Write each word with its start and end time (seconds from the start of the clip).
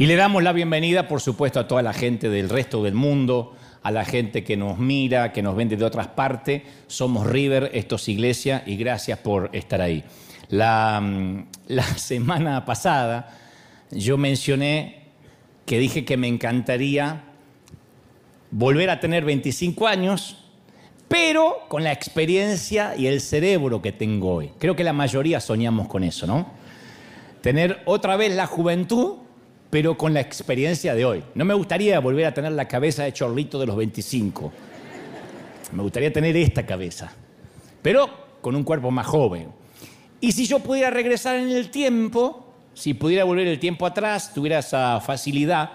Y 0.00 0.06
le 0.06 0.16
damos 0.16 0.42
la 0.42 0.54
bienvenida, 0.54 1.06
por 1.06 1.20
supuesto, 1.20 1.60
a 1.60 1.68
toda 1.68 1.82
la 1.82 1.92
gente 1.92 2.30
del 2.30 2.48
resto 2.48 2.82
del 2.82 2.94
mundo, 2.94 3.54
a 3.82 3.90
la 3.90 4.06
gente 4.06 4.42
que 4.42 4.56
nos 4.56 4.78
mira, 4.78 5.30
que 5.30 5.42
nos 5.42 5.54
vende 5.54 5.76
de 5.76 5.84
otras 5.84 6.06
partes. 6.08 6.62
Somos 6.86 7.26
River, 7.26 7.70
esto 7.74 7.96
es 7.96 8.08
Iglesia 8.08 8.62
y 8.64 8.76
gracias 8.76 9.18
por 9.18 9.50
estar 9.52 9.82
ahí. 9.82 10.02
La, 10.48 11.02
mm, 11.02 11.48
la 11.68 11.84
semana 11.84 12.64
pasada 12.64 13.36
yo 13.90 14.16
mencioné 14.16 15.02
que 15.66 15.78
dije 15.78 16.06
que 16.06 16.16
me 16.16 16.28
encantaría 16.28 17.24
volver 18.50 18.88
a 18.88 19.00
tener 19.00 19.26
25 19.26 19.86
años, 19.86 20.46
pero 21.08 21.66
con 21.68 21.84
la 21.84 21.92
experiencia 21.92 22.96
y 22.96 23.06
el 23.06 23.20
cerebro 23.20 23.82
que 23.82 23.92
tengo 23.92 24.36
hoy. 24.36 24.50
Creo 24.58 24.74
que 24.74 24.82
la 24.82 24.94
mayoría 24.94 25.40
soñamos 25.40 25.88
con 25.88 26.04
eso, 26.04 26.26
¿no? 26.26 26.46
Tener 27.42 27.82
otra 27.84 28.16
vez 28.16 28.34
la 28.34 28.46
juventud 28.46 29.16
pero 29.70 29.96
con 29.96 30.12
la 30.12 30.20
experiencia 30.20 30.94
de 30.94 31.04
hoy. 31.04 31.22
No 31.34 31.44
me 31.44 31.54
gustaría 31.54 31.98
volver 32.00 32.26
a 32.26 32.34
tener 32.34 32.52
la 32.52 32.66
cabeza 32.66 33.04
de 33.04 33.12
chorlito 33.12 33.58
de 33.58 33.66
los 33.66 33.76
25. 33.76 34.52
Me 35.72 35.82
gustaría 35.82 36.12
tener 36.12 36.36
esta 36.36 36.66
cabeza, 36.66 37.12
pero 37.80 38.10
con 38.40 38.56
un 38.56 38.64
cuerpo 38.64 38.90
más 38.90 39.06
joven. 39.06 39.48
Y 40.20 40.32
si 40.32 40.46
yo 40.46 40.58
pudiera 40.58 40.90
regresar 40.90 41.36
en 41.36 41.50
el 41.50 41.70
tiempo, 41.70 42.52
si 42.74 42.94
pudiera 42.94 43.24
volver 43.24 43.46
el 43.46 43.60
tiempo 43.60 43.86
atrás, 43.86 44.34
tuviera 44.34 44.58
esa 44.58 45.00
facilidad 45.00 45.70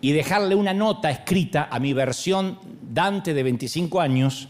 y 0.00 0.12
dejarle 0.12 0.54
una 0.54 0.72
nota 0.72 1.10
escrita 1.10 1.68
a 1.70 1.78
mi 1.78 1.92
versión 1.92 2.58
Dante 2.82 3.34
de 3.34 3.42
25 3.42 4.00
años, 4.00 4.48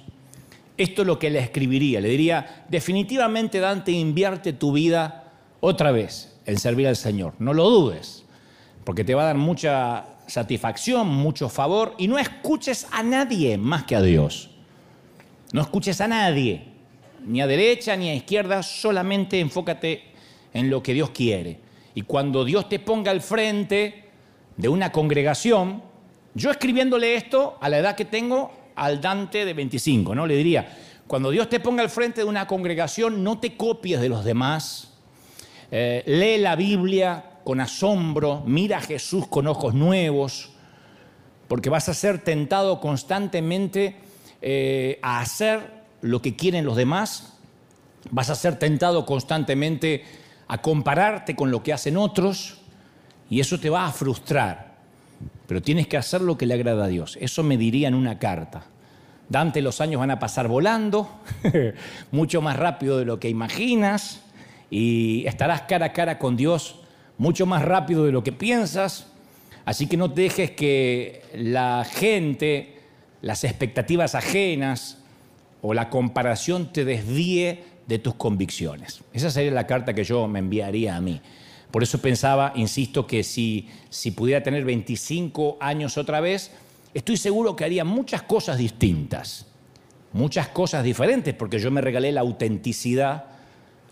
esto 0.77 1.03
es 1.03 1.07
lo 1.09 1.19
que 1.19 1.31
le 1.31 1.41
escribiría. 1.41 2.01
Le 2.01 2.09
diría, 2.09 2.65
definitivamente 2.69 3.59
Dante, 3.59 3.91
invierte 3.91 4.53
tu 4.53 4.71
vida 4.71 5.33
otra 5.59 5.91
vez 5.91 6.39
en 6.47 6.59
servir 6.59 6.87
al 6.87 6.97
Señor. 6.97 7.35
No 7.41 7.53
lo 7.53 7.69
dudes 7.69 8.25
porque 8.89 9.05
te 9.05 9.15
va 9.15 9.21
a 9.21 9.27
dar 9.27 9.37
mucha 9.37 10.07
satisfacción, 10.27 11.09
mucho 11.09 11.51
favor, 11.51 11.95
y 11.99 12.09
no 12.09 12.19
escuches 12.19 12.87
a 12.91 13.03
nadie 13.03 13.59
más 13.59 13.85
que 13.85 13.95
a 13.95 14.01
Dios. 14.01 14.49
No 15.53 15.61
escuches 15.61 16.01
a 16.01 16.09
nadie, 16.09 16.63
ni 17.23 17.43
a 17.43 17.47
derecha 17.47 17.95
ni 17.97 18.09
a 18.09 18.15
izquierda, 18.15 18.63
solamente 18.63 19.41
enfócate 19.41 20.05
en 20.55 20.71
lo 20.71 20.83
que 20.83 20.95
Dios 20.95 21.11
quiere. 21.11 21.61
Y 21.95 22.01
cuando 22.01 22.47
Dios 22.47 22.71
te 22.71 22.79
ponga 22.79 23.11
al 23.11 23.21
frente 23.21 24.07
de 24.57 24.69
una 24.71 24.91
congregación, 24.91 25.83
yo 26.33 26.51
escribiéndole 26.51 27.15
esto 27.15 27.59
a 27.61 27.69
la 27.69 27.81
edad 27.81 27.95
que 27.95 28.07
tengo 28.07 28.53
al 28.75 29.03
Dante 29.03 29.45
de 29.45 29.53
25, 29.53 30.15
¿no? 30.15 30.27
Le 30.27 30.35
diría, 30.35 30.79
cuando 31.07 31.31
Dios 31.31 31.51
te 31.51 31.61
ponga 31.61 31.83
al 31.83 31.91
frente 31.91 32.23
de 32.23 32.27
una 32.27 32.47
congregación, 32.47 33.23
no 33.23 33.39
te 33.39 33.55
copies 33.55 34.01
de 34.01 34.09
los 34.09 34.25
demás, 34.25 34.95
eh, 35.71 36.03
lee 36.07 36.39
la 36.39 36.57
Biblia, 36.57 37.38
con 37.49 37.63
asombro, 37.63 38.43
mira 38.45 38.77
a 38.77 38.81
Jesús 38.83 39.27
con 39.27 39.47
ojos 39.47 39.73
nuevos, 39.73 40.51
porque 41.49 41.71
vas 41.71 41.89
a 41.89 41.95
ser 41.95 42.19
tentado 42.19 42.79
constantemente 42.79 43.97
eh, 44.43 44.99
a 45.01 45.21
hacer 45.21 45.73
lo 46.03 46.21
que 46.21 46.37
quieren 46.37 46.67
los 46.67 46.77
demás, 46.77 47.39
vas 48.11 48.29
a 48.29 48.35
ser 48.35 48.59
tentado 48.59 49.07
constantemente 49.07 50.05
a 50.47 50.61
compararte 50.61 51.35
con 51.35 51.51
lo 51.51 51.63
que 51.63 51.73
hacen 51.73 51.97
otros, 51.97 52.59
y 53.31 53.41
eso 53.41 53.59
te 53.59 53.71
va 53.71 53.87
a 53.87 53.93
frustrar. 53.93 54.75
Pero 55.47 55.63
tienes 55.63 55.87
que 55.87 55.97
hacer 55.97 56.21
lo 56.21 56.37
que 56.37 56.45
le 56.45 56.53
agrada 56.53 56.85
a 56.85 56.89
Dios. 56.89 57.17
Eso 57.19 57.43
me 57.43 57.57
diría 57.57 57.89
en 57.89 57.95
una 57.95 58.19
carta. 58.19 58.67
Dante, 59.31 59.63
los 59.63 59.81
años 59.81 60.01
van 60.01 60.11
a 60.11 60.19
pasar 60.19 60.49
volando, 60.49 61.09
mucho 62.13 62.43
más 62.43 62.59
rápido 62.59 62.99
de 62.99 63.07
lo 63.07 63.19
que 63.19 63.31
imaginas, 63.31 64.21
y 64.69 65.25
estarás 65.27 65.63
cara 65.63 65.87
a 65.87 65.93
cara 65.95 66.19
con 66.19 66.37
Dios 66.37 66.81
mucho 67.19 67.47
más 67.47 67.65
rápido 67.65 68.05
de 68.05 68.13
lo 68.13 68.23
que 68.23 68.33
piensas, 68.33 69.09
así 69.65 69.87
que 69.87 69.97
no 69.97 70.09
dejes 70.09 70.53
que 70.53 71.23
la 71.35 71.85
gente, 71.85 72.79
las 73.21 73.45
expectativas 73.45 74.15
ajenas 74.15 74.99
o 75.61 75.75
la 75.75 75.91
comparación 75.91 76.73
te 76.73 76.85
desvíe 76.85 77.65
de 77.89 77.99
tus 77.99 78.15
convicciones. 78.15 79.03
Esa 79.13 79.31
sería 79.31 79.51
la 79.51 79.67
carta 79.67 79.95
que 79.95 80.05
yo 80.05 80.29
me 80.29 80.39
enviaría 80.39 80.97
a 80.97 81.01
mí. 81.01 81.21
Por 81.71 81.83
eso 81.83 82.01
pensaba, 82.01 82.53
insisto, 82.55 83.07
que 83.07 83.23
si, 83.23 83.69
si 83.91 84.13
pudiera 84.13 84.43
tener 84.43 84.65
25 84.65 85.59
años 85.61 85.99
otra 85.99 86.21
vez, 86.21 86.53
estoy 86.95 87.17
seguro 87.17 87.57
que 87.57 87.65
haría 87.65 87.85
muchas 87.85 88.23
cosas 88.23 88.57
distintas, 88.57 89.47
muchas 90.13 90.49
cosas 90.49 90.85
diferentes, 90.85 91.35
porque 91.35 91.59
yo 91.59 91.71
me 91.71 91.81
regalé 91.81 92.13
la 92.13 92.21
autenticidad 92.21 93.25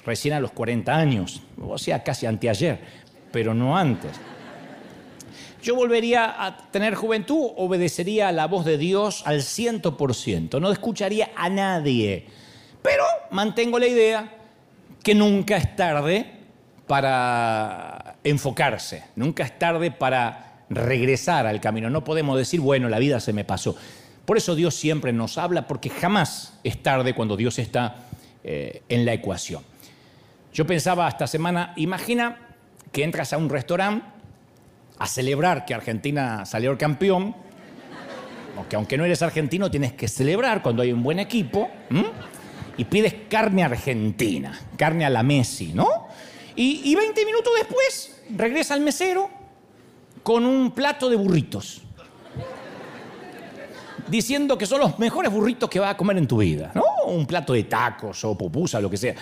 recién 0.06 0.34
a 0.34 0.40
los 0.40 0.52
40 0.52 0.96
años, 0.96 1.42
o 1.60 1.76
sea, 1.76 2.02
casi 2.02 2.26
anteayer 2.26 3.05
pero 3.36 3.52
no 3.52 3.76
antes. 3.76 4.12
Yo 5.62 5.76
volvería 5.76 6.42
a 6.42 6.56
tener 6.56 6.94
juventud, 6.94 7.50
obedecería 7.58 8.28
a 8.28 8.32
la 8.32 8.46
voz 8.46 8.64
de 8.64 8.78
Dios 8.78 9.22
al 9.26 9.42
ciento 9.42 9.98
por 9.98 10.14
ciento, 10.14 10.58
no 10.58 10.72
escucharía 10.72 11.32
a 11.36 11.50
nadie, 11.50 12.24
pero 12.80 13.04
mantengo 13.32 13.78
la 13.78 13.88
idea 13.88 14.32
que 15.02 15.14
nunca 15.14 15.58
es 15.58 15.76
tarde 15.76 16.24
para 16.86 18.16
enfocarse, 18.24 19.04
nunca 19.16 19.44
es 19.44 19.58
tarde 19.58 19.90
para 19.90 20.62
regresar 20.70 21.46
al 21.46 21.60
camino. 21.60 21.90
No 21.90 22.04
podemos 22.04 22.38
decir, 22.38 22.62
bueno, 22.62 22.88
la 22.88 22.98
vida 22.98 23.20
se 23.20 23.34
me 23.34 23.44
pasó. 23.44 23.76
Por 24.24 24.38
eso 24.38 24.54
Dios 24.54 24.74
siempre 24.74 25.12
nos 25.12 25.36
habla, 25.36 25.68
porque 25.68 25.90
jamás 25.90 26.58
es 26.64 26.82
tarde 26.82 27.14
cuando 27.14 27.36
Dios 27.36 27.58
está 27.58 27.96
eh, 28.42 28.80
en 28.88 29.04
la 29.04 29.12
ecuación. 29.12 29.62
Yo 30.54 30.66
pensaba 30.66 31.06
esta 31.06 31.26
semana, 31.26 31.74
imagina 31.76 32.45
que 32.96 33.04
entras 33.04 33.34
a 33.34 33.36
un 33.36 33.50
restaurante 33.50 34.06
a 34.98 35.06
celebrar 35.06 35.66
que 35.66 35.74
Argentina 35.74 36.46
salió 36.46 36.78
campeón, 36.78 37.36
porque 38.54 38.74
aunque 38.74 38.96
no 38.96 39.04
eres 39.04 39.20
argentino 39.20 39.70
tienes 39.70 39.92
que 39.92 40.08
celebrar 40.08 40.62
cuando 40.62 40.80
hay 40.80 40.92
un 40.92 41.02
buen 41.02 41.18
equipo, 41.18 41.68
y 42.78 42.84
pides 42.86 43.14
carne 43.28 43.64
argentina, 43.64 44.58
carne 44.78 45.04
a 45.04 45.10
la 45.10 45.22
Messi, 45.22 45.74
¿no? 45.74 46.08
Y, 46.54 46.90
y 46.90 46.94
20 46.94 47.26
minutos 47.26 47.52
después 47.58 48.22
regresa 48.30 48.74
el 48.74 48.80
mesero 48.80 49.28
con 50.22 50.46
un 50.46 50.70
plato 50.70 51.10
de 51.10 51.16
burritos, 51.16 51.82
diciendo 54.08 54.56
que 54.56 54.64
son 54.64 54.80
los 54.80 54.98
mejores 54.98 55.30
burritos 55.30 55.68
que 55.68 55.80
vas 55.80 55.90
a 55.90 55.98
comer 55.98 56.16
en 56.16 56.26
tu 56.26 56.38
vida, 56.38 56.72
¿no? 56.74 56.82
Un 57.08 57.26
plato 57.26 57.52
de 57.52 57.64
tacos 57.64 58.24
o 58.24 58.38
pupusa, 58.38 58.80
lo 58.80 58.88
que 58.88 58.96
sea. 58.96 59.14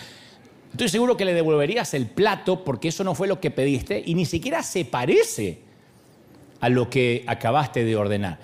Estoy 0.75 0.89
seguro 0.89 1.17
que 1.17 1.25
le 1.25 1.35
devolverías 1.35 1.95
el 1.95 2.09
plato 2.09 2.65
porque 2.65 2.89
eso 2.89 3.05
no 3.05 3.15
fue 3.15 3.29
lo 3.29 3.39
que 3.39 3.53
pediste 3.53 4.03
y 4.05 4.17
ni 4.17 4.27
siquiera 4.27 4.61
se 4.65 4.85
parece 4.85 5.61
a 6.59 6.69
lo 6.69 6.91
que 6.91 7.23
acabaste 7.29 7.85
de 7.85 7.95
ordenar. 7.95 8.41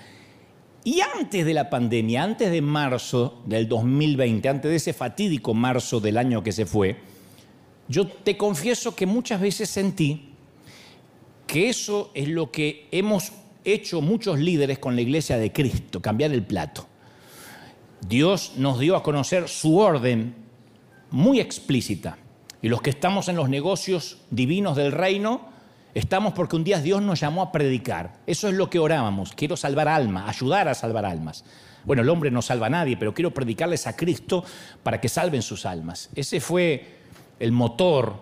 Y 0.85 1.01
antes 1.01 1.45
de 1.45 1.53
la 1.53 1.69
pandemia, 1.69 2.23
antes 2.23 2.49
de 2.49 2.61
marzo 2.61 3.41
del 3.45 3.67
2020, 3.67 4.47
antes 4.47 4.71
de 4.71 4.77
ese 4.77 4.93
fatídico 4.93 5.53
marzo 5.53 5.99
del 5.99 6.17
año 6.17 6.41
que 6.41 6.53
se 6.53 6.65
fue, 6.65 6.95
yo 7.89 8.07
te 8.07 8.37
confieso 8.37 8.95
que 8.95 9.05
muchas 9.05 9.41
veces 9.41 9.69
sentí 9.69 10.29
que 11.47 11.67
eso 11.67 12.11
es 12.13 12.29
lo 12.29 12.49
que 12.49 12.87
hemos 12.91 13.33
hecho 13.65 13.99
muchos 13.99 14.39
líderes 14.39 14.79
con 14.79 14.95
la 14.95 15.01
iglesia 15.01 15.37
de 15.37 15.51
Cristo, 15.51 16.01
cambiar 16.01 16.31
el 16.31 16.43
plato. 16.43 16.87
Dios 18.07 18.53
nos 18.55 18.79
dio 18.79 18.95
a 18.95 19.03
conocer 19.03 19.49
su 19.49 19.77
orden 19.77 20.40
muy 21.11 21.39
explícita. 21.39 22.17
Y 22.61 22.69
los 22.69 22.81
que 22.81 22.89
estamos 22.89 23.27
en 23.27 23.35
los 23.35 23.49
negocios 23.49 24.19
divinos 24.29 24.75
del 24.75 24.91
reino, 24.91 25.49
estamos 25.93 26.33
porque 26.33 26.55
un 26.55 26.63
día 26.63 26.79
Dios 26.79 27.01
nos 27.01 27.19
llamó 27.19 27.41
a 27.41 27.51
predicar. 27.51 28.13
Eso 28.25 28.47
es 28.47 28.55
lo 28.55 28.69
que 28.69 28.79
orábamos. 28.79 29.33
Quiero 29.33 29.57
salvar 29.57 29.87
almas, 29.87 30.29
ayudar 30.29 30.67
a 30.67 30.73
salvar 30.73 31.05
almas. 31.05 31.43
Bueno, 31.83 32.03
el 32.03 32.09
hombre 32.09 32.29
no 32.29 32.41
salva 32.41 32.67
a 32.67 32.69
nadie, 32.69 32.97
pero 32.97 33.13
quiero 33.13 33.33
predicarles 33.33 33.87
a 33.87 33.95
Cristo 33.95 34.43
para 34.83 35.01
que 35.01 35.09
salven 35.09 35.41
sus 35.41 35.65
almas. 35.65 36.09
Ese 36.15 36.39
fue 36.39 36.99
el 37.39 37.51
motor, 37.51 38.21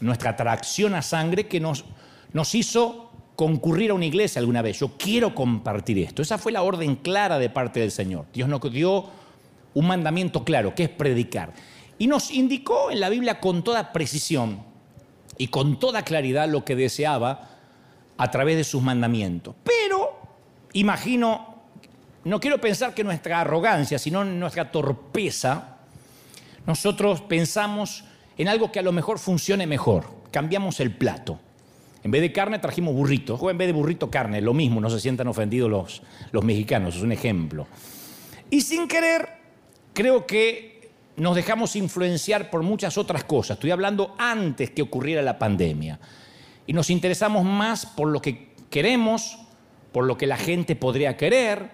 nuestra 0.00 0.30
atracción 0.30 0.94
a 0.94 1.02
sangre 1.02 1.46
que 1.46 1.60
nos, 1.60 1.84
nos 2.32 2.54
hizo 2.54 3.10
concurrir 3.36 3.92
a 3.92 3.94
una 3.94 4.06
iglesia 4.06 4.40
alguna 4.40 4.60
vez. 4.60 4.80
Yo 4.80 4.96
quiero 4.98 5.34
compartir 5.34 5.98
esto. 5.98 6.20
Esa 6.20 6.36
fue 6.36 6.50
la 6.52 6.62
orden 6.62 6.96
clara 6.96 7.38
de 7.38 7.48
parte 7.48 7.80
del 7.80 7.92
Señor. 7.92 8.26
Dios 8.34 8.48
nos 8.48 8.60
dio 8.72 9.06
un 9.72 9.86
mandamiento 9.86 10.44
claro, 10.44 10.74
que 10.74 10.84
es 10.84 10.88
predicar. 10.90 11.52
Y 12.00 12.06
nos 12.06 12.30
indicó 12.30 12.90
en 12.90 12.98
la 12.98 13.10
Biblia 13.10 13.40
con 13.40 13.62
toda 13.62 13.92
precisión 13.92 14.62
y 15.36 15.48
con 15.48 15.78
toda 15.78 16.02
claridad 16.02 16.48
lo 16.48 16.64
que 16.64 16.74
deseaba 16.74 17.50
a 18.16 18.30
través 18.30 18.56
de 18.56 18.64
sus 18.64 18.80
mandamientos. 18.80 19.54
Pero, 19.62 20.18
imagino, 20.72 21.56
no 22.24 22.40
quiero 22.40 22.58
pensar 22.58 22.94
que 22.94 23.04
nuestra 23.04 23.42
arrogancia, 23.42 23.98
sino 23.98 24.24
nuestra 24.24 24.72
torpeza, 24.72 25.76
nosotros 26.66 27.20
pensamos 27.20 28.04
en 28.38 28.48
algo 28.48 28.72
que 28.72 28.78
a 28.78 28.82
lo 28.82 28.92
mejor 28.92 29.18
funcione 29.18 29.66
mejor. 29.66 30.06
Cambiamos 30.30 30.80
el 30.80 30.96
plato. 30.96 31.38
En 32.02 32.10
vez 32.10 32.22
de 32.22 32.32
carne 32.32 32.60
trajimos 32.60 32.94
burritos, 32.94 33.38
o 33.42 33.50
en 33.50 33.58
vez 33.58 33.68
de 33.68 33.74
burrito 33.74 34.10
carne, 34.10 34.40
lo 34.40 34.54
mismo, 34.54 34.80
no 34.80 34.88
se 34.88 35.00
sientan 35.00 35.28
ofendidos 35.28 35.68
los, 35.68 36.02
los 36.32 36.42
mexicanos, 36.44 36.96
es 36.96 37.02
un 37.02 37.12
ejemplo. 37.12 37.66
Y 38.48 38.62
sin 38.62 38.88
querer, 38.88 39.28
creo 39.92 40.26
que 40.26 40.79
nos 41.16 41.34
dejamos 41.34 41.76
influenciar 41.76 42.50
por 42.50 42.62
muchas 42.62 42.96
otras 42.98 43.24
cosas. 43.24 43.56
Estoy 43.56 43.70
hablando 43.70 44.14
antes 44.18 44.70
que 44.70 44.82
ocurriera 44.82 45.22
la 45.22 45.38
pandemia. 45.38 45.98
Y 46.66 46.72
nos 46.72 46.90
interesamos 46.90 47.44
más 47.44 47.86
por 47.86 48.08
lo 48.08 48.22
que 48.22 48.50
queremos, 48.70 49.38
por 49.92 50.04
lo 50.04 50.16
que 50.16 50.26
la 50.26 50.36
gente 50.36 50.76
podría 50.76 51.16
querer, 51.16 51.70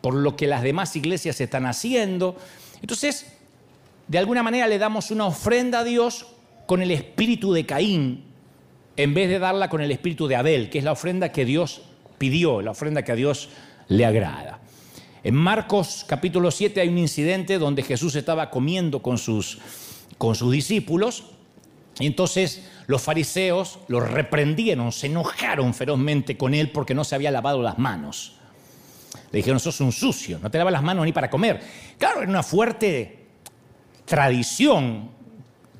por 0.00 0.14
lo 0.14 0.36
que 0.36 0.46
las 0.46 0.62
demás 0.62 0.94
iglesias 0.94 1.40
están 1.40 1.66
haciendo. 1.66 2.36
Entonces, 2.80 3.32
de 4.08 4.18
alguna 4.18 4.42
manera 4.42 4.68
le 4.68 4.78
damos 4.78 5.10
una 5.10 5.26
ofrenda 5.26 5.80
a 5.80 5.84
Dios 5.84 6.26
con 6.66 6.82
el 6.82 6.90
espíritu 6.90 7.52
de 7.52 7.66
Caín, 7.66 8.24
en 8.96 9.14
vez 9.14 9.28
de 9.28 9.38
darla 9.38 9.68
con 9.68 9.80
el 9.80 9.90
espíritu 9.90 10.26
de 10.26 10.36
Abel, 10.36 10.70
que 10.70 10.78
es 10.78 10.84
la 10.84 10.92
ofrenda 10.92 11.32
que 11.32 11.44
Dios 11.44 11.82
pidió, 12.18 12.62
la 12.62 12.70
ofrenda 12.72 13.02
que 13.02 13.12
a 13.12 13.16
Dios 13.16 13.48
le 13.88 14.04
agrada. 14.04 14.60
En 15.26 15.34
Marcos 15.34 16.04
capítulo 16.06 16.52
7 16.52 16.80
hay 16.80 16.88
un 16.88 16.98
incidente 16.98 17.58
donde 17.58 17.82
Jesús 17.82 18.14
estaba 18.14 18.48
comiendo 18.48 19.02
con 19.02 19.18
sus, 19.18 19.58
con 20.18 20.36
sos 20.36 20.52
discípulos 20.52 21.24
y 21.98 22.06
entonces 22.06 22.68
los 22.86 23.02
fariseos 23.02 23.80
lo 23.88 23.98
reprendieron, 23.98 24.92
se 24.92 25.08
enojaron 25.08 25.74
ferozmente 25.74 26.36
con 26.36 26.54
él 26.54 26.70
porque 26.70 26.94
no 26.94 27.02
se 27.02 27.16
había 27.16 27.32
lavado 27.32 27.60
las 27.60 27.76
manos. 27.76 28.36
Le 29.32 29.38
dijeron, 29.38 29.58
sos 29.58 29.80
un 29.80 29.90
sucio, 29.90 30.38
no 30.40 30.48
te 30.48 30.58
lavas 30.58 30.72
las 30.72 30.84
manos 30.84 31.04
ni 31.04 31.12
para 31.12 31.28
comer. 31.28 31.60
Claro, 31.98 32.22
era 32.22 32.30
una 32.30 32.44
fuerte 32.44 33.26
tradición 34.04 35.10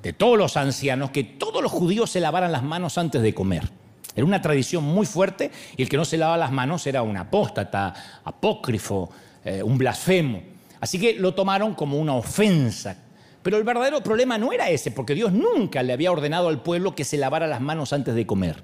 de 0.03 0.13
todos 0.13 0.37
los 0.37 0.57
ancianos 0.57 1.11
que 1.11 1.23
todos 1.23 1.63
los 1.63 1.71
judíos 1.71 2.11
se 2.11 2.19
lavaran 2.19 2.51
las 2.51 2.65
manos 2.65 2.99
antes 2.99 3.23
de 3.23 3.33
comer. 3.33 3.71
Era 4.17 4.25
una 4.25 4.43
tradición 4.43 4.83
muy 4.83 5.07
fuerte 5.07 5.53
y 5.77 5.83
el 5.83 5.89
que 5.89 5.99
no 5.99 6.05
se 6.05 6.17
lavaba 6.17 6.37
las 6.37 6.51
manos 6.51 6.85
era 6.89 7.03
un 7.03 7.17
apóstata, 7.17 8.23
apócrifo, 8.25 9.13
eh, 9.47 9.63
un 9.63 9.79
blasfemo. 9.79 10.43
Así 10.81 10.99
que 10.99 11.15
lo 11.15 11.33
tomaron 11.33 11.75
como 11.75 11.99
una 12.01 12.15
ofensa. 12.15 13.05
Pero 13.45 13.57
el 13.59 13.63
verdadero 13.63 14.03
problema 14.03 14.39
no 14.39 14.53
era 14.53 14.69
ese, 14.71 14.91
porque 14.91 15.15
Dios 15.15 15.33
nunca 15.33 15.85
le 15.85 15.93
había 15.93 16.11
ordenado 16.11 16.49
al 16.49 16.63
pueblo 16.63 16.97
que 16.97 17.05
se 17.05 17.17
lavara 17.17 17.47
las 17.47 17.61
manos 17.61 17.93
antes 17.93 18.17
de 18.17 18.27
comer. 18.27 18.61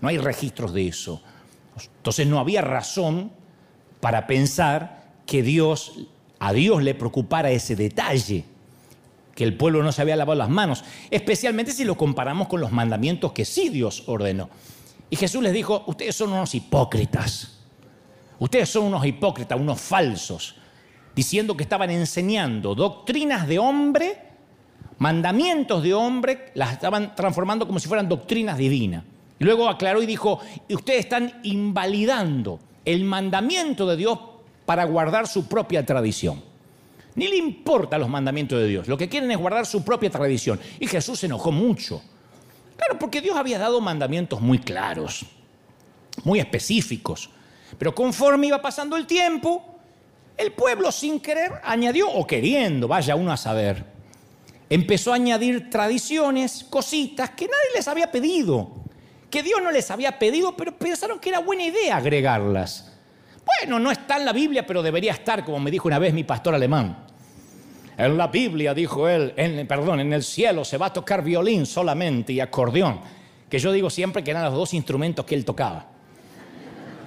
No 0.00 0.08
hay 0.08 0.16
registros 0.16 0.72
de 0.72 0.88
eso. 0.88 1.22
Entonces 1.98 2.26
no 2.26 2.38
había 2.38 2.62
razón 2.62 3.30
para 4.00 4.26
pensar 4.26 5.10
que 5.26 5.42
Dios, 5.42 6.06
a 6.38 6.54
Dios 6.54 6.82
le 6.82 6.94
preocupara 6.94 7.50
ese 7.50 7.76
detalle 7.76 8.44
que 9.34 9.44
el 9.44 9.58
pueblo 9.58 9.82
no 9.82 9.92
se 9.92 10.00
había 10.00 10.16
lavado 10.16 10.38
las 10.38 10.48
manos, 10.48 10.84
especialmente 11.10 11.72
si 11.72 11.84
lo 11.84 11.96
comparamos 11.96 12.48
con 12.48 12.62
los 12.62 12.72
mandamientos 12.72 13.32
que 13.32 13.44
sí 13.44 13.68
Dios 13.68 14.04
ordenó. 14.06 14.48
Y 15.10 15.16
Jesús 15.16 15.42
les 15.42 15.52
dijo, 15.52 15.84
ustedes 15.86 16.16
son 16.16 16.32
unos 16.32 16.54
hipócritas, 16.54 17.57
ustedes 18.38 18.68
son 18.68 18.84
unos 18.84 19.04
hipócritas, 19.04 19.58
unos 19.58 19.80
falsos, 19.80 20.56
diciendo 21.14 21.56
que 21.56 21.64
estaban 21.64 21.90
enseñando 21.90 22.74
doctrinas 22.74 23.46
de 23.46 23.58
hombre, 23.58 24.18
mandamientos 24.98 25.82
de 25.82 25.94
hombre, 25.94 26.52
las 26.54 26.72
estaban 26.72 27.14
transformando 27.14 27.66
como 27.66 27.78
si 27.78 27.88
fueran 27.88 28.08
doctrinas 28.08 28.58
divinas. 28.58 29.04
Y 29.38 29.44
luego 29.44 29.68
aclaró 29.68 30.02
y 30.02 30.06
dijo, 30.06 30.40
ustedes 30.68 31.00
están 31.00 31.40
invalidando 31.44 32.58
el 32.84 33.04
mandamiento 33.04 33.86
de 33.86 33.96
Dios 33.96 34.18
para 34.66 34.84
guardar 34.84 35.26
su 35.26 35.46
propia 35.46 35.86
tradición. 35.86 36.42
Ni 37.14 37.26
le 37.26 37.36
importa 37.36 37.98
los 37.98 38.08
mandamientos 38.08 38.60
de 38.60 38.68
Dios. 38.68 38.86
Lo 38.86 38.96
que 38.96 39.08
quieren 39.08 39.30
es 39.30 39.38
guardar 39.38 39.66
su 39.66 39.84
propia 39.84 40.10
tradición. 40.10 40.60
Y 40.78 40.86
Jesús 40.86 41.18
se 41.18 41.26
enojó 41.26 41.50
mucho. 41.50 42.00
Claro, 42.76 42.98
porque 42.98 43.20
Dios 43.20 43.36
había 43.36 43.58
dado 43.58 43.80
mandamientos 43.80 44.40
muy 44.40 44.60
claros, 44.60 45.26
muy 46.22 46.38
específicos. 46.38 47.30
Pero 47.76 47.94
conforme 47.94 48.46
iba 48.46 48.62
pasando 48.62 48.96
el 48.96 49.06
tiempo, 49.06 49.64
el 50.36 50.52
pueblo 50.52 50.90
sin 50.92 51.20
querer 51.20 51.52
añadió, 51.64 52.08
o 52.08 52.26
queriendo, 52.26 52.88
vaya 52.88 53.16
uno 53.16 53.32
a 53.32 53.36
saber, 53.36 53.84
empezó 54.70 55.12
a 55.12 55.16
añadir 55.16 55.68
tradiciones, 55.68 56.64
cositas 56.64 57.30
que 57.30 57.46
nadie 57.46 57.74
les 57.74 57.88
había 57.88 58.10
pedido, 58.10 58.70
que 59.28 59.42
Dios 59.42 59.60
no 59.62 59.70
les 59.70 59.90
había 59.90 60.18
pedido, 60.18 60.56
pero 60.56 60.76
pensaron 60.78 61.18
que 61.18 61.30
era 61.30 61.40
buena 61.40 61.64
idea 61.64 61.96
agregarlas. 61.96 62.92
Bueno, 63.44 63.78
no 63.78 63.90
está 63.90 64.16
en 64.16 64.24
la 64.24 64.32
Biblia, 64.32 64.66
pero 64.66 64.82
debería 64.82 65.12
estar, 65.12 65.44
como 65.44 65.58
me 65.58 65.70
dijo 65.70 65.88
una 65.88 65.98
vez 65.98 66.14
mi 66.14 66.24
pastor 66.24 66.54
alemán. 66.54 67.04
En 67.96 68.16
la 68.16 68.28
Biblia, 68.28 68.74
dijo 68.74 69.08
él, 69.08 69.34
perdón, 69.66 70.00
en 70.00 70.12
el 70.12 70.22
cielo 70.22 70.64
se 70.64 70.78
va 70.78 70.86
a 70.86 70.92
tocar 70.92 71.24
violín 71.24 71.66
solamente 71.66 72.32
y 72.32 72.40
acordeón, 72.40 73.00
que 73.50 73.58
yo 73.58 73.72
digo 73.72 73.90
siempre 73.90 74.22
que 74.22 74.30
eran 74.30 74.44
los 74.44 74.54
dos 74.54 74.72
instrumentos 74.74 75.24
que 75.24 75.34
él 75.34 75.44
tocaba. 75.44 75.86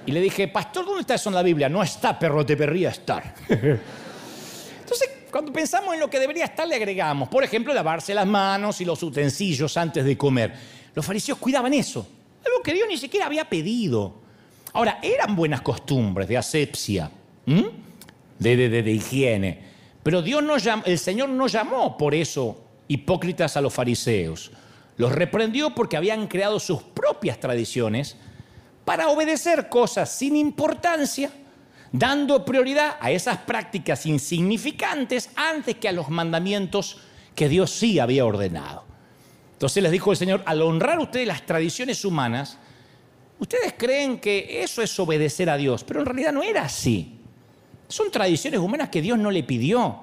Y 0.06 0.12
le 0.12 0.20
dije, 0.20 0.48
pastor, 0.48 0.84
¿dónde 0.84 1.02
está 1.02 1.14
eso 1.14 1.28
en 1.28 1.34
la 1.36 1.42
Biblia? 1.42 1.68
No 1.68 1.82
está, 1.82 2.18
pero 2.18 2.42
debería 2.42 2.90
estar. 2.90 3.34
Entonces, 3.48 5.10
cuando 5.30 5.52
pensamos 5.52 5.94
en 5.94 6.00
lo 6.00 6.10
que 6.10 6.18
debería 6.18 6.44
estar, 6.44 6.66
le 6.66 6.74
agregamos, 6.74 7.28
por 7.28 7.44
ejemplo, 7.44 7.72
lavarse 7.72 8.12
las 8.12 8.26
manos 8.26 8.80
y 8.80 8.84
los 8.84 9.02
utensilios 9.02 9.76
antes 9.76 10.04
de 10.04 10.16
comer. 10.16 10.52
Los 10.94 11.06
fariseos 11.06 11.38
cuidaban 11.38 11.72
eso, 11.72 12.06
algo 12.44 12.62
que 12.62 12.74
Dios 12.74 12.86
ni 12.88 12.96
siquiera 12.96 13.26
había 13.26 13.48
pedido. 13.48 14.20
Ahora, 14.72 14.98
eran 15.02 15.36
buenas 15.36 15.60
costumbres 15.60 16.28
de 16.28 16.36
asepsia, 16.36 17.10
de, 17.46 18.56
de, 18.56 18.82
de 18.82 18.90
higiene. 18.90 19.72
Pero 20.02 20.20
Dios 20.20 20.42
no 20.42 20.56
el 20.84 20.98
Señor 20.98 21.28
no 21.28 21.46
llamó 21.46 21.96
por 21.96 22.14
eso 22.14 22.64
hipócritas 22.88 23.56
a 23.56 23.60
los 23.60 23.72
fariseos. 23.72 24.50
Los 24.96 25.12
reprendió 25.12 25.74
porque 25.74 25.96
habían 25.96 26.26
creado 26.26 26.58
sus 26.60 26.82
propias 26.82 27.38
tradiciones 27.40 28.16
para 28.84 29.08
obedecer 29.08 29.68
cosas 29.68 30.10
sin 30.10 30.36
importancia, 30.36 31.30
dando 31.92 32.44
prioridad 32.44 32.96
a 33.00 33.10
esas 33.10 33.38
prácticas 33.38 34.06
insignificantes 34.06 35.30
antes 35.36 35.76
que 35.76 35.88
a 35.88 35.92
los 35.92 36.08
mandamientos 36.08 36.98
que 37.34 37.48
Dios 37.48 37.70
sí 37.70 37.98
había 37.98 38.24
ordenado. 38.24 38.84
Entonces 39.52 39.82
les 39.82 39.92
dijo 39.92 40.10
el 40.10 40.16
Señor, 40.16 40.42
al 40.44 40.60
honrar 40.62 40.98
ustedes 40.98 41.26
las 41.26 41.46
tradiciones 41.46 42.04
humanas, 42.04 42.58
ustedes 43.38 43.74
creen 43.76 44.18
que 44.18 44.62
eso 44.62 44.82
es 44.82 44.98
obedecer 44.98 45.48
a 45.48 45.56
Dios, 45.56 45.84
pero 45.84 46.00
en 46.00 46.06
realidad 46.06 46.32
no 46.32 46.42
era 46.42 46.62
así. 46.62 47.20
Son 47.86 48.10
tradiciones 48.10 48.58
humanas 48.58 48.88
que 48.88 49.02
Dios 49.02 49.18
no 49.18 49.30
le 49.30 49.44
pidió. 49.44 50.00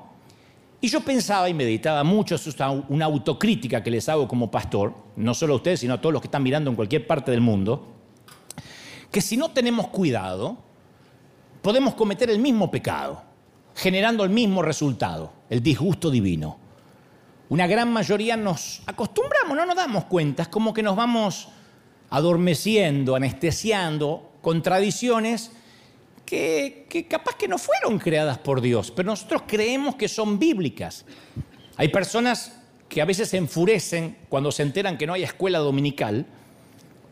Y 0.79 0.87
yo 0.87 1.01
pensaba 1.01 1.49
y 1.49 1.53
meditaba 1.53 2.05
mucho, 2.05 2.35
es 2.35 2.47
una 2.87 3.05
autocrítica 3.05 3.83
que 3.83 3.91
les 3.91 4.07
hago 4.07 4.29
como 4.29 4.49
pastor, 4.49 4.93
no 5.17 5.33
solo 5.33 5.53
a 5.53 5.55
ustedes, 5.57 5.81
sino 5.81 5.95
a 5.95 5.99
todos 5.99 6.13
los 6.13 6.21
que 6.21 6.27
están 6.27 6.43
mirando 6.43 6.69
en 6.69 6.77
cualquier 6.77 7.05
parte 7.05 7.31
del 7.31 7.41
mundo, 7.41 7.98
que 9.11 9.21
si 9.21 9.37
no 9.37 9.51
tenemos 9.51 9.87
cuidado, 9.87 10.57
podemos 11.61 11.95
cometer 11.95 12.29
el 12.29 12.39
mismo 12.39 12.69
pecado, 12.69 13.23
generando 13.75 14.23
el 14.23 14.29
mismo 14.29 14.61
resultado, 14.61 15.33
el 15.49 15.61
disgusto 15.61 16.11
divino. 16.11 16.57
Una 17.49 17.65
gran 17.65 17.91
mayoría 17.91 18.37
nos 18.37 18.81
acostumbramos, 18.85 19.57
no 19.57 19.65
nos 19.65 19.75
damos 19.75 20.05
cuenta, 20.05 20.43
es 20.43 20.49
como 20.49 20.73
que 20.73 20.83
nos 20.83 20.95
vamos 20.95 21.49
adormeciendo, 22.11 23.15
anestesiando 23.15 24.31
con 24.41 24.61
tradiciones 24.61 25.51
que, 26.25 27.07
capaz 27.09 27.35
que 27.35 27.47
no 27.47 27.57
fueron 27.57 27.97
creadas 27.97 28.37
por 28.37 28.61
Dios, 28.61 28.91
pero 28.91 29.07
nosotros 29.07 29.43
creemos 29.47 29.95
que 29.95 30.07
son 30.07 30.37
bíblicas. 30.37 31.05
Hay 31.75 31.87
personas 31.87 32.59
que 32.87 33.01
a 33.01 33.05
veces 33.05 33.29
se 33.29 33.37
enfurecen 33.37 34.17
cuando 34.29 34.51
se 34.51 34.63
enteran 34.63 34.97
que 34.97 35.07
no 35.07 35.13
hay 35.13 35.23
escuela 35.23 35.59
dominical, 35.59 36.27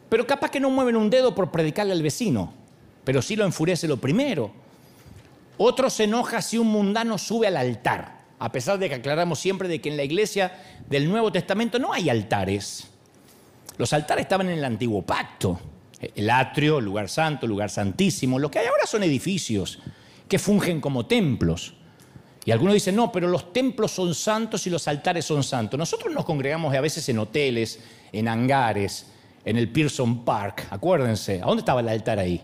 pero 0.09 0.27
capaz 0.27 0.51
que 0.51 0.59
no 0.59 0.69
mueven 0.69 0.95
un 0.95 1.09
dedo 1.09 1.35
por 1.35 1.51
predicarle 1.51 1.93
al 1.93 2.03
vecino, 2.03 2.53
pero 3.03 3.21
sí 3.21 3.35
lo 3.35 3.45
enfurece 3.45 3.87
lo 3.87 3.97
primero. 3.97 4.51
Otro 5.57 5.89
se 5.89 6.03
enoja 6.03 6.41
si 6.41 6.57
un 6.57 6.67
mundano 6.67 7.17
sube 7.17 7.47
al 7.47 7.57
altar, 7.57 8.19
a 8.39 8.51
pesar 8.51 8.77
de 8.77 8.89
que 8.89 8.95
aclaramos 8.95 9.39
siempre 9.39 9.67
de 9.67 9.81
que 9.81 9.89
en 9.89 9.97
la 9.97 10.03
iglesia 10.03 10.51
del 10.87 11.09
Nuevo 11.09 11.31
Testamento 11.31 11.79
no 11.79 11.93
hay 11.93 12.09
altares. 12.09 12.87
Los 13.77 13.93
altares 13.93 14.23
estaban 14.23 14.49
en 14.49 14.57
el 14.57 14.65
antiguo 14.65 15.01
pacto. 15.01 15.59
El 16.15 16.29
atrio, 16.29 16.79
lugar 16.79 17.09
santo, 17.09 17.47
lugar 17.47 17.69
santísimo. 17.69 18.37
Lo 18.37 18.51
que 18.51 18.59
hay 18.59 18.67
ahora 18.67 18.85
son 18.85 19.03
edificios 19.03 19.79
que 20.27 20.37
fungen 20.37 20.79
como 20.79 21.07
templos. 21.07 21.73
Y 22.45 22.51
algunos 22.51 22.75
dicen, 22.75 22.95
no, 22.95 23.11
pero 23.11 23.27
los 23.27 23.51
templos 23.51 23.91
son 23.91 24.13
santos 24.13 24.65
y 24.67 24.69
los 24.69 24.87
altares 24.87 25.25
son 25.25 25.43
santos. 25.43 25.77
Nosotros 25.77 26.13
nos 26.13 26.23
congregamos 26.23 26.73
a 26.73 26.81
veces 26.81 27.07
en 27.09 27.19
hoteles, 27.19 27.79
en 28.11 28.27
hangares, 28.27 29.07
en 29.47 29.57
el 29.57 29.69
Pearson 29.69 30.25
Park. 30.25 30.67
Acuérdense, 30.69 31.41
¿a 31.41 31.45
dónde 31.45 31.61
estaba 31.61 31.79
el 31.79 31.87
altar 31.87 32.19
ahí? 32.19 32.41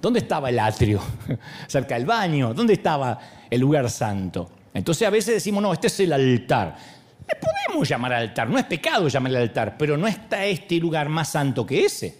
¿Dónde 0.00 0.20
estaba 0.20 0.48
el 0.48 0.58
atrio? 0.58 1.02
Cerca 1.66 1.94
del 1.94 2.06
baño. 2.06 2.54
¿Dónde 2.54 2.72
estaba 2.72 3.18
el 3.50 3.60
lugar 3.60 3.90
santo? 3.90 4.50
Entonces 4.72 5.06
a 5.06 5.10
veces 5.10 5.34
decimos, 5.34 5.62
no, 5.62 5.74
este 5.74 5.88
es 5.88 6.00
el 6.00 6.12
altar. 6.14 6.74
Le 7.28 7.34
podemos 7.34 7.86
llamar 7.86 8.14
altar, 8.14 8.48
no 8.48 8.56
es 8.56 8.64
pecado 8.64 9.08
llamarle 9.08 9.38
altar, 9.38 9.76
pero 9.76 9.98
no 9.98 10.06
está 10.06 10.46
este 10.46 10.76
lugar 10.76 11.10
más 11.10 11.28
santo 11.28 11.66
que 11.66 11.84
ese. 11.84 12.16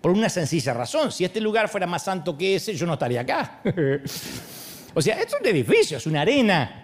Por 0.00 0.12
una 0.12 0.28
sencilla 0.28 0.72
razón, 0.72 1.10
si 1.10 1.24
este 1.24 1.40
lugar 1.40 1.68
fuera 1.68 1.88
más 1.88 2.04
santo 2.04 2.38
que 2.38 2.54
ese, 2.54 2.74
yo 2.74 2.86
no 2.86 2.92
estaría 2.92 3.22
acá. 3.22 3.60
o 4.94 5.02
sea, 5.02 5.18
esto 5.18 5.36
es 5.36 5.40
un 5.40 5.46
edificio, 5.48 5.96
es 5.98 6.06
una 6.06 6.20
arena. 6.20 6.79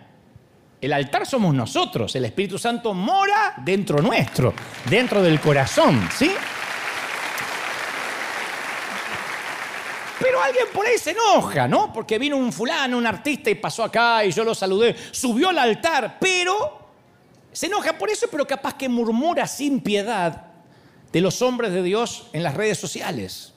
El 0.81 0.93
altar 0.93 1.27
somos 1.27 1.55
nosotros, 1.55 2.15
el 2.17 2.27
Espíritu 2.27 2.59
Santo 2.59 2.93
mora 2.93 3.55
dentro 3.59 4.03
nuestro, 4.03 4.53
dentro 4.89 5.23
del 5.23 5.41
corazón, 5.41 6.09
¿sí? 6.15 6.31
Pero 10.21 10.43
alguien 10.43 10.67
por 10.73 10.87
ahí 10.87 10.99
se 10.99 11.13
enoja, 11.13 11.67
¿no? 11.67 11.93
Porque 11.93 12.19
vino 12.19 12.37
un 12.37 12.53
fulano, 12.53 12.99
un 12.99 13.07
artista 13.07 13.49
y 13.49 13.55
pasó 13.55 13.85
acá 13.85 14.25
y 14.25 14.33
yo 14.33 14.45
lo 14.45 14.55
saludé, 14.55 14.95
subió 15.13 15.49
al 15.49 15.59
altar, 15.59 16.19
pero 16.21 16.87
se 17.53 17.67
enoja 17.67 17.97
por 17.97 18.11
eso, 18.11 18.27
pero 18.31 18.47
capaz 18.47 18.75
que 18.75 18.89
murmura 18.89 19.47
sin 19.47 19.81
piedad 19.81 20.45
de 21.11 21.21
los 21.23 21.41
hombres 21.41 21.73
de 21.73 21.83
Dios 21.83 22.29
en 22.35 22.43
las 22.43 22.55
redes 22.55 22.79
sociales. 22.79 23.55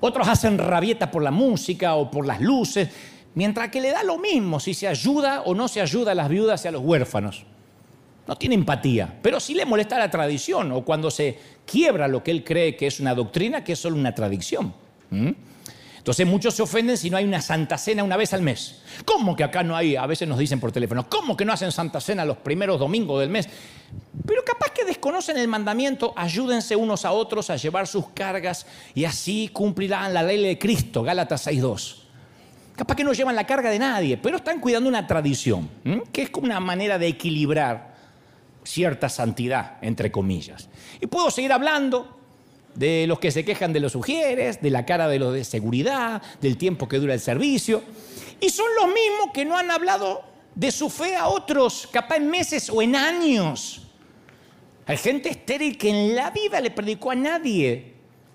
Otros 0.00 0.28
hacen 0.28 0.58
rabieta 0.58 1.10
por 1.10 1.22
la 1.22 1.32
música 1.32 1.96
o 1.96 2.10
por 2.10 2.26
las 2.26 2.40
luces, 2.40 2.88
mientras 3.34 3.70
que 3.70 3.80
le 3.80 3.90
da 3.90 4.02
lo 4.02 4.18
mismo 4.18 4.60
si 4.60 4.74
se 4.74 4.88
ayuda 4.88 5.42
o 5.42 5.54
no 5.54 5.68
se 5.68 5.80
ayuda 5.80 6.12
a 6.12 6.14
las 6.14 6.28
viudas 6.28 6.64
y 6.64 6.68
a 6.68 6.70
los 6.70 6.82
huérfanos. 6.82 7.44
No 8.26 8.36
tiene 8.36 8.54
empatía, 8.54 9.18
pero 9.22 9.40
sí 9.40 9.54
le 9.54 9.64
molesta 9.64 9.98
la 9.98 10.10
tradición 10.10 10.70
o 10.72 10.84
cuando 10.84 11.10
se 11.10 11.38
quiebra 11.64 12.08
lo 12.08 12.22
que 12.22 12.30
él 12.30 12.44
cree 12.44 12.76
que 12.76 12.86
es 12.86 13.00
una 13.00 13.14
doctrina, 13.14 13.64
que 13.64 13.72
es 13.72 13.78
solo 13.78 13.96
una 13.96 14.14
tradición. 14.14 14.74
Entonces 16.08 16.26
muchos 16.26 16.54
se 16.54 16.62
ofenden 16.62 16.96
si 16.96 17.10
no 17.10 17.16
hay 17.16 17.24
una 17.24 17.40
santa 17.40 17.76
cena 17.76 18.02
una 18.02 18.16
vez 18.16 18.32
al 18.32 18.42
mes. 18.42 18.82
¿Cómo 19.04 19.36
que 19.36 19.44
acá 19.44 19.62
no 19.62 19.76
hay? 19.76 19.96
A 19.96 20.06
veces 20.06 20.28
nos 20.28 20.38
dicen 20.38 20.60
por 20.60 20.72
teléfono, 20.72 21.08
¿cómo 21.08 21.36
que 21.36 21.44
no 21.44 21.52
hacen 21.52 21.72
santa 21.72 22.00
cena 22.00 22.24
los 22.24 22.38
primeros 22.38 22.78
domingos 22.78 23.20
del 23.20 23.30
mes? 23.30 23.48
Pero 24.26 24.44
capaz 24.44 24.70
que 24.70 24.84
desconocen 24.84 25.36
el 25.36 25.48
mandamiento, 25.48 26.12
ayúdense 26.16 26.76
unos 26.76 27.04
a 27.04 27.12
otros 27.12 27.50
a 27.50 27.56
llevar 27.56 27.86
sus 27.86 28.08
cargas 28.08 28.66
y 28.94 29.04
así 29.04 29.48
cumplirán 29.52 30.14
la 30.14 30.22
ley 30.22 30.42
de 30.42 30.58
Cristo, 30.58 31.02
Gálatas 31.02 31.46
6.2. 31.46 32.07
Capaz 32.78 32.94
que 32.94 33.02
no 33.02 33.12
llevan 33.12 33.34
la 33.34 33.44
carga 33.44 33.70
de 33.70 33.78
nadie, 33.80 34.16
pero 34.18 34.36
están 34.36 34.60
cuidando 34.60 34.88
una 34.88 35.04
tradición, 35.04 35.68
que 36.12 36.22
es 36.22 36.30
como 36.30 36.46
una 36.46 36.60
manera 36.60 36.96
de 36.96 37.08
equilibrar 37.08 37.92
cierta 38.62 39.08
santidad, 39.08 39.78
entre 39.82 40.12
comillas. 40.12 40.68
Y 41.00 41.08
puedo 41.08 41.28
seguir 41.32 41.52
hablando, 41.52 42.20
de 42.76 43.08
los 43.08 43.18
que 43.18 43.32
se 43.32 43.44
quejan 43.44 43.72
de 43.72 43.80
los 43.80 43.90
sugieres, 43.90 44.62
de 44.62 44.70
la 44.70 44.86
cara 44.86 45.08
de 45.08 45.18
los 45.18 45.34
de 45.34 45.42
seguridad, 45.42 46.22
del 46.40 46.56
tiempo 46.56 46.86
que 46.86 47.00
dura 47.00 47.14
el 47.14 47.20
servicio. 47.20 47.82
Y 48.40 48.48
son 48.50 48.66
los 48.80 48.86
mismos 48.86 49.30
que 49.34 49.44
no 49.44 49.58
han 49.58 49.72
hablado 49.72 50.22
de 50.54 50.70
su 50.70 50.88
fe 50.88 51.16
a 51.16 51.26
otros, 51.26 51.88
capaz 51.90 52.18
en 52.18 52.30
meses 52.30 52.70
o 52.70 52.80
en 52.80 52.94
años. 52.94 53.88
Hay 54.86 54.98
gente 54.98 55.30
estéril 55.30 55.76
que 55.76 55.90
en 55.90 56.14
la 56.14 56.30
vida 56.30 56.60
le 56.60 56.70
predicó 56.70 57.10
a 57.10 57.16
nadie. 57.16 57.94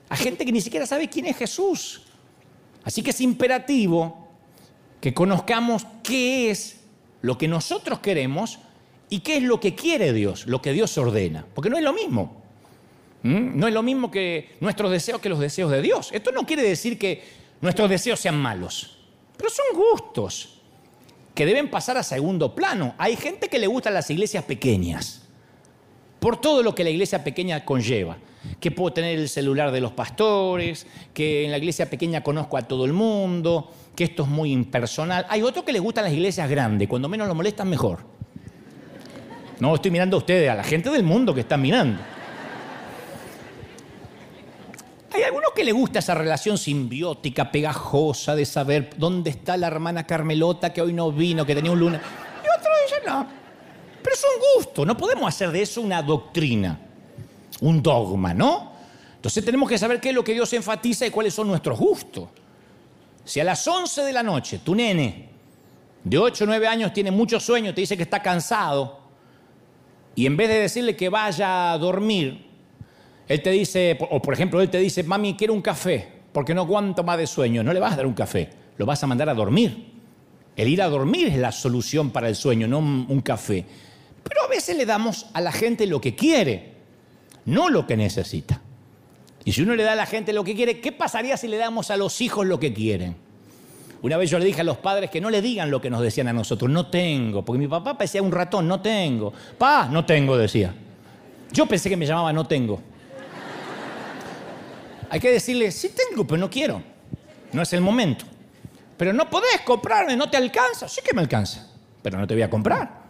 Hay 0.10 0.18
gente 0.18 0.46
que 0.46 0.52
ni 0.52 0.60
siquiera 0.60 0.86
sabe 0.86 1.08
quién 1.08 1.28
es 1.28 1.38
Jesús. 1.38 2.02
Así 2.84 3.02
que 3.02 3.12
es 3.12 3.22
imperativo 3.22 4.23
que 5.04 5.14
conozcamos 5.14 5.86
qué 6.02 6.50
es 6.50 6.80
lo 7.22 7.38
que 7.38 7.50
nosotros 7.50 8.00
queremos 8.00 8.60
y 9.10 9.20
qué 9.20 9.36
es 9.36 9.44
lo 9.44 9.60
que 9.60 9.76
quiere 9.76 10.14
Dios, 10.14 10.48
lo 10.48 10.62
que 10.62 10.72
Dios 10.72 10.98
ordena. 10.98 11.46
Porque 11.54 11.70
no 11.70 11.78
es 11.78 11.84
lo 11.84 11.92
mismo. 11.92 12.42
¿Mm? 13.22 13.60
No 13.60 13.68
es 13.68 13.74
lo 13.74 13.84
mismo 13.84 14.10
que 14.10 14.56
nuestros 14.62 14.90
deseos 14.92 15.20
que 15.20 15.28
los 15.28 15.40
deseos 15.40 15.70
de 15.72 15.82
Dios. 15.82 16.10
Esto 16.14 16.32
no 16.32 16.46
quiere 16.46 16.64
decir 16.64 16.98
que 16.98 17.22
nuestros 17.60 17.90
deseos 17.90 18.18
sean 18.18 18.38
malos, 18.38 18.98
pero 19.36 19.50
son 19.50 19.66
gustos 19.76 20.62
que 21.36 21.46
deben 21.46 21.70
pasar 21.70 21.98
a 21.98 22.04
segundo 22.04 22.56
plano. 22.56 22.96
Hay 22.98 23.18
gente 23.18 23.50
que 23.50 23.60
le 23.60 23.68
gustan 23.68 23.96
las 23.96 24.10
iglesias 24.10 24.46
pequeñas, 24.46 25.24
por 26.22 26.40
todo 26.40 26.64
lo 26.64 26.74
que 26.74 26.86
la 26.86 26.92
iglesia 26.92 27.26
pequeña 27.26 27.66
conlleva. 27.66 28.20
Que 28.62 28.72
puedo 28.72 28.94
tener 28.94 29.20
el 29.20 29.28
celular 29.28 29.72
de 29.72 29.82
los 29.82 29.92
pastores, 29.92 30.88
que 31.14 31.44
en 31.44 31.52
la 31.52 31.58
iglesia 31.58 31.90
pequeña 31.90 32.24
conozco 32.24 32.58
a 32.58 32.62
todo 32.62 32.84
el 32.86 32.92
mundo, 32.92 33.70
que 33.96 34.04
esto 34.06 34.24
es 34.24 34.30
muy 34.30 34.52
impersonal. 34.52 35.26
Hay 35.30 35.42
otros 35.42 35.64
que 35.64 35.72
les 35.72 35.82
gustan 35.82 36.06
las 36.06 36.14
iglesias 36.14 36.50
grandes, 36.50 36.88
cuando 36.88 37.08
menos 37.10 37.28
lo 37.28 37.36
molestan 37.36 37.70
mejor. 37.70 38.00
No, 39.60 39.76
estoy 39.76 39.92
mirando 39.92 40.18
a 40.18 40.20
ustedes, 40.20 40.50
a 40.50 40.56
la 40.56 40.64
gente 40.64 40.90
del 40.90 41.04
mundo 41.04 41.34
que 41.34 41.42
están 41.42 41.62
mirando. 41.62 42.00
Hay 45.14 45.22
algunos 45.22 45.52
que 45.56 45.64
le 45.64 45.72
gusta 45.72 46.00
esa 46.00 46.16
relación 46.16 46.58
simbiótica, 46.58 47.52
pegajosa, 47.52 48.36
de 48.36 48.46
saber 48.46 48.90
dónde 48.98 49.30
está 49.30 49.56
la 49.58 49.68
hermana 49.68 50.08
Carmelota 50.08 50.74
que 50.74 50.82
hoy 50.82 50.92
no 50.92 51.12
vino, 51.12 51.46
que 51.46 51.54
tenía 51.54 51.72
un 51.72 51.80
luna. 51.80 52.02
Y 52.44 52.60
otros 52.60 52.74
dicen, 52.88 53.04
no. 53.06 53.28
Pero 54.02 54.16
es 54.16 54.24
un 54.24 54.58
gusto, 54.58 54.86
no 54.86 54.98
podemos 54.98 55.28
hacer 55.28 55.52
de 55.52 55.62
eso 55.62 55.82
una 55.82 56.02
doctrina, 56.02 56.80
un 57.62 57.82
dogma, 57.82 58.34
¿no? 58.34 58.74
Entonces 59.16 59.46
tenemos 59.46 59.70
que 59.70 59.78
saber 59.78 60.02
qué 60.02 60.10
es 60.10 60.16
lo 60.16 60.24
que 60.24 60.34
Dios 60.34 60.52
enfatiza 60.52 61.06
y 61.06 61.12
cuáles 61.12 61.34
son 61.34 61.48
nuestros 61.48 61.78
gustos. 61.78 62.28
Si 63.26 63.40
a 63.40 63.44
las 63.44 63.66
11 63.68 64.04
de 64.04 64.14
la 64.14 64.24
noche 64.24 64.60
tu 64.60 64.76
nene 64.76 65.30
de 66.04 66.18
8 66.18 66.44
o 66.44 66.48
9 66.48 66.68
años 66.68 66.94
tiene 66.94 67.12
mucho 67.12 67.40
sueño, 67.40 67.74
te 67.74 67.82
dice 67.82 67.96
que 67.96 68.04
está 68.04 68.22
cansado, 68.22 69.04
y 70.16 70.26
en 70.26 70.38
vez 70.38 70.50
de 70.50 70.60
decirle 70.60 70.96
que 70.96 71.10
vaya 71.10 71.72
a 71.72 71.78
dormir, 71.78 72.46
él 73.28 73.42
te 73.42 73.52
dice, 73.52 73.98
o 74.12 74.22
por 74.22 74.34
ejemplo, 74.34 74.62
él 74.62 74.70
te 74.70 74.78
dice, 74.78 75.04
mami, 75.04 75.36
quiero 75.36 75.54
un 75.54 75.62
café, 75.62 76.08
porque 76.32 76.54
no 76.54 76.62
aguanto 76.62 77.04
más 77.04 77.18
de 77.18 77.26
sueño. 77.26 77.64
No 77.64 77.74
le 77.74 77.80
vas 77.80 77.94
a 77.94 77.98
dar 77.98 78.06
un 78.06 78.14
café, 78.14 78.50
lo 78.78 78.86
vas 78.86 79.04
a 79.04 79.08
mandar 79.08 79.30
a 79.30 79.34
dormir. 79.34 79.92
El 80.56 80.68
ir 80.68 80.82
a 80.82 80.90
dormir 80.90 81.28
es 81.28 81.38
la 81.38 81.52
solución 81.52 82.12
para 82.12 82.28
el 82.28 82.36
sueño, 82.36 82.68
no 82.68 82.80
un 82.80 83.22
café. 83.22 83.66
Pero 84.24 84.44
a 84.44 84.48
veces 84.48 84.78
le 84.78 84.86
damos 84.86 85.28
a 85.34 85.42
la 85.42 85.52
gente 85.52 85.88
lo 85.88 86.00
que 86.00 86.16
quiere, 86.16 86.74
no 87.46 87.70
lo 87.70 87.88
que 87.88 87.98
necesita. 87.98 88.62
Y 89.46 89.52
si 89.52 89.62
uno 89.62 89.76
le 89.76 89.84
da 89.84 89.94
a 89.94 89.96
la 89.96 90.06
gente 90.06 90.34
lo 90.34 90.44
que 90.44 90.56
quiere, 90.56 90.80
¿qué 90.80 90.92
pasaría 90.92 91.38
si 91.38 91.48
le 91.48 91.58
damos 91.58 91.92
a 91.92 91.98
los 91.98 92.22
hijos 92.22 92.46
lo 92.46 92.60
que 92.60 92.74
quieren? 92.74 93.16
Una 94.02 94.18
vez 94.18 94.30
yo 94.30 94.38
le 94.40 94.46
dije 94.46 94.62
a 94.62 94.64
los 94.66 94.78
padres 94.78 95.10
que 95.10 95.22
no 95.22 95.30
le 95.30 95.42
digan 95.42 95.72
lo 95.72 95.82
que 95.82 95.90
nos 95.90 96.02
decían 96.02 96.28
a 96.28 96.34
nosotros, 96.34 96.70
no 96.70 96.88
tengo, 96.88 97.44
porque 97.44 97.60
mi 97.60 97.68
papá 97.68 97.98
parecía 97.98 98.22
un 98.22 98.32
ratón, 98.32 98.68
no 98.68 98.82
tengo. 98.82 99.34
Pa, 99.58 99.88
no 99.90 100.06
tengo, 100.06 100.38
decía. 100.38 100.74
Yo 101.52 101.66
pensé 101.66 101.90
que 101.90 101.96
me 101.96 102.06
llamaba 102.06 102.34
no 102.34 102.46
tengo. 102.46 102.82
Hay 105.10 105.20
que 105.20 105.32
decirle, 105.32 105.72
sí 105.72 105.90
tengo, 105.90 106.26
pero 106.26 106.38
no 106.38 106.50
quiero. 106.50 106.82
No 107.52 107.62
es 107.62 107.72
el 107.72 107.82
momento. 107.82 108.26
Pero 108.98 109.14
no 109.14 109.30
podés 109.30 109.62
comprarme, 109.64 110.16
no 110.16 110.30
te 110.30 110.38
alcanza. 110.38 110.88
Sí 110.88 111.02
que 111.06 111.14
me 111.14 111.22
alcanza, 111.22 111.68
pero 112.02 112.18
no 112.18 112.28
te 112.28 112.34
voy 112.34 112.44
a 112.44 112.50
comprar. 112.50 113.04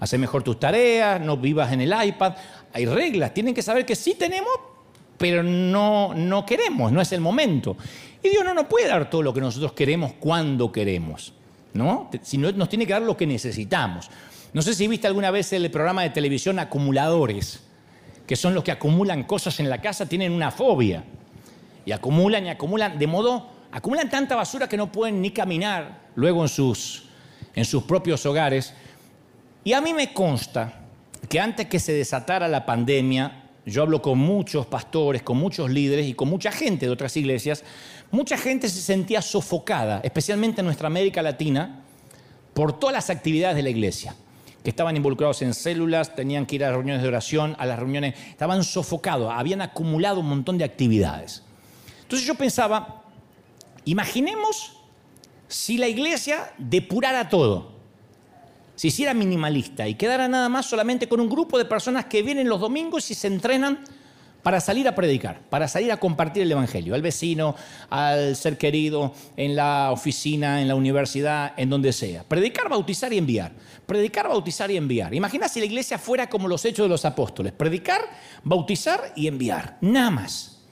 Haz 0.00 0.14
mejor 0.14 0.42
tus 0.42 0.58
tareas, 0.58 1.20
no 1.20 1.36
vivas 1.36 1.72
en 1.72 1.82
el 1.82 1.94
iPad. 2.04 2.34
Hay 2.72 2.86
reglas, 2.86 3.34
tienen 3.34 3.54
que 3.54 3.62
saber 3.62 3.84
que 3.84 3.94
sí 3.94 4.14
tenemos, 4.14 4.50
pero 5.20 5.42
no, 5.42 6.14
no 6.14 6.46
queremos, 6.46 6.90
no 6.90 7.02
es 7.02 7.12
el 7.12 7.20
momento. 7.20 7.76
Y 8.22 8.30
Dios 8.30 8.42
no 8.42 8.54
nos 8.54 8.64
puede 8.64 8.88
dar 8.88 9.10
todo 9.10 9.22
lo 9.22 9.34
que 9.34 9.42
nosotros 9.42 9.74
queremos 9.74 10.14
cuando 10.18 10.72
queremos, 10.72 11.34
¿no? 11.74 12.08
Sino 12.22 12.50
nos 12.52 12.70
tiene 12.70 12.86
que 12.86 12.94
dar 12.94 13.02
lo 13.02 13.18
que 13.18 13.26
necesitamos. 13.26 14.10
No 14.54 14.62
sé 14.62 14.72
si 14.72 14.88
viste 14.88 15.06
alguna 15.06 15.30
vez 15.30 15.52
el 15.52 15.70
programa 15.70 16.04
de 16.04 16.08
televisión 16.08 16.58
Acumuladores, 16.58 17.60
que 18.26 18.34
son 18.34 18.54
los 18.54 18.64
que 18.64 18.72
acumulan 18.72 19.24
cosas 19.24 19.60
en 19.60 19.68
la 19.68 19.82
casa, 19.82 20.06
tienen 20.06 20.32
una 20.32 20.50
fobia. 20.50 21.04
Y 21.84 21.92
acumulan 21.92 22.46
y 22.46 22.48
acumulan, 22.48 22.98
de 22.98 23.06
modo, 23.06 23.46
acumulan 23.72 24.08
tanta 24.08 24.36
basura 24.36 24.70
que 24.70 24.78
no 24.78 24.90
pueden 24.90 25.20
ni 25.20 25.32
caminar 25.32 26.00
luego 26.14 26.40
en 26.40 26.48
sus, 26.48 27.10
en 27.54 27.66
sus 27.66 27.82
propios 27.82 28.24
hogares. 28.24 28.72
Y 29.64 29.74
a 29.74 29.82
mí 29.82 29.92
me 29.92 30.14
consta 30.14 30.80
que 31.28 31.38
antes 31.38 31.66
que 31.66 31.78
se 31.78 31.92
desatara 31.92 32.48
la 32.48 32.64
pandemia, 32.64 33.39
yo 33.70 33.82
hablo 33.82 34.02
con 34.02 34.18
muchos 34.18 34.66
pastores, 34.66 35.22
con 35.22 35.38
muchos 35.38 35.70
líderes 35.70 36.06
y 36.06 36.14
con 36.14 36.28
mucha 36.28 36.50
gente 36.50 36.86
de 36.86 36.92
otras 36.92 37.16
iglesias, 37.16 37.64
mucha 38.10 38.36
gente 38.36 38.68
se 38.68 38.80
sentía 38.80 39.22
sofocada, 39.22 40.00
especialmente 40.02 40.60
en 40.60 40.66
nuestra 40.66 40.88
América 40.88 41.22
Latina, 41.22 41.84
por 42.52 42.78
todas 42.78 42.94
las 42.94 43.10
actividades 43.10 43.56
de 43.56 43.62
la 43.62 43.70
iglesia, 43.70 44.14
que 44.64 44.70
estaban 44.70 44.96
involucrados 44.96 45.40
en 45.42 45.54
células, 45.54 46.14
tenían 46.14 46.46
que 46.46 46.56
ir 46.56 46.64
a 46.64 46.70
reuniones 46.70 47.02
de 47.02 47.08
oración, 47.08 47.54
a 47.58 47.66
las 47.66 47.78
reuniones, 47.78 48.14
estaban 48.28 48.64
sofocados, 48.64 49.32
habían 49.32 49.62
acumulado 49.62 50.20
un 50.20 50.28
montón 50.28 50.58
de 50.58 50.64
actividades. 50.64 51.44
Entonces 52.02 52.26
yo 52.26 52.34
pensaba, 52.34 53.04
imaginemos 53.84 54.76
si 55.48 55.78
la 55.78 55.88
iglesia 55.88 56.52
depurara 56.58 57.28
todo, 57.28 57.79
si 58.80 58.88
hiciera 58.88 59.12
minimalista 59.12 59.86
y 59.86 59.94
quedara 59.94 60.26
nada 60.26 60.48
más 60.48 60.64
solamente 60.64 61.06
con 61.06 61.20
un 61.20 61.28
grupo 61.28 61.58
de 61.58 61.66
personas 61.66 62.06
que 62.06 62.22
vienen 62.22 62.48
los 62.48 62.58
domingos 62.58 63.10
y 63.10 63.14
se 63.14 63.26
entrenan 63.26 63.80
para 64.42 64.58
salir 64.58 64.88
a 64.88 64.94
predicar, 64.94 65.42
para 65.50 65.68
salir 65.68 65.92
a 65.92 65.98
compartir 65.98 66.44
el 66.44 66.52
Evangelio, 66.52 66.94
al 66.94 67.02
vecino, 67.02 67.54
al 67.90 68.34
ser 68.36 68.56
querido, 68.56 69.12
en 69.36 69.54
la 69.54 69.90
oficina, 69.92 70.62
en 70.62 70.68
la 70.68 70.76
universidad, 70.76 71.52
en 71.58 71.68
donde 71.68 71.92
sea. 71.92 72.24
Predicar, 72.24 72.70
bautizar 72.70 73.12
y 73.12 73.18
enviar. 73.18 73.52
Predicar, 73.84 74.28
bautizar 74.28 74.70
y 74.70 74.78
enviar. 74.78 75.12
Imagina 75.12 75.46
si 75.46 75.60
la 75.60 75.66
iglesia 75.66 75.98
fuera 75.98 76.30
como 76.30 76.48
los 76.48 76.64
hechos 76.64 76.86
de 76.86 76.88
los 76.88 77.04
apóstoles. 77.04 77.52
Predicar, 77.52 78.00
bautizar 78.44 79.12
y 79.14 79.26
enviar. 79.26 79.76
Nada 79.82 80.10
más. 80.10 80.62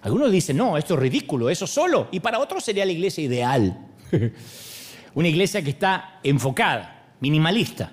Algunos 0.00 0.32
dicen, 0.32 0.56
no, 0.56 0.78
esto 0.78 0.94
es 0.94 1.00
ridículo, 1.00 1.50
eso 1.50 1.66
solo. 1.66 2.08
Y 2.10 2.20
para 2.20 2.38
otros 2.38 2.64
sería 2.64 2.86
la 2.86 2.92
iglesia 2.92 3.22
ideal. 3.22 3.86
Una 5.14 5.28
iglesia 5.28 5.62
que 5.62 5.70
está 5.70 6.20
enfocada, 6.22 6.93
minimalista. 7.24 7.90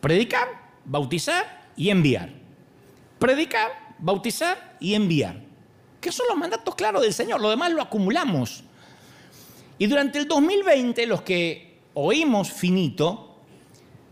Predicar, 0.00 0.48
bautizar 0.84 1.70
y 1.76 1.90
enviar. 1.90 2.30
Predicar, 3.20 3.94
bautizar 4.00 4.76
y 4.80 4.94
enviar. 4.94 5.40
Que 6.00 6.10
son 6.10 6.26
los 6.28 6.36
mandatos 6.36 6.74
claros 6.74 7.02
del 7.02 7.14
Señor. 7.14 7.40
Lo 7.40 7.48
demás 7.48 7.70
lo 7.70 7.80
acumulamos. 7.80 8.64
Y 9.78 9.86
durante 9.86 10.18
el 10.18 10.26
2020, 10.26 11.06
los 11.06 11.22
que 11.22 11.78
oímos 11.94 12.50
finito, 12.50 13.36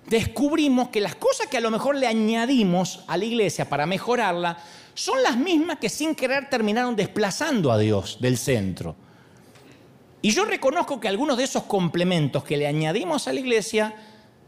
descubrimos 0.06 0.90
que 0.90 1.00
las 1.00 1.16
cosas 1.16 1.48
que 1.48 1.56
a 1.56 1.60
lo 1.60 1.72
mejor 1.72 1.96
le 1.96 2.06
añadimos 2.06 3.02
a 3.08 3.16
la 3.16 3.24
iglesia 3.24 3.68
para 3.68 3.86
mejorarla 3.86 4.56
son 4.94 5.20
las 5.24 5.36
mismas 5.36 5.78
que 5.80 5.88
sin 5.88 6.14
querer 6.14 6.48
terminaron 6.48 6.94
desplazando 6.94 7.72
a 7.72 7.78
Dios 7.78 8.18
del 8.20 8.38
centro. 8.38 8.94
Y 10.22 10.30
yo 10.30 10.44
reconozco 10.44 11.00
que 11.00 11.08
algunos 11.08 11.36
de 11.38 11.44
esos 11.44 11.64
complementos 11.64 12.44
que 12.44 12.56
le 12.56 12.68
añadimos 12.68 13.26
a 13.26 13.32
la 13.32 13.40
iglesia 13.40 13.94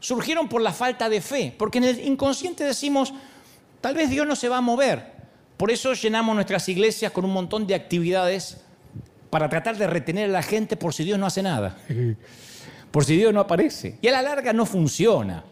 surgieron 0.06 0.46
por 0.46 0.62
la 0.62 0.72
falta 0.72 1.08
de 1.08 1.20
fe, 1.20 1.52
porque 1.58 1.78
en 1.78 1.84
el 1.84 1.98
inconsciente 1.98 2.62
decimos, 2.62 3.12
tal 3.80 3.96
vez 3.96 4.08
Dios 4.08 4.25
no 4.25 4.36
se 4.36 4.48
va 4.48 4.58
a 4.58 4.60
mover. 4.60 5.10
Por 5.56 5.72
eso 5.72 5.94
llenamos 5.94 6.32
nuestras 6.32 6.68
iglesias 6.68 7.10
con 7.10 7.25
un 7.25 7.32
montón 7.32 7.66
de 7.66 7.75
actividades 7.75 8.58
para 9.30 9.48
tratar 9.48 9.76
de 9.76 9.88
retener 9.88 10.30
a 10.30 10.32
la 10.32 10.42
gente 10.44 10.76
por 10.76 10.94
si 10.94 11.02
Dios 11.02 11.18
no 11.18 11.26
hace 11.26 11.42
nada, 11.42 11.76
por 12.92 13.04
si 13.04 13.16
Dios 13.16 13.34
no 13.34 13.40
aparece. 13.40 13.98
Y 14.00 14.06
a 14.06 14.12
la 14.12 14.22
larga 14.22 14.52
no 14.52 14.64
funciona. 14.64 15.42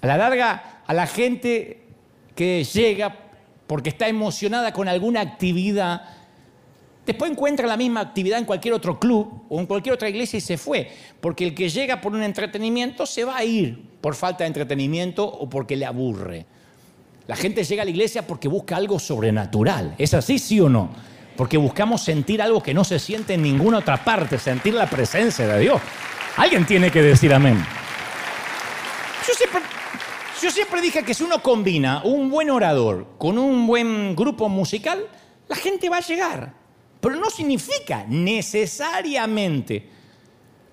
A 0.00 0.06
la 0.08 0.16
larga, 0.16 0.82
a 0.84 0.92
la 0.92 1.06
gente 1.06 1.82
que 2.34 2.64
llega 2.64 3.14
porque 3.68 3.90
está 3.90 4.08
emocionada 4.08 4.72
con 4.72 4.88
alguna 4.88 5.20
actividad, 5.20 6.02
después 7.08 7.30
encuentra 7.30 7.66
la 7.66 7.78
misma 7.78 8.00
actividad 8.00 8.38
en 8.38 8.44
cualquier 8.44 8.74
otro 8.74 9.00
club 9.00 9.44
o 9.48 9.58
en 9.58 9.64
cualquier 9.64 9.94
otra 9.94 10.10
iglesia 10.10 10.36
y 10.36 10.40
se 10.42 10.58
fue. 10.58 10.90
Porque 11.22 11.42
el 11.42 11.54
que 11.54 11.70
llega 11.70 12.02
por 12.02 12.12
un 12.12 12.22
entretenimiento 12.22 13.06
se 13.06 13.24
va 13.24 13.38
a 13.38 13.44
ir 13.44 13.82
por 14.02 14.14
falta 14.14 14.44
de 14.44 14.48
entretenimiento 14.48 15.26
o 15.26 15.48
porque 15.48 15.74
le 15.74 15.86
aburre. 15.86 16.44
La 17.26 17.34
gente 17.34 17.64
llega 17.64 17.80
a 17.80 17.84
la 17.86 17.90
iglesia 17.90 18.26
porque 18.26 18.46
busca 18.46 18.76
algo 18.76 18.98
sobrenatural. 18.98 19.94
¿Es 19.96 20.12
así, 20.12 20.38
sí 20.38 20.60
o 20.60 20.68
no? 20.68 20.90
Porque 21.34 21.56
buscamos 21.56 22.02
sentir 22.02 22.42
algo 22.42 22.62
que 22.62 22.74
no 22.74 22.84
se 22.84 22.98
siente 22.98 23.34
en 23.34 23.42
ninguna 23.42 23.78
otra 23.78 24.04
parte, 24.04 24.38
sentir 24.38 24.74
la 24.74 24.88
presencia 24.88 25.48
de 25.48 25.60
Dios. 25.60 25.80
Alguien 26.36 26.66
tiene 26.66 26.90
que 26.90 27.00
decir 27.00 27.32
amén. 27.32 27.56
Yo 29.26 29.32
siempre, 29.34 29.62
yo 30.42 30.80
dije 30.82 31.02
que 31.02 31.14
si 31.14 31.22
uno 31.22 31.42
combina 31.42 32.02
un 32.04 32.28
buen 32.28 32.50
orador 32.50 33.14
con 33.16 33.38
un 33.38 33.66
buen 33.66 34.14
grupo 34.14 34.50
musical, 34.50 35.06
la 35.48 35.56
gente 35.56 35.88
va 35.88 35.96
a 35.96 36.00
llegar. 36.00 36.57
Pero 37.00 37.16
no 37.16 37.30
significa 37.30 38.04
necesariamente 38.08 39.88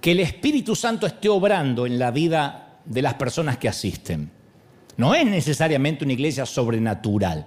que 0.01 0.11
el 0.11 0.19
Espíritu 0.19 0.75
Santo 0.75 1.07
esté 1.07 1.29
obrando 1.29 1.85
en 1.85 1.99
la 1.99 2.11
vida 2.11 2.79
de 2.85 3.01
las 3.01 3.15
personas 3.15 3.57
que 3.57 3.69
asisten. 3.69 4.31
No 4.97 5.13
es 5.13 5.25
necesariamente 5.25 6.03
una 6.03 6.13
iglesia 6.13 6.45
sobrenatural. 6.45 7.45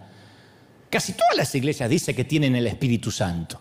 Casi 0.91 1.13
todas 1.13 1.37
las 1.37 1.55
iglesias 1.55 1.89
dicen 1.89 2.15
que 2.15 2.25
tienen 2.25 2.57
el 2.57 2.67
Espíritu 2.67 3.11
Santo. 3.11 3.61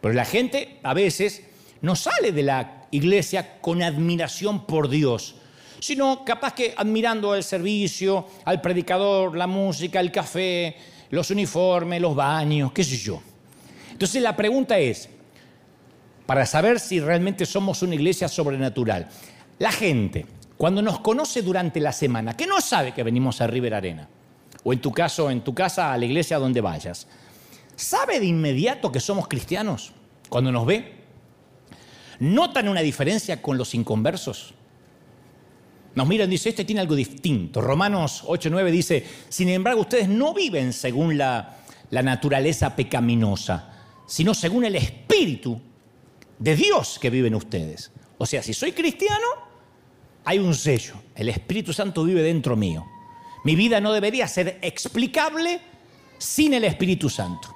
Pero 0.00 0.14
la 0.14 0.24
gente 0.24 0.80
a 0.82 0.94
veces 0.94 1.42
no 1.82 1.96
sale 1.96 2.32
de 2.32 2.42
la 2.42 2.86
iglesia 2.90 3.60
con 3.60 3.82
admiración 3.82 4.66
por 4.66 4.88
Dios, 4.88 5.36
sino 5.78 6.24
capaz 6.24 6.54
que 6.54 6.74
admirando 6.76 7.34
el 7.34 7.42
servicio, 7.42 8.26
al 8.44 8.60
predicador, 8.60 9.36
la 9.36 9.46
música, 9.46 10.00
el 10.00 10.12
café, 10.12 10.76
los 11.10 11.30
uniformes, 11.30 12.00
los 12.00 12.14
baños, 12.14 12.72
qué 12.72 12.84
sé 12.84 12.96
yo. 12.96 13.22
Entonces 14.00 14.22
la 14.22 14.34
pregunta 14.34 14.78
es, 14.78 15.10
para 16.24 16.46
saber 16.46 16.80
si 16.80 17.00
realmente 17.00 17.44
somos 17.44 17.82
una 17.82 17.94
iglesia 17.94 18.28
sobrenatural, 18.28 19.10
la 19.58 19.70
gente 19.70 20.24
cuando 20.56 20.80
nos 20.80 21.00
conoce 21.00 21.42
durante 21.42 21.80
la 21.80 21.92
semana, 21.92 22.34
que 22.34 22.46
no 22.46 22.62
sabe 22.62 22.94
que 22.94 23.02
venimos 23.02 23.42
a 23.42 23.46
River 23.46 23.74
Arena, 23.74 24.08
o 24.64 24.72
en 24.72 24.80
tu 24.80 24.90
caso, 24.90 25.30
en 25.30 25.42
tu 25.42 25.52
casa, 25.52 25.92
a 25.92 25.98
la 25.98 26.06
iglesia 26.06 26.38
donde 26.38 26.62
vayas, 26.62 27.08
¿sabe 27.76 28.20
de 28.20 28.24
inmediato 28.24 28.90
que 28.90 29.00
somos 29.00 29.28
cristianos 29.28 29.92
cuando 30.30 30.50
nos 30.50 30.64
ve? 30.64 30.94
¿Notan 32.20 32.70
una 32.70 32.80
diferencia 32.80 33.42
con 33.42 33.58
los 33.58 33.74
inconversos? 33.74 34.54
Nos 35.94 36.08
miran 36.08 36.28
y 36.28 36.30
dicen, 36.30 36.48
este 36.48 36.64
tiene 36.64 36.80
algo 36.80 36.94
distinto. 36.94 37.60
Romanos 37.60 38.24
8.9 38.26 38.70
dice, 38.70 39.06
sin 39.28 39.50
embargo, 39.50 39.82
ustedes 39.82 40.08
no 40.08 40.32
viven 40.32 40.72
según 40.72 41.18
la 41.18 41.58
naturaleza 41.90 42.74
pecaminosa, 42.74 43.69
sino 44.10 44.34
según 44.34 44.64
el 44.64 44.74
Espíritu 44.74 45.60
de 46.36 46.56
Dios 46.56 46.98
que 47.00 47.10
vive 47.10 47.28
en 47.28 47.36
ustedes. 47.36 47.92
O 48.18 48.26
sea, 48.26 48.42
si 48.42 48.52
soy 48.52 48.72
cristiano, 48.72 49.24
hay 50.24 50.40
un 50.40 50.52
sello. 50.52 50.94
El 51.14 51.28
Espíritu 51.28 51.72
Santo 51.72 52.02
vive 52.02 52.20
dentro 52.20 52.56
mío. 52.56 52.84
Mi 53.44 53.54
vida 53.54 53.80
no 53.80 53.92
debería 53.92 54.26
ser 54.26 54.58
explicable 54.62 55.60
sin 56.18 56.54
el 56.54 56.64
Espíritu 56.64 57.08
Santo. 57.08 57.54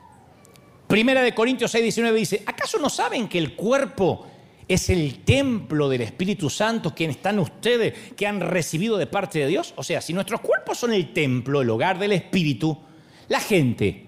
Primera 0.87 1.23
de 1.23 1.35
Corintios 1.35 1.73
6, 1.73 1.83
19 1.83 2.17
dice, 2.17 2.45
¿acaso 2.47 2.79
no 2.79 2.89
saben 2.89 3.29
que 3.29 3.39
el 3.39 3.57
cuerpo 3.57 4.25
es 4.69 4.89
el 4.91 5.25
templo 5.25 5.89
del 5.89 6.03
Espíritu 6.03 6.49
Santo 6.49 6.95
que 6.95 7.07
están 7.07 7.41
ustedes, 7.41 8.13
que 8.15 8.29
han 8.29 8.41
recibido 8.41 8.97
de 8.97 9.09
parte 9.09 9.41
de 9.41 9.49
Dios? 9.49 9.75
O 9.75 9.83
sea, 9.83 10.01
si 10.01 10.13
nuestros 10.13 10.41
cuerpos 10.41 10.79
son 10.79 10.93
el 10.93 11.13
templo, 11.13 11.63
el 11.63 11.71
hogar 11.71 11.99
del 11.99 12.13
Espíritu, 12.13 12.79
la 13.27 13.41
gente 13.41 14.07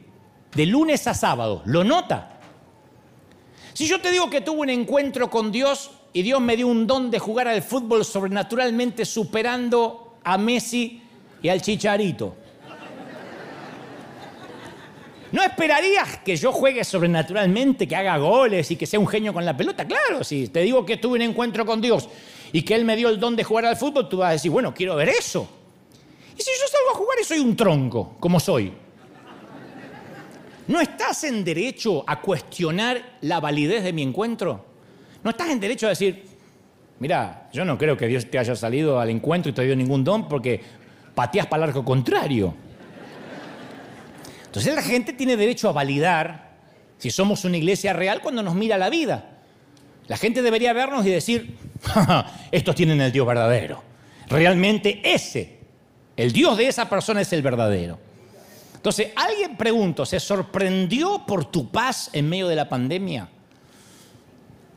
de 0.55 0.67
lunes 0.67 1.09
a 1.09 1.15
sábado 1.15 1.63
lo 1.67 1.83
nota. 1.83 2.36
Si 3.77 3.87
yo 3.87 4.01
te 4.01 4.11
digo 4.11 4.31
que 4.31 4.41
tuve 4.41 4.61
un 4.61 4.71
encuentro 4.71 5.29
con 5.29 5.53
Dios 5.53 5.91
y 6.15 6.23
Dios 6.23 6.41
me 6.41 6.57
dio 6.57 6.67
un 6.67 6.87
don 6.87 7.11
de 7.11 7.19
jugar 7.19 7.47
al 7.47 7.61
fútbol 7.61 8.07
sobrenaturalmente 8.07 9.05
superando 9.05 10.15
a 10.25 10.39
Messi 10.39 11.03
y 11.43 11.51
al 11.51 11.61
Chicharito. 11.61 12.35
¿No 15.31 15.43
esperarías 15.43 16.21
que 16.25 16.37
yo 16.37 16.53
juegue 16.53 16.85
sobrenaturalmente, 16.85 17.87
que 17.87 17.95
haga 17.95 18.17
goles 18.17 18.71
y 18.71 18.77
que 18.77 18.87
sea 18.87 18.99
un 18.99 19.07
genio 19.07 19.35
con 19.35 19.45
la 19.45 19.55
pelota? 19.55 19.87
Claro, 19.87 20.25
si 20.25 20.49
te 20.49 20.61
digo 20.61 20.87
que 20.87 20.97
tuve 20.97 21.17
un 21.17 21.23
encuentro 21.23 21.67
con 21.67 21.83
Dios 21.83 22.09
y 22.53 22.63
que 22.63 22.75
Él 22.77 22.87
me 22.87 22.97
dio 22.97 23.11
el 23.11 23.21
don 23.21 23.37
de 23.37 23.45
jugar 23.45 23.67
al 23.67 23.77
fútbol, 23.77 24.09
tú 24.09 24.17
vas 24.17 24.31
a 24.31 24.33
decir, 24.33 24.51
bueno, 24.51 24.73
quiero 24.73 24.97
ver 24.97 25.11
eso. 25.11 25.47
Y 26.35 26.41
si 26.41 26.51
yo 26.51 26.67
salgo 26.67 26.93
a 26.93 26.95
jugar 26.95 27.19
y 27.21 27.25
soy 27.25 27.41
un 27.41 27.55
tronco, 27.55 28.17
como 28.21 28.41
soy, 28.41 28.73
¿no 30.69 30.81
estás 30.81 31.25
en 31.25 31.45
derecho 31.45 32.05
a 32.07 32.21
cuestionar 32.21 33.19
la 33.21 33.41
validez 33.41 33.85
de 33.85 33.93
mi 33.93 34.03
encuentro? 34.03 34.65
No 35.23 35.31
estás 35.31 35.51
en 35.51 35.61
derecho 35.61 35.87
a 35.87 35.91
decir, 35.91 36.25
mira, 36.99 37.49
yo 37.53 37.65
no 37.65 37.77
creo 37.79 37.97
que 37.97 38.07
Dios 38.07 38.31
te 38.31 38.39
haya 38.39 38.55
salido 38.55 39.01
al 39.01 39.11
encuentro 39.11 39.51
y 39.51 39.55
te 39.55 39.63
dio 39.63 39.77
ningún 39.77 40.05
don 40.05 40.29
porque 40.29 40.61
pateas 41.15 41.47
para 41.47 41.65
el 41.65 41.71
arco 41.71 41.85
contrario. 41.85 42.55
Entonces 44.47 44.75
la 44.75 44.83
gente 44.83 45.13
tiene 45.13 45.37
derecho 45.37 45.69
a 45.69 45.73
validar 45.73 46.47
si 46.99 47.11
somos 47.11 47.45
una 47.45 47.57
iglesia 47.57 47.93
real 47.93 48.21
cuando 48.21 48.43
nos 48.43 48.55
mira 48.55 48.79
la 48.79 48.89
vida. 48.89 49.37
La 50.09 50.17
gente 50.17 50.41
debería 50.41 50.73
vernos 50.73 51.05
y 51.05 51.11
decir, 51.11 51.57
estos 52.51 52.75
tienen 52.75 53.01
el 53.01 53.13
Dios 53.13 53.27
verdadero. 53.27 53.83
Realmente 54.29 55.01
ese, 55.05 55.59
el 56.17 56.33
Dios 56.33 56.57
de 56.57 56.69
esa 56.69 56.89
persona 56.89 57.21
es 57.21 57.33
el 57.33 57.43
verdadero. 57.43 57.99
Entonces, 58.87 59.09
alguien 59.17 59.57
pregunto, 59.57 60.07
¿se 60.07 60.21
sorprendió 60.21 61.27
por 61.27 61.47
tu 61.47 61.69
paz 61.73 62.09
en 62.13 62.29
medio 62.29 62.47
de 62.47 62.55
la 62.55 62.69
pandemia? 62.69 63.29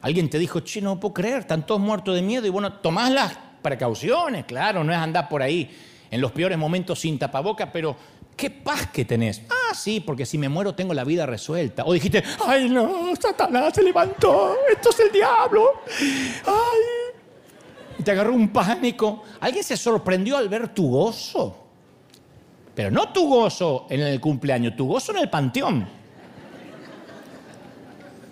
Alguien 0.01 0.27
te 0.31 0.39
dijo, 0.39 0.61
che, 0.61 0.81
no 0.81 0.99
puedo 0.99 1.13
creer, 1.13 1.41
están 1.41 1.63
todos 1.63 1.79
muertos 1.79 2.15
de 2.15 2.23
miedo. 2.23 2.47
Y 2.47 2.49
bueno, 2.49 2.73
tomás 2.73 3.11
las 3.11 3.37
precauciones, 3.61 4.45
claro, 4.45 4.83
no 4.83 4.91
es 4.91 4.97
andar 4.97 5.29
por 5.29 5.43
ahí 5.43 5.69
en 6.09 6.21
los 6.21 6.31
peores 6.31 6.57
momentos 6.57 6.99
sin 6.99 7.19
tapabocas, 7.19 7.69
pero 7.71 7.95
qué 8.35 8.49
paz 8.49 8.87
que 8.87 9.05
tenés. 9.05 9.43
Ah, 9.47 9.75
sí, 9.75 9.99
porque 9.99 10.25
si 10.25 10.39
me 10.39 10.49
muero 10.49 10.73
tengo 10.73 10.95
la 10.95 11.03
vida 11.03 11.27
resuelta. 11.27 11.83
O 11.85 11.93
dijiste, 11.93 12.23
ay 12.47 12.67
no, 12.67 13.15
Satanás 13.15 13.75
se 13.75 13.83
levantó, 13.83 14.55
esto 14.71 14.89
es 14.89 14.99
el 15.01 15.11
diablo. 15.11 15.83
Ay. 16.47 17.13
Y 17.99 18.01
te 18.01 18.09
agarró 18.09 18.33
un 18.33 18.49
pánico. 18.49 19.21
Alguien 19.39 19.63
se 19.63 19.77
sorprendió 19.77 20.35
al 20.35 20.49
ver 20.49 20.69
tu 20.73 20.89
gozo. 20.89 21.68
Pero 22.79 22.91
no 22.91 23.09
tu 23.09 23.27
gozo 23.27 23.87
en 23.89 23.99
el 23.99 24.21
cumpleaños, 24.21 24.73
tu 24.77 24.87
gozo 24.87 25.11
en 25.11 25.17
el 25.17 25.29
panteón. 25.29 25.85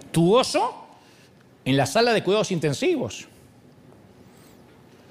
Tu 0.10 0.25
gozo 0.25 0.88
en 1.65 1.75
la 1.75 1.86
sala 1.86 2.13
de 2.13 2.23
cuidados 2.23 2.53
intensivos. 2.53 3.27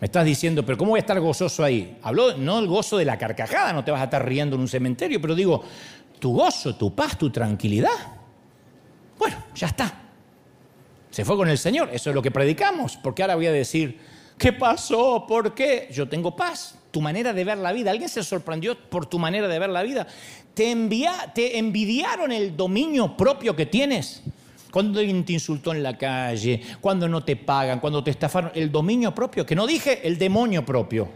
Me 0.01 0.07
estás 0.07 0.25
diciendo, 0.25 0.64
pero 0.64 0.79
¿cómo 0.79 0.92
voy 0.92 1.01
a 1.01 1.01
estar 1.01 1.20
gozoso 1.20 1.62
ahí? 1.62 1.99
Habló 2.03 2.35
no 2.38 2.61
el 2.61 2.66
gozo 2.66 2.96
de 2.96 3.05
la 3.05 3.18
carcajada, 3.18 3.75
no 3.75 3.85
te 3.85 3.90
vas 3.90 4.01
a 4.01 4.05
estar 4.05 4.27
riendo 4.27 4.57
en 4.57 4.62
un 4.62 4.68
cementerio, 4.68 5.20
pero 5.20 5.35
digo, 5.35 5.62
tu 6.18 6.33
gozo, 6.33 6.75
tu 6.77 6.94
paz, 6.94 7.18
tu 7.18 7.29
tranquilidad. 7.29 7.90
Bueno, 9.18 9.37
ya 9.55 9.66
está. 9.66 10.01
Se 11.11 11.27
fue 11.27 11.37
con 11.37 11.51
el 11.51 11.59
Señor, 11.59 11.90
eso 11.92 12.09
es 12.09 12.16
lo 12.16 12.22
que 12.22 12.31
predicamos, 12.31 12.96
porque 12.96 13.20
ahora 13.20 13.35
voy 13.35 13.49
a 13.49 13.53
decir, 13.53 14.01
¿qué 14.38 14.55
pasó? 14.55 15.27
¿Por 15.29 15.55
qué? 15.55 15.90
Yo 15.92 16.09
tengo 16.09 16.35
paz. 16.35 16.76
Tu 16.97 17.03
manera 17.03 17.35
de 17.35 17.45
ver 17.45 17.59
la 17.59 17.75
vida. 17.75 17.91
¿Alguien 17.91 18.09
se 18.09 18.23
sorprendió 18.23 18.75
por 18.75 19.05
tu 19.05 19.19
manera 19.19 19.49
de 19.49 19.59
ver 19.59 19.69
la 19.69 19.83
vida? 19.83 20.07
¿Te, 20.55 20.71
envía, 20.71 21.31
te 21.35 21.59
envidiaron 21.59 22.33
el 22.33 22.57
dominio 22.57 23.19
propio 23.19 23.55
que 23.55 23.67
tienes? 23.67 24.23
cuando 24.71 25.01
alguien 25.01 25.23
te 25.23 25.35
insultó 25.35 25.73
en 25.73 25.83
la 25.83 25.99
calle, 25.99 26.63
cuando 26.81 27.07
no 27.07 27.23
te 27.23 27.37
pagan, 27.37 27.81
cuando 27.81 28.03
te 28.03 28.11
estafaron, 28.11 28.51
el 28.55 28.73
dominio 28.73 29.15
propio, 29.15 29.45
que 29.45 29.55
no 29.55 29.67
dije 29.67 30.07
el 30.09 30.17
demonio 30.17 30.65
propio, 30.65 31.09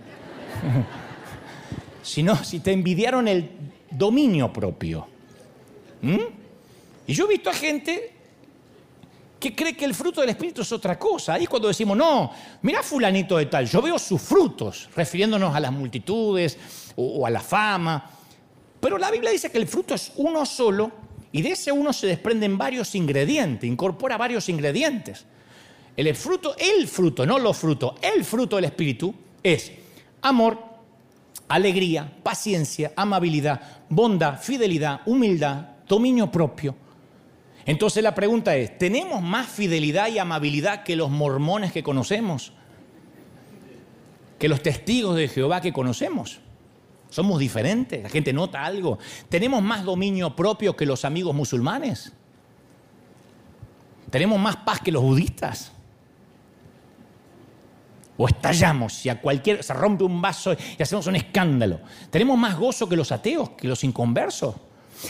sino 2.03 2.37
si 2.45 2.61
te 2.61 2.73
envidiaron 2.73 3.27
el 3.27 3.49
dominio 3.91 4.53
propio. 4.53 5.07
¿Mm? 6.03 6.19
Y 7.07 7.15
yo 7.15 7.25
he 7.25 7.29
visto 7.29 7.49
a 7.49 7.55
gente 7.55 8.13
que 9.41 9.55
cree 9.57 9.75
que 9.75 9.87
el 9.87 9.95
fruto 9.95 10.21
del 10.21 10.31
Espíritu 10.31 10.61
es 10.61 10.71
otra 10.71 10.99
cosa. 10.99 11.35
Ahí 11.35 11.47
cuando 11.47 11.69
decimos, 11.69 11.97
no, 11.97 12.31
mira 12.63 12.83
fulanito 12.83 13.39
de 13.39 13.47
tal, 13.47 13.67
yo 13.67 13.81
veo 13.81 13.99
sus 13.99 14.21
frutos, 14.21 14.89
refiriéndonos 14.95 15.55
a 15.55 15.59
las 15.59 15.73
multitudes 15.73 16.59
o, 16.95 17.21
o 17.21 17.27
a 17.27 17.31
la 17.31 17.41
fama. 17.41 18.11
Pero 18.79 18.99
la 18.99 19.11
Biblia 19.11 19.31
dice 19.31 19.51
que 19.51 19.59
el 19.59 19.67
fruto 19.67 19.95
es 19.95 20.13
uno 20.17 20.45
solo 20.45 20.93
y 21.33 21.43
de 21.43 21.53
ese 21.53 21.73
uno 21.73 21.93
se 21.93 22.07
desprenden 22.07 22.59
varios 22.59 22.95
ingredientes, 22.95 23.69
incorpora 23.69 24.19
varios 24.19 24.49
ingredientes. 24.49 25.25
El 25.97 26.15
fruto, 26.15 26.55
el 26.59 26.87
fruto, 26.87 27.25
no 27.25 27.39
los 27.39 27.57
frutos, 27.57 27.95
el 28.03 28.25
fruto 28.25 28.57
del 28.57 28.67
Espíritu 28.67 29.15
es 29.43 29.73
amor, 30.23 30.59
alegría, 31.49 32.11
paciencia, 32.23 32.93
amabilidad, 32.97 33.61
bondad, 33.89 34.41
fidelidad, 34.41 35.01
humildad, 35.07 35.67
dominio 35.89 36.31
propio. 36.31 36.75
Entonces 37.67 38.03
la 38.03 38.15
pregunta 38.15 38.57
es, 38.57 38.77
¿tenemos 38.79 39.23
más 39.23 39.47
fidelidad 39.47 40.09
y 40.09 40.19
amabilidad 40.19 40.83
que 40.83 40.97
los 40.97 41.11
mormones 41.11 41.73
que 41.73 41.83
conocemos? 41.83 42.53
¿Que 44.39 44.49
los 44.49 44.63
testigos 44.63 45.17
de 45.17 45.29
Jehová 45.29 45.61
que 45.61 45.73
conocemos? 45.73 46.41
¿Somos 47.11 47.39
diferentes? 47.39 48.03
¿La 48.03 48.09
gente 48.09 48.33
nota 48.33 48.65
algo? 48.65 48.99
¿Tenemos 49.29 49.63
más 49.63 49.85
dominio 49.85 50.35
propio 50.35 50.77
que 50.77 50.87
los 50.87 51.05
amigos 51.05 51.35
musulmanes? 51.35 52.13
¿Tenemos 54.11 54.39
más 54.41 54.57
paz 54.57 54.81
que 54.81 54.93
los 54.93 55.03
budistas? 55.03 55.73
O 58.17 58.29
estallamos 58.29 58.93
si 58.95 59.09
a 59.09 59.21
cualquier 59.21 59.63
se 59.63 59.73
rompe 59.73 60.05
un 60.05 60.21
vaso 60.21 60.55
y 60.79 60.83
hacemos 60.83 61.07
un 61.07 61.17
escándalo. 61.17 61.81
¿Tenemos 62.11 62.39
más 62.39 62.57
gozo 62.57 62.89
que 62.89 62.97
los 62.97 63.13
ateos, 63.13 63.51
que 63.51 63.67
los 63.67 63.83
inconversos? 63.83 64.55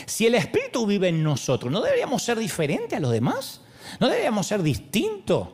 Si 0.06 0.26
el 0.26 0.34
Espíritu 0.34 0.86
vive 0.86 1.08
en 1.08 1.22
nosotros, 1.22 1.72
¿no 1.72 1.80
deberíamos 1.80 2.22
ser 2.22 2.38
diferentes 2.38 2.96
a 2.96 3.00
los 3.00 3.10
demás? 3.10 3.60
¿No 3.98 4.08
deberíamos 4.08 4.46
ser 4.46 4.62
distintos? 4.62 5.48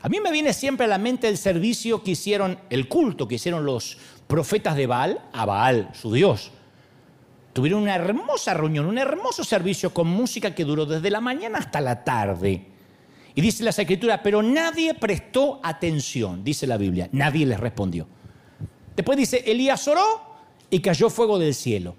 A 0.00 0.08
mí 0.08 0.20
me 0.20 0.30
viene 0.30 0.52
siempre 0.52 0.86
a 0.86 0.88
la 0.88 0.98
mente 0.98 1.28
el 1.28 1.36
servicio 1.36 2.02
que 2.02 2.12
hicieron, 2.12 2.58
el 2.70 2.88
culto 2.88 3.26
que 3.26 3.36
hicieron 3.36 3.64
los 3.64 3.98
profetas 4.26 4.76
de 4.76 4.86
Baal 4.86 5.20
a 5.32 5.44
Baal, 5.44 5.90
su 5.92 6.12
Dios. 6.12 6.52
Tuvieron 7.52 7.82
una 7.82 7.96
hermosa 7.96 8.54
reunión, 8.54 8.86
un 8.86 8.98
hermoso 8.98 9.42
servicio 9.42 9.92
con 9.92 10.06
música 10.06 10.54
que 10.54 10.64
duró 10.64 10.86
desde 10.86 11.10
la 11.10 11.20
mañana 11.20 11.58
hasta 11.58 11.80
la 11.80 12.04
tarde. 12.04 12.66
Y 13.34 13.40
dice 13.40 13.64
la 13.64 13.70
escritura, 13.70 14.22
pero 14.22 14.42
nadie 14.42 14.94
prestó 14.94 15.58
atención, 15.62 16.44
dice 16.44 16.66
la 16.66 16.76
Biblia, 16.76 17.08
nadie 17.12 17.46
les 17.46 17.58
respondió. 17.58 18.06
Después 18.94 19.18
dice, 19.18 19.42
Elías 19.46 19.86
oró 19.88 20.22
y 20.70 20.80
cayó 20.80 21.10
fuego 21.10 21.38
del 21.38 21.54
cielo. 21.54 21.96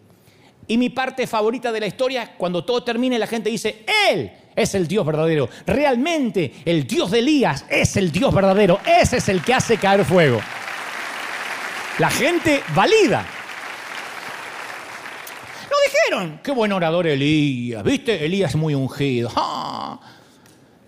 Y 0.70 0.78
mi 0.78 0.92
parte 0.92 1.26
favorita 1.26 1.72
de 1.72 1.80
la 1.80 1.88
historia, 1.88 2.36
cuando 2.38 2.64
todo 2.64 2.84
termine, 2.84 3.18
la 3.18 3.26
gente 3.26 3.50
dice, 3.50 3.84
Él 4.08 4.32
es 4.56 4.76
el 4.76 4.88
Dios 4.88 5.04
verdadero. 5.04 5.50
Realmente 5.66 6.54
el 6.64 6.86
Dios 6.86 7.10
de 7.10 7.20
Elías 7.20 7.66
es 7.68 7.98
el 7.98 8.12
Dios 8.12 8.32
verdadero. 8.32 8.80
Ese 8.86 9.18
es 9.18 9.30
el 9.30 9.42
que 9.42 9.56
hace 9.56 9.78
caer 9.78 10.06
fuego. 10.06 10.40
La 11.98 12.12
gente 12.12 12.62
valida. 12.76 13.26
Lo 15.72 15.76
dijeron. 15.88 16.40
Qué 16.44 16.52
buen 16.52 16.72
orador 16.72 17.08
Elías. 17.08 17.84
¿Viste? 17.84 18.24
Elías 18.24 18.56
muy 18.56 18.76
ungido. 18.76 19.32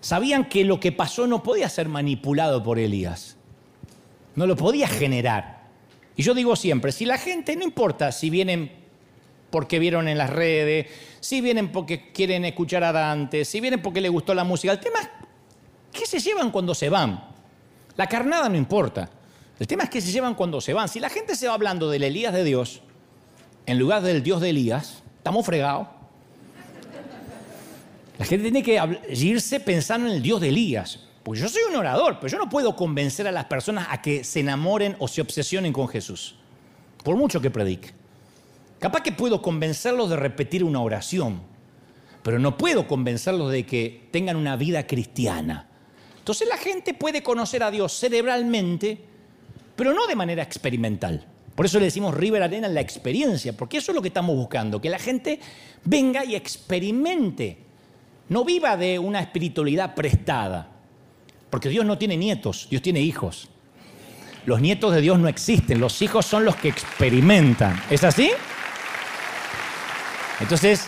Sabían 0.00 0.44
que 0.48 0.64
lo 0.64 0.78
que 0.78 0.92
pasó 0.92 1.26
no 1.26 1.42
podía 1.42 1.68
ser 1.68 1.88
manipulado 1.88 2.62
por 2.62 2.78
Elías. 2.78 3.36
No 4.36 4.46
lo 4.46 4.54
podía 4.54 4.86
generar. 4.86 5.62
Y 6.14 6.22
yo 6.22 6.34
digo 6.34 6.54
siempre, 6.54 6.92
si 6.92 7.04
la 7.04 7.18
gente, 7.18 7.56
no 7.56 7.64
importa 7.64 8.12
si 8.12 8.30
vienen 8.30 8.81
porque 9.52 9.78
vieron 9.78 10.08
en 10.08 10.18
las 10.18 10.30
redes, 10.30 10.86
si 11.20 11.40
vienen 11.42 11.70
porque 11.70 12.10
quieren 12.10 12.44
escuchar 12.46 12.82
a 12.82 12.90
Dante, 12.90 13.44
si 13.44 13.60
vienen 13.60 13.82
porque 13.82 14.00
les 14.00 14.10
gustó 14.10 14.34
la 14.34 14.42
música. 14.42 14.72
El 14.72 14.80
tema 14.80 14.98
es 15.00 15.08
qué 15.92 16.06
se 16.06 16.18
llevan 16.18 16.50
cuando 16.50 16.74
se 16.74 16.88
van. 16.88 17.22
La 17.94 18.06
carnada 18.08 18.48
no 18.48 18.56
importa. 18.56 19.10
El 19.60 19.66
tema 19.66 19.84
es 19.84 19.90
qué 19.90 20.00
se 20.00 20.10
llevan 20.10 20.34
cuando 20.34 20.60
se 20.60 20.72
van. 20.72 20.88
Si 20.88 20.98
la 20.98 21.10
gente 21.10 21.36
se 21.36 21.46
va 21.46 21.54
hablando 21.54 21.90
del 21.90 22.02
Elías 22.02 22.32
de 22.32 22.42
Dios, 22.42 22.80
en 23.66 23.78
lugar 23.78 24.02
del 24.02 24.22
Dios 24.22 24.40
de 24.40 24.50
Elías, 24.50 25.02
estamos 25.18 25.44
fregados. 25.44 25.86
La 28.18 28.24
gente 28.24 28.50
tiene 28.50 28.62
que 28.62 28.80
irse 29.10 29.60
pensando 29.60 30.08
en 30.08 30.14
el 30.14 30.22
Dios 30.22 30.40
de 30.40 30.48
Elías. 30.48 30.98
Pues 31.22 31.40
yo 31.40 31.48
soy 31.48 31.62
un 31.68 31.76
orador, 31.76 32.18
pero 32.20 32.32
yo 32.32 32.38
no 32.38 32.48
puedo 32.48 32.74
convencer 32.74 33.28
a 33.28 33.32
las 33.32 33.44
personas 33.44 33.86
a 33.90 34.00
que 34.00 34.24
se 34.24 34.40
enamoren 34.40 34.96
o 34.98 35.06
se 35.08 35.20
obsesionen 35.20 35.72
con 35.74 35.86
Jesús, 35.88 36.36
por 37.04 37.16
mucho 37.16 37.40
que 37.40 37.50
predique. 37.50 38.01
Capaz 38.82 39.02
que 39.04 39.12
puedo 39.12 39.40
convencerlos 39.40 40.10
de 40.10 40.16
repetir 40.16 40.64
una 40.64 40.80
oración, 40.80 41.40
pero 42.24 42.40
no 42.40 42.58
puedo 42.58 42.88
convencerlos 42.88 43.52
de 43.52 43.64
que 43.64 44.08
tengan 44.10 44.34
una 44.34 44.56
vida 44.56 44.88
cristiana. 44.88 45.68
Entonces 46.18 46.48
la 46.48 46.56
gente 46.56 46.92
puede 46.92 47.22
conocer 47.22 47.62
a 47.62 47.70
Dios 47.70 47.96
cerebralmente, 47.96 48.98
pero 49.76 49.92
no 49.92 50.08
de 50.08 50.16
manera 50.16 50.42
experimental. 50.42 51.24
Por 51.54 51.64
eso 51.64 51.78
le 51.78 51.84
decimos 51.84 52.12
River 52.12 52.42
Arena 52.42 52.66
en 52.66 52.74
la 52.74 52.80
experiencia, 52.80 53.56
porque 53.56 53.76
eso 53.76 53.92
es 53.92 53.94
lo 53.94 54.02
que 54.02 54.08
estamos 54.08 54.34
buscando, 54.34 54.80
que 54.80 54.90
la 54.90 54.98
gente 54.98 55.38
venga 55.84 56.24
y 56.24 56.34
experimente, 56.34 57.58
no 58.30 58.44
viva 58.44 58.76
de 58.76 58.98
una 58.98 59.20
espiritualidad 59.20 59.94
prestada, 59.94 60.72
porque 61.50 61.68
Dios 61.68 61.86
no 61.86 61.98
tiene 61.98 62.16
nietos, 62.16 62.66
Dios 62.68 62.82
tiene 62.82 63.00
hijos. 63.00 63.48
Los 64.44 64.60
nietos 64.60 64.92
de 64.92 65.00
Dios 65.00 65.20
no 65.20 65.28
existen, 65.28 65.78
los 65.78 66.02
hijos 66.02 66.26
son 66.26 66.44
los 66.44 66.56
que 66.56 66.66
experimentan. 66.66 67.80
¿Es 67.88 68.02
así? 68.02 68.32
Entonces, 70.42 70.86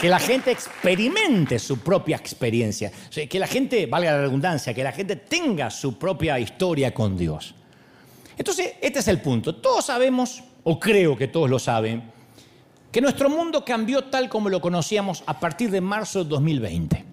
que 0.00 0.08
la 0.08 0.18
gente 0.18 0.50
experimente 0.50 1.58
su 1.58 1.78
propia 1.78 2.16
experiencia, 2.16 2.90
que 3.28 3.38
la 3.38 3.46
gente, 3.46 3.86
valga 3.86 4.12
la 4.12 4.22
redundancia, 4.22 4.74
que 4.74 4.82
la 4.82 4.92
gente 4.92 5.16
tenga 5.16 5.70
su 5.70 5.98
propia 5.98 6.38
historia 6.38 6.92
con 6.92 7.16
Dios. 7.16 7.54
Entonces, 8.36 8.74
este 8.80 8.98
es 8.98 9.08
el 9.08 9.20
punto. 9.20 9.54
Todos 9.54 9.86
sabemos, 9.86 10.42
o 10.64 10.80
creo 10.80 11.16
que 11.16 11.28
todos 11.28 11.48
lo 11.48 11.58
saben, 11.58 12.10
que 12.90 13.00
nuestro 13.00 13.30
mundo 13.30 13.64
cambió 13.64 14.04
tal 14.04 14.28
como 14.28 14.48
lo 14.48 14.60
conocíamos 14.60 15.22
a 15.26 15.38
partir 15.38 15.70
de 15.70 15.80
marzo 15.80 16.24
de 16.24 16.30
2020. 16.30 17.04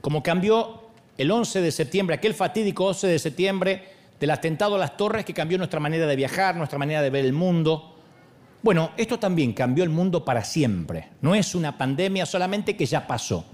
Como 0.00 0.22
cambió 0.22 0.88
el 1.16 1.30
11 1.30 1.62
de 1.62 1.72
septiembre, 1.72 2.16
aquel 2.16 2.34
fatídico 2.34 2.86
11 2.86 3.06
de 3.06 3.18
septiembre 3.18 3.88
del 4.18 4.30
atentado 4.30 4.74
a 4.74 4.78
las 4.78 4.96
torres 4.96 5.24
que 5.24 5.32
cambió 5.32 5.56
nuestra 5.56 5.80
manera 5.80 6.06
de 6.06 6.16
viajar, 6.16 6.56
nuestra 6.56 6.78
manera 6.78 7.00
de 7.00 7.08
ver 7.08 7.24
el 7.24 7.32
mundo, 7.32 7.89
bueno, 8.62 8.90
esto 8.96 9.18
también 9.18 9.52
cambió 9.52 9.84
el 9.84 9.90
mundo 9.90 10.24
para 10.24 10.44
siempre. 10.44 11.08
No 11.22 11.34
es 11.34 11.54
una 11.54 11.78
pandemia 11.78 12.26
solamente 12.26 12.76
que 12.76 12.86
ya 12.86 13.06
pasó. 13.06 13.44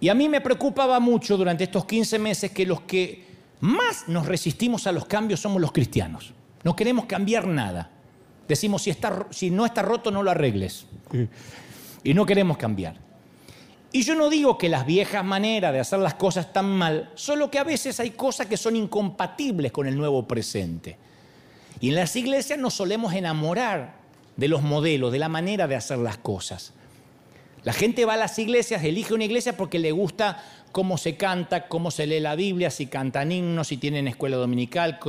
Y 0.00 0.08
a 0.08 0.14
mí 0.14 0.28
me 0.28 0.40
preocupaba 0.40 0.98
mucho 1.00 1.36
durante 1.36 1.64
estos 1.64 1.84
15 1.84 2.18
meses 2.18 2.50
que 2.50 2.66
los 2.66 2.80
que 2.82 3.24
más 3.60 4.08
nos 4.08 4.26
resistimos 4.26 4.86
a 4.86 4.92
los 4.92 5.04
cambios 5.04 5.40
somos 5.40 5.60
los 5.60 5.70
cristianos. 5.70 6.32
No 6.64 6.74
queremos 6.74 7.04
cambiar 7.04 7.46
nada. 7.46 7.90
Decimos, 8.48 8.82
si, 8.82 9.50
no 9.50 9.64
está 9.64 9.82
roto, 9.82 10.10
no 10.10 10.22
lo 10.22 10.30
arregles. 10.30 10.86
Y 12.02 12.14
no 12.14 12.26
queremos 12.26 12.56
cambiar. 12.56 12.96
Y 13.92 14.02
yo 14.02 14.14
no 14.14 14.30
digo 14.30 14.56
que 14.58 14.68
las 14.68 14.86
viejas 14.86 15.24
maneras 15.24 15.72
de 15.72 15.80
hacer 15.80 15.98
las 15.98 16.14
cosas 16.14 16.46
están 16.46 16.68
mal, 16.68 17.12
solo 17.14 17.50
que 17.50 17.58
a 17.58 17.64
veces 17.64 18.00
hay 18.00 18.10
cosas 18.10 18.46
que 18.46 18.56
son 18.56 18.74
incompatibles 18.74 19.70
con 19.70 19.86
el 19.86 19.96
nuevo 19.96 20.26
presente. 20.26 20.96
Y 21.82 21.88
en 21.88 21.96
las 21.96 22.14
iglesias 22.14 22.60
nos 22.60 22.74
solemos 22.74 23.12
enamorar 23.12 23.96
de 24.36 24.46
los 24.46 24.62
modelos, 24.62 25.10
de 25.10 25.18
la 25.18 25.28
manera 25.28 25.66
de 25.66 25.74
hacer 25.74 25.98
las 25.98 26.16
cosas. 26.16 26.72
La 27.64 27.72
gente 27.72 28.04
va 28.04 28.14
a 28.14 28.16
las 28.16 28.38
iglesias, 28.38 28.84
elige 28.84 29.12
una 29.12 29.24
iglesia 29.24 29.56
porque 29.56 29.80
le 29.80 29.90
gusta 29.90 30.44
cómo 30.70 30.96
se 30.96 31.16
canta, 31.16 31.66
cómo 31.66 31.90
se 31.90 32.06
lee 32.06 32.20
la 32.20 32.36
Biblia, 32.36 32.70
si 32.70 32.86
cantan 32.86 33.32
himnos, 33.32 33.66
si 33.66 33.78
tienen 33.78 34.06
escuela 34.06 34.36
dominical, 34.36 35.00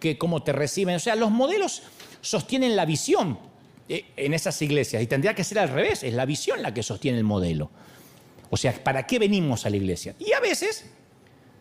que, 0.00 0.18
cómo 0.18 0.42
te 0.42 0.52
reciben. 0.52 0.96
O 0.96 0.98
sea, 0.98 1.14
los 1.14 1.30
modelos 1.30 1.84
sostienen 2.22 2.74
la 2.74 2.86
visión 2.86 3.38
eh, 3.88 4.06
en 4.16 4.34
esas 4.34 4.60
iglesias 4.62 5.00
y 5.04 5.06
tendría 5.06 5.32
que 5.32 5.44
ser 5.44 5.60
al 5.60 5.68
revés, 5.68 6.02
es 6.02 6.12
la 6.12 6.26
visión 6.26 6.60
la 6.60 6.74
que 6.74 6.82
sostiene 6.82 7.18
el 7.18 7.24
modelo. 7.24 7.70
O 8.50 8.56
sea, 8.56 8.72
¿para 8.82 9.06
qué 9.06 9.20
venimos 9.20 9.64
a 9.64 9.70
la 9.70 9.76
iglesia? 9.76 10.16
Y 10.18 10.32
a 10.32 10.40
veces 10.40 10.86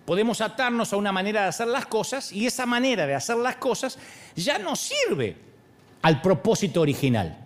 podemos 0.05 0.39
atarnos 0.41 0.93
a 0.93 0.97
una 0.97 1.11
manera 1.11 1.41
de 1.41 1.47
hacer 1.47 1.67
las 1.67 1.87
cosas 1.87 2.31
y 2.31 2.45
esa 2.45 2.65
manera 2.65 3.07
de 3.07 3.15
hacer 3.15 3.37
las 3.37 3.55
cosas 3.55 3.97
ya 4.35 4.59
no 4.59 4.75
sirve 4.75 5.35
al 6.01 6.21
propósito 6.21 6.81
original. 6.81 7.37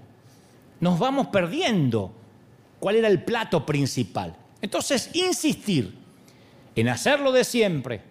Nos 0.81 0.99
vamos 0.99 1.27
perdiendo 1.27 2.13
cuál 2.79 2.97
era 2.97 3.07
el 3.07 3.23
plato 3.23 3.65
principal. 3.65 4.35
Entonces, 4.61 5.09
insistir 5.13 5.97
en 6.75 6.89
hacerlo 6.89 7.31
de 7.31 7.43
siempre, 7.43 8.01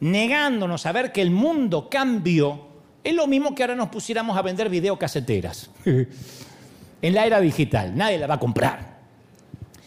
negándonos 0.00 0.84
a 0.86 0.92
ver 0.92 1.12
que 1.12 1.22
el 1.22 1.30
mundo 1.30 1.88
cambió, 1.88 2.68
es 3.02 3.14
lo 3.14 3.26
mismo 3.26 3.54
que 3.54 3.62
ahora 3.62 3.74
nos 3.74 3.88
pusiéramos 3.88 4.36
a 4.36 4.42
vender 4.42 4.68
videocaseteras. 4.68 5.70
en 7.02 7.14
la 7.14 7.26
era 7.26 7.40
digital, 7.40 7.96
nadie 7.96 8.18
la 8.18 8.26
va 8.26 8.34
a 8.34 8.40
comprar. 8.40 8.94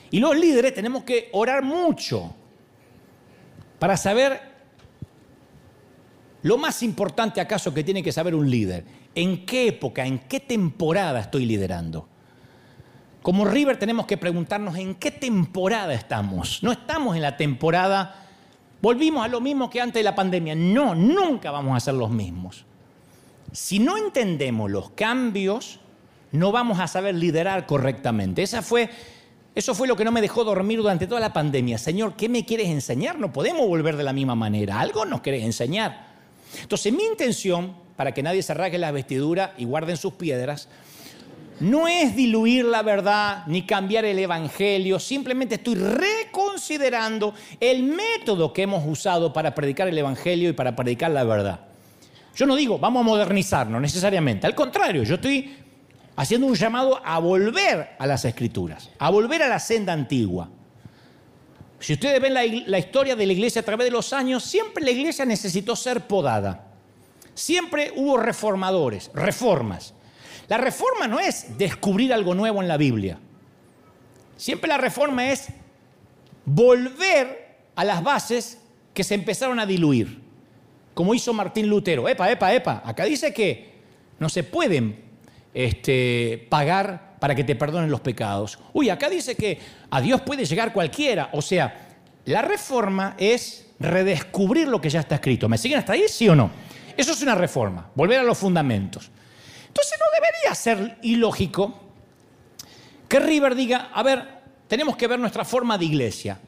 Y 0.09 0.19
los 0.19 0.35
líderes 0.35 0.73
tenemos 0.73 1.03
que 1.03 1.29
orar 1.33 1.63
mucho 1.63 2.33
para 3.79 3.97
saber 3.97 4.41
lo 6.43 6.57
más 6.57 6.83
importante 6.83 7.41
acaso 7.41 7.73
que 7.73 7.83
tiene 7.83 8.03
que 8.03 8.11
saber 8.11 8.35
un 8.35 8.49
líder, 8.49 8.85
en 9.15 9.45
qué 9.45 9.67
época, 9.67 10.05
en 10.05 10.19
qué 10.19 10.39
temporada 10.39 11.19
estoy 11.19 11.45
liderando. 11.45 12.07
Como 13.21 13.43
River 13.45 13.77
tenemos 13.77 14.05
que 14.05 14.17
preguntarnos 14.17 14.77
en 14.77 14.95
qué 14.95 15.11
temporada 15.11 15.93
estamos. 15.93 16.63
No 16.63 16.71
estamos 16.71 17.15
en 17.15 17.21
la 17.21 17.35
temporada, 17.35 18.27
volvimos 18.81 19.25
a 19.25 19.27
lo 19.27 19.41
mismo 19.41 19.69
que 19.69 19.81
antes 19.81 19.99
de 19.99 20.03
la 20.03 20.15
pandemia. 20.15 20.55
No, 20.55 20.95
nunca 20.95 21.51
vamos 21.51 21.75
a 21.75 21.79
ser 21.79 21.95
los 21.95 22.09
mismos. 22.09 22.65
Si 23.51 23.79
no 23.79 23.97
entendemos 23.97 24.71
los 24.71 24.91
cambios, 24.91 25.79
no 26.31 26.51
vamos 26.51 26.79
a 26.79 26.87
saber 26.87 27.15
liderar 27.15 27.65
correctamente. 27.65 28.43
Esa 28.43 28.61
fue 28.61 28.89
eso 29.57 29.73
fue 29.73 29.87
lo 29.87 29.95
que 29.95 30.05
no 30.05 30.11
me 30.11 30.21
dejó 30.21 30.43
dormir 30.43 30.77
durante 30.77 31.07
toda 31.07 31.19
la 31.19 31.33
pandemia. 31.33 31.79
Señor, 31.79 32.13
¿qué 32.15 32.29
me 32.29 32.45
quieres 32.45 32.67
enseñar? 32.67 33.17
No 33.17 33.33
podemos 33.33 33.67
volver 33.67 33.97
de 33.97 34.03
la 34.03 34.13
misma 34.13 34.35
manera. 34.35 34.79
Algo 34.79 35.03
nos 35.03 35.21
querés 35.21 35.43
enseñar. 35.43 36.09
Entonces 36.61 36.93
mi 36.93 37.03
intención, 37.03 37.75
para 37.95 38.13
que 38.13 38.21
nadie 38.21 38.43
se 38.43 38.53
rasgue 38.53 38.77
la 38.77 38.91
vestidura 38.91 39.55
y 39.57 39.65
guarden 39.65 39.97
sus 39.97 40.13
piedras, 40.13 40.69
no 41.59 41.87
es 41.87 42.15
diluir 42.15 42.65
la 42.65 42.83
verdad 42.83 43.45
ni 43.47 43.63
cambiar 43.63 44.05
el 44.05 44.19
Evangelio, 44.19 44.99
simplemente 44.99 45.55
estoy 45.55 45.73
reconsiderando 45.73 47.33
el 47.59 47.81
método 47.81 48.53
que 48.53 48.61
hemos 48.61 48.85
usado 48.85 49.33
para 49.33 49.55
predicar 49.55 49.87
el 49.87 49.97
Evangelio 49.97 50.49
y 50.49 50.53
para 50.53 50.75
predicar 50.75 51.09
la 51.09 51.23
verdad. 51.23 51.61
Yo 52.35 52.45
no 52.45 52.55
digo, 52.55 52.77
vamos 52.77 52.99
a 52.99 53.05
modernizarnos 53.05 53.81
necesariamente, 53.81 54.45
al 54.45 54.53
contrario, 54.53 55.01
yo 55.01 55.15
estoy 55.15 55.51
haciendo 56.17 56.47
un 56.47 56.55
llamado 56.55 56.99
a 57.05 57.19
volver 57.19 57.95
a 57.97 58.07
las 58.07 58.25
escrituras, 58.25 58.89
a 58.97 59.09
volver 59.11 59.43
a 59.43 59.47
la 59.47 59.59
senda 59.59 59.93
antigua. 59.93 60.49
Si 61.79 61.93
ustedes 61.93 62.19
ven 62.19 62.33
la, 62.33 62.43
historia 62.79 63.15
de 63.15 63.25
la 63.27 63.33
iglesia 63.33 63.61
a 63.61 63.65
través 63.65 63.85
de 63.85 63.91
los 63.91 64.11
años, 64.13 64.43
siempre 64.43 64.83
la 64.83 64.89
iglesia 64.89 65.25
necesitó 65.25 65.75
ser 65.75 66.07
podada. 66.07 66.65
Siempre 67.35 67.93
hubo 67.95 68.17
reformadores, 68.17 69.11
reformas. 69.13 69.93
La 70.47 70.57
reforma 70.57 71.07
no 71.07 71.19
es 71.19 71.55
descubrir 71.55 72.11
algo 72.11 72.33
nuevo 72.33 72.63
en 72.63 72.67
la 72.67 72.77
Biblia. 72.77 73.19
Siempre 74.37 74.69
la 74.69 74.79
reforma 74.79 75.31
es 75.31 75.49
volver 76.45 77.57
a 77.75 77.85
las 77.85 78.01
bases 78.01 78.57
que 78.95 79.03
se 79.03 79.13
empezaron 79.13 79.59
a 79.59 79.67
diluir, 79.67 80.19
como 80.95 81.13
hizo 81.13 81.31
Martín 81.31 81.67
Lutero. 81.67 82.09
Epa, 82.09 82.31
epa, 82.31 82.55
epa. 82.55 82.81
Acá 82.83 83.05
dice 83.05 83.31
que 83.31 83.75
no 84.17 84.29
se 84.29 84.43
pueden 84.43 85.06
este, 85.57 86.45
pagar 86.51 87.15
para 87.19 87.33
que 87.33 87.43
te 87.43 87.55
perdonen 87.55 87.89
los 87.89 88.01
pecados. 88.01 88.59
Uy, 88.73 88.91
acá 88.91 89.09
dice 89.09 89.33
que 89.33 89.59
a 89.89 89.99
Dios 89.99 90.21
puede 90.21 90.45
llegar 90.45 90.71
cualquiera. 90.71 91.31
O 91.33 91.41
sea, 91.41 91.97
la 92.25 92.43
reforma 92.43 93.15
es 93.17 93.65
redescubrir 93.79 94.67
lo 94.67 94.79
que 94.79 94.91
ya 94.91 94.99
está 94.99 95.15
escrito. 95.15 95.49
¿Me 95.49 95.57
siguen 95.57 95.79
hasta 95.79 95.93
ahí, 95.93 96.03
sí 96.07 96.29
o 96.29 96.35
no? 96.35 96.51
Eso 96.95 97.11
es 97.11 97.23
una 97.23 97.33
reforma, 97.33 97.89
volver 97.95 98.19
a 98.19 98.23
los 98.23 98.37
fundamentos. 98.37 99.09
Entonces 99.67 99.97
no 99.99 100.05
debería 100.13 100.53
ser 100.53 100.99
ilógico 101.01 101.73
que 103.07 103.19
River 103.19 103.55
diga, 103.55 103.89
a 103.95 104.03
ver, 104.03 104.27
tenemos 104.67 104.95
que 104.95 105.07
ver 105.07 105.17
nuestra 105.17 105.43
forma 105.43 105.75
de 105.79 105.85
iglesia. 105.85 106.39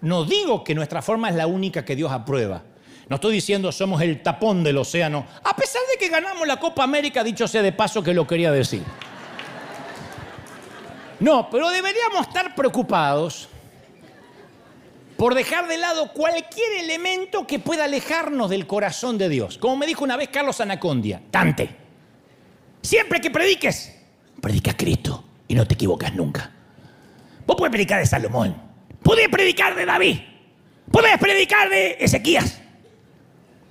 No 0.00 0.24
digo 0.24 0.64
que 0.64 0.74
nuestra 0.74 1.02
forma 1.02 1.28
es 1.28 1.34
la 1.34 1.46
única 1.46 1.84
que 1.84 1.94
Dios 1.94 2.10
aprueba. 2.10 2.62
No 3.08 3.16
estoy 3.16 3.34
diciendo 3.34 3.70
somos 3.70 4.00
el 4.00 4.22
tapón 4.22 4.64
del 4.64 4.78
océano, 4.78 5.26
a 5.44 5.54
pesar 5.54 5.82
que 5.96 6.08
ganamos 6.08 6.46
la 6.46 6.58
Copa 6.58 6.84
América, 6.84 7.24
dicho 7.24 7.48
sea 7.48 7.62
de 7.62 7.72
paso 7.72 8.02
que 8.02 8.14
lo 8.14 8.26
quería 8.26 8.50
decir. 8.52 8.82
No, 11.20 11.48
pero 11.50 11.70
deberíamos 11.70 12.26
estar 12.26 12.54
preocupados 12.54 13.48
por 15.16 15.34
dejar 15.34 15.66
de 15.66 15.78
lado 15.78 16.12
cualquier 16.12 16.72
elemento 16.80 17.46
que 17.46 17.58
pueda 17.58 17.84
alejarnos 17.84 18.50
del 18.50 18.66
corazón 18.66 19.16
de 19.16 19.28
Dios. 19.28 19.56
Como 19.56 19.76
me 19.76 19.86
dijo 19.86 20.04
una 20.04 20.16
vez 20.16 20.28
Carlos 20.28 20.60
Anacondia, 20.60 21.22
Tante. 21.30 21.74
Siempre 22.82 23.20
que 23.20 23.30
prediques, 23.30 23.96
predica 24.40 24.76
Cristo 24.76 25.24
y 25.48 25.54
no 25.54 25.66
te 25.66 25.74
equivocas 25.74 26.14
nunca. 26.14 26.50
Vos 27.46 27.56
puedes 27.56 27.72
predicar 27.72 27.98
de 27.98 28.06
Salomón, 28.06 28.54
podés 29.02 29.28
predicar 29.28 29.74
de 29.74 29.86
David, 29.86 30.18
podés 30.90 31.16
predicar 31.18 31.70
de 31.70 31.96
Ezequías, 32.00 32.60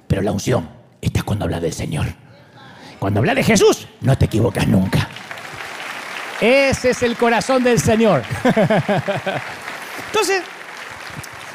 pero 0.08 0.22
la 0.22 0.32
unción 0.32 0.75
está 1.08 1.24
cuando 1.24 1.46
habla 1.46 1.60
del 1.60 1.74
Señor. 1.74 2.08
Cuando 3.00 3.20
habla 3.20 3.36
de 3.36 3.44
Jesús, 3.44 3.88
no 4.02 4.18
te 4.18 4.26
equivocas 4.26 4.68
nunca. 4.68 5.10
Ese 6.42 6.92
es 6.92 7.04
el 7.04 7.16
corazón 7.16 7.64
del 7.64 7.80
Señor. 7.80 8.24
Entonces, 10.08 10.44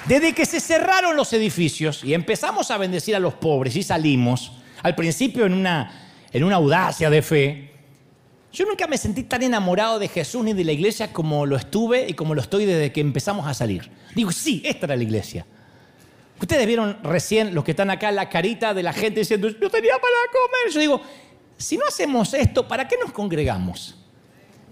desde 0.07 0.33
que 0.33 0.47
se 0.47 0.61
cerraron 0.61 1.17
los 1.17 1.33
edificios 1.33 2.03
y 2.05 2.15
empezamos 2.15 2.71
a 2.71 2.79
bendecir 2.79 3.15
a 3.17 3.21
los 3.21 3.35
pobres 3.35 3.77
y 3.77 3.83
salimos, 3.83 4.53
al 4.83 4.95
principio 4.95 5.45
en 5.47 5.53
una 5.53 6.01
en 6.33 6.45
una 6.45 6.57
audacia 6.57 7.11
de 7.11 7.23
fe. 7.23 7.71
Yo 8.53 8.65
nunca 8.67 8.87
me 8.87 8.99
sentí 8.99 9.23
tan 9.25 9.43
enamorado 9.43 9.99
de 9.99 10.09
Jesús 10.09 10.43
ni 10.45 10.53
de 10.53 10.65
la 10.65 10.73
iglesia 10.73 11.13
como 11.13 11.47
lo 11.47 11.57
estuve 11.57 12.09
y 12.09 12.15
como 12.15 12.35
lo 12.35 12.41
estoy 12.41 12.67
desde 12.67 12.93
que 12.93 13.01
empezamos 13.01 13.47
a 13.47 13.55
salir. 13.55 13.91
Digo, 14.15 14.33
sí, 14.33 14.61
esta 14.65 14.87
era 14.87 14.97
la 14.97 15.03
iglesia. 15.03 15.47
Ustedes 16.41 16.67
vieron 16.67 16.99
recién, 17.03 17.55
los 17.55 17.63
que 17.63 17.73
están 17.73 17.91
acá, 17.91 18.11
la 18.11 18.29
carita 18.29 18.73
de 18.73 18.83
la 18.83 18.93
gente 18.93 19.21
diciendo, 19.21 19.49
no 19.61 19.69
tenía 19.69 19.93
para 19.93 20.15
comer. 20.33 20.73
Yo 20.73 20.81
digo, 20.81 21.01
si 21.57 21.77
no 21.77 21.85
hacemos 21.87 22.33
esto, 22.33 22.67
¿para 22.67 22.89
qué 22.89 22.97
nos 23.03 23.13
congregamos? 23.13 23.97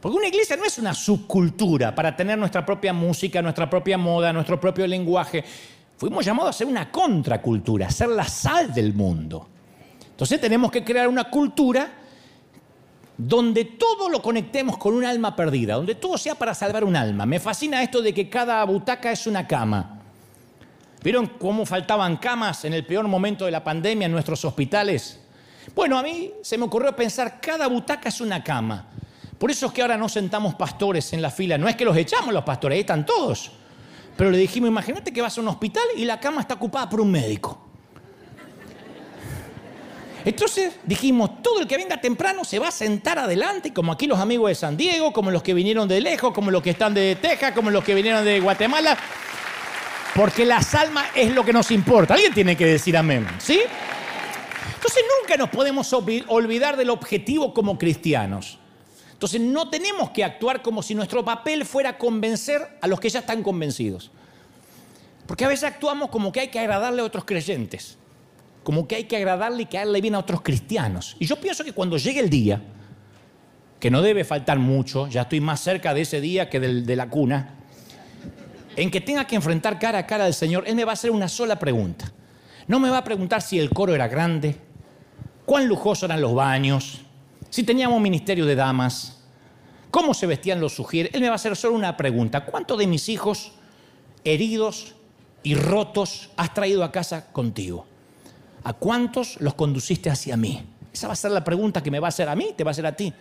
Porque 0.00 0.16
una 0.16 0.28
iglesia 0.28 0.56
no 0.56 0.64
es 0.64 0.78
una 0.78 0.94
subcultura 0.94 1.94
para 1.94 2.16
tener 2.16 2.38
nuestra 2.38 2.64
propia 2.64 2.92
música, 2.92 3.42
nuestra 3.42 3.68
propia 3.68 3.98
moda, 3.98 4.32
nuestro 4.32 4.58
propio 4.58 4.86
lenguaje. 4.86 5.44
Fuimos 5.98 6.24
llamados 6.24 6.50
a 6.50 6.58
ser 6.58 6.66
una 6.68 6.90
contracultura, 6.90 7.88
a 7.88 7.90
ser 7.90 8.08
la 8.08 8.24
sal 8.24 8.72
del 8.72 8.94
mundo. 8.94 9.48
Entonces 10.10 10.40
tenemos 10.40 10.70
que 10.70 10.82
crear 10.82 11.06
una 11.06 11.24
cultura 11.24 11.92
donde 13.18 13.64
todo 13.64 14.08
lo 14.08 14.22
conectemos 14.22 14.78
con 14.78 14.94
un 14.94 15.04
alma 15.04 15.36
perdida, 15.36 15.74
donde 15.74 15.96
todo 15.96 16.16
sea 16.16 16.36
para 16.36 16.54
salvar 16.54 16.84
un 16.84 16.96
alma. 16.96 17.26
Me 17.26 17.40
fascina 17.40 17.82
esto 17.82 18.00
de 18.00 18.14
que 18.14 18.30
cada 18.30 18.64
butaca 18.64 19.12
es 19.12 19.26
una 19.26 19.46
cama. 19.46 19.97
¿Vieron 21.02 21.26
cómo 21.38 21.64
faltaban 21.64 22.16
camas 22.16 22.64
en 22.64 22.74
el 22.74 22.84
peor 22.84 23.06
momento 23.06 23.44
de 23.44 23.50
la 23.50 23.62
pandemia 23.62 24.06
en 24.06 24.12
nuestros 24.12 24.44
hospitales? 24.44 25.20
Bueno, 25.74 25.98
a 25.98 26.02
mí 26.02 26.32
se 26.42 26.58
me 26.58 26.64
ocurrió 26.64 26.94
pensar, 26.96 27.40
cada 27.40 27.66
butaca 27.68 28.08
es 28.08 28.20
una 28.20 28.42
cama. 28.42 28.86
Por 29.38 29.50
eso 29.50 29.66
es 29.66 29.72
que 29.72 29.82
ahora 29.82 29.96
no 29.96 30.08
sentamos 30.08 30.56
pastores 30.56 31.12
en 31.12 31.22
la 31.22 31.30
fila. 31.30 31.56
No 31.56 31.68
es 31.68 31.76
que 31.76 31.84
los 31.84 31.96
echamos 31.96 32.34
los 32.34 32.42
pastores, 32.42 32.74
ahí 32.74 32.80
están 32.80 33.06
todos. 33.06 33.52
Pero 34.16 34.32
le 34.32 34.38
dijimos, 34.38 34.68
imagínate 34.68 35.12
que 35.12 35.22
vas 35.22 35.38
a 35.38 35.40
un 35.40 35.48
hospital 35.48 35.84
y 35.96 36.04
la 36.04 36.18
cama 36.18 36.40
está 36.40 36.54
ocupada 36.54 36.88
por 36.90 37.00
un 37.00 37.12
médico. 37.12 37.66
Entonces 40.24 40.74
dijimos, 40.84 41.40
todo 41.40 41.60
el 41.60 41.68
que 41.68 41.76
venga 41.76 42.00
temprano 42.00 42.44
se 42.44 42.58
va 42.58 42.68
a 42.68 42.72
sentar 42.72 43.20
adelante, 43.20 43.72
como 43.72 43.92
aquí 43.92 44.08
los 44.08 44.18
amigos 44.18 44.48
de 44.48 44.56
San 44.56 44.76
Diego, 44.76 45.12
como 45.12 45.30
los 45.30 45.44
que 45.44 45.54
vinieron 45.54 45.86
de 45.86 46.00
lejos, 46.00 46.34
como 46.34 46.50
los 46.50 46.60
que 46.60 46.70
están 46.70 46.92
de 46.92 47.16
Texas, 47.16 47.52
como 47.52 47.70
los 47.70 47.84
que 47.84 47.94
vinieron 47.94 48.24
de 48.24 48.40
Guatemala, 48.40 48.98
porque 50.14 50.44
las 50.44 50.74
almas 50.74 51.06
es 51.14 51.34
lo 51.34 51.44
que 51.44 51.52
nos 51.52 51.70
importa. 51.70 52.14
Alguien 52.14 52.34
tiene 52.34 52.56
que 52.56 52.66
decir 52.66 52.96
amén, 52.96 53.26
¿sí? 53.38 53.60
Entonces 54.74 55.02
nunca 55.20 55.36
nos 55.36 55.50
podemos 55.50 55.92
olvidar 55.92 56.76
del 56.76 56.90
objetivo 56.90 57.52
como 57.52 57.78
cristianos. 57.78 58.58
Entonces 59.12 59.40
no 59.40 59.68
tenemos 59.68 60.10
que 60.10 60.24
actuar 60.24 60.62
como 60.62 60.82
si 60.82 60.94
nuestro 60.94 61.24
papel 61.24 61.64
fuera 61.64 61.98
convencer 61.98 62.78
a 62.80 62.86
los 62.86 63.00
que 63.00 63.10
ya 63.10 63.20
están 63.20 63.42
convencidos. 63.42 64.10
Porque 65.26 65.44
a 65.44 65.48
veces 65.48 65.64
actuamos 65.64 66.10
como 66.10 66.32
que 66.32 66.40
hay 66.40 66.48
que 66.48 66.58
agradarle 66.58 67.02
a 67.02 67.04
otros 67.04 67.24
creyentes 67.24 67.98
como 68.68 68.86
que 68.86 68.96
hay 68.96 69.04
que 69.04 69.16
agradarle 69.16 69.62
y 69.62 69.64
caerle 69.64 70.02
bien 70.02 70.14
a 70.14 70.18
otros 70.18 70.42
cristianos. 70.42 71.16
Y 71.18 71.24
yo 71.24 71.36
pienso 71.36 71.64
que 71.64 71.72
cuando 71.72 71.96
llegue 71.96 72.20
el 72.20 72.28
día, 72.28 72.60
que 73.80 73.90
no 73.90 74.02
debe 74.02 74.24
faltar 74.24 74.58
mucho, 74.58 75.08
ya 75.08 75.22
estoy 75.22 75.40
más 75.40 75.60
cerca 75.60 75.94
de 75.94 76.02
ese 76.02 76.20
día 76.20 76.50
que 76.50 76.60
de 76.60 76.94
la 76.94 77.08
cuna, 77.08 77.54
en 78.78 78.90
que 78.90 79.00
tenga 79.00 79.26
que 79.26 79.34
enfrentar 79.34 79.78
cara 79.78 79.98
a 79.98 80.06
cara 80.06 80.24
al 80.24 80.34
Señor, 80.34 80.64
Él 80.66 80.76
me 80.76 80.84
va 80.84 80.92
a 80.92 80.94
hacer 80.94 81.10
una 81.10 81.28
sola 81.28 81.58
pregunta. 81.58 82.12
No 82.68 82.78
me 82.78 82.90
va 82.90 82.98
a 82.98 83.04
preguntar 83.04 83.42
si 83.42 83.58
el 83.58 83.70
coro 83.70 83.94
era 83.94 84.06
grande, 84.06 84.56
cuán 85.44 85.66
lujosos 85.66 86.04
eran 86.04 86.20
los 86.20 86.34
baños, 86.34 87.00
si 87.50 87.64
teníamos 87.64 88.00
ministerio 88.00 88.46
de 88.46 88.54
damas, 88.54 89.20
cómo 89.90 90.14
se 90.14 90.26
vestían 90.26 90.60
los 90.60 90.74
sugieres. 90.74 91.12
Él 91.14 91.22
me 91.22 91.28
va 91.28 91.32
a 91.32 91.36
hacer 91.36 91.56
solo 91.56 91.74
una 91.74 91.96
pregunta. 91.96 92.44
¿Cuántos 92.44 92.78
de 92.78 92.86
mis 92.86 93.08
hijos 93.08 93.52
heridos 94.22 94.94
y 95.42 95.54
rotos 95.54 96.30
has 96.36 96.54
traído 96.54 96.84
a 96.84 96.92
casa 96.92 97.32
contigo? 97.32 97.86
¿A 98.62 98.74
cuántos 98.74 99.40
los 99.40 99.54
conduciste 99.54 100.10
hacia 100.10 100.36
mí? 100.36 100.62
Esa 100.92 101.08
va 101.08 101.14
a 101.14 101.16
ser 101.16 101.32
la 101.32 101.42
pregunta 101.42 101.82
que 101.82 101.90
me 101.90 101.98
va 101.98 102.08
a 102.08 102.10
hacer 102.10 102.28
a 102.28 102.36
mí, 102.36 102.52
te 102.56 102.64
va 102.64 102.70
a 102.70 102.72
hacer 102.72 102.86
a 102.86 102.94
ti. 102.94 103.12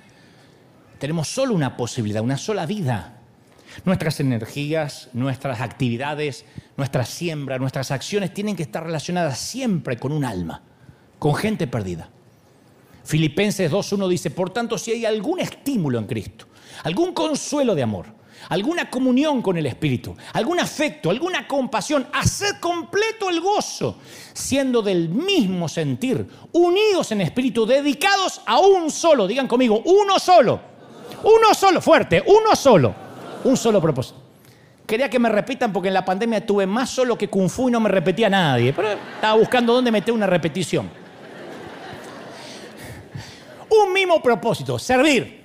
Tenemos 1.00 1.28
solo 1.28 1.54
una 1.54 1.76
posibilidad, 1.78 2.22
una 2.22 2.38
sola 2.38 2.66
vida. 2.66 3.17
Nuestras 3.86 4.20
energías, 4.20 5.10
nuestras 5.14 5.62
actividades, 5.62 6.46
nuestra 6.76 7.06
siembra, 7.06 7.58
nuestras 7.58 7.92
acciones 7.92 8.34
tienen 8.34 8.56
que 8.56 8.64
estar 8.64 8.84
relacionadas 8.84 9.40
siempre 9.40 9.98
con 9.98 10.12
un 10.12 10.26
alma, 10.26 10.64
con 11.20 11.36
gente 11.36 11.68
perdida. 11.68 12.10
Filipenses 13.04 13.72
2.1 13.72 14.08
dice, 14.10 14.32
por 14.32 14.50
tanto, 14.50 14.78
si 14.78 14.92
hay 14.92 15.06
algún 15.06 15.40
estímulo 15.40 15.98
en 15.98 16.08
Cristo, 16.08 16.46
algún 16.84 17.14
consuelo 17.14 17.74
de 17.74 17.84
amor, 17.84 18.08
alguna 18.50 18.90
comunión 18.90 19.42
con 19.42 19.58
el 19.58 19.66
Espíritu, 19.66 20.16
algún 20.34 20.60
afecto, 20.60 21.10
alguna 21.10 21.48
compasión, 21.48 22.08
hacer 22.14 22.60
completo 22.60 23.30
el 23.30 23.40
gozo, 23.40 23.98
siendo 24.34 24.82
del 24.82 25.08
mismo 25.10 25.70
sentir, 25.70 26.28
unidos 26.52 27.12
en 27.12 27.22
espíritu, 27.22 27.66
dedicados 27.66 28.42
a 28.46 28.60
un 28.60 28.92
solo, 28.92 29.26
digan 29.26 29.48
conmigo, 29.48 29.82
uno 29.86 30.20
solo, 30.20 30.60
uno 31.24 31.54
solo, 31.54 31.82
fuerte, 31.82 32.24
uno 32.26 32.56
solo, 32.56 33.07
un 33.44 33.58
solo 33.58 33.82
propósito. 33.82 34.22
Quería 34.86 35.10
que 35.10 35.20
me 35.20 35.30
repitan 35.30 35.74
porque 35.74 35.90
en 35.90 35.94
la 35.94 36.06
pandemia 36.06 36.46
tuve 36.46 36.66
más 36.66 36.90
solo 36.90 37.18
que 37.18 37.30
Kung 37.30 37.50
Fu 37.50 37.68
y 37.68 37.72
no 37.72 37.80
me 37.80 37.90
repetía 37.90 38.30
nadie, 38.30 38.72
pero 38.74 38.90
estaba 38.90 39.34
buscando 39.36 39.74
dónde 39.74 39.92
meter 39.92 40.14
una 40.14 40.28
repetición. 40.28 40.90
Un 43.70 43.94
mismo 43.94 44.22
propósito, 44.22 44.80
servir, 44.80 45.42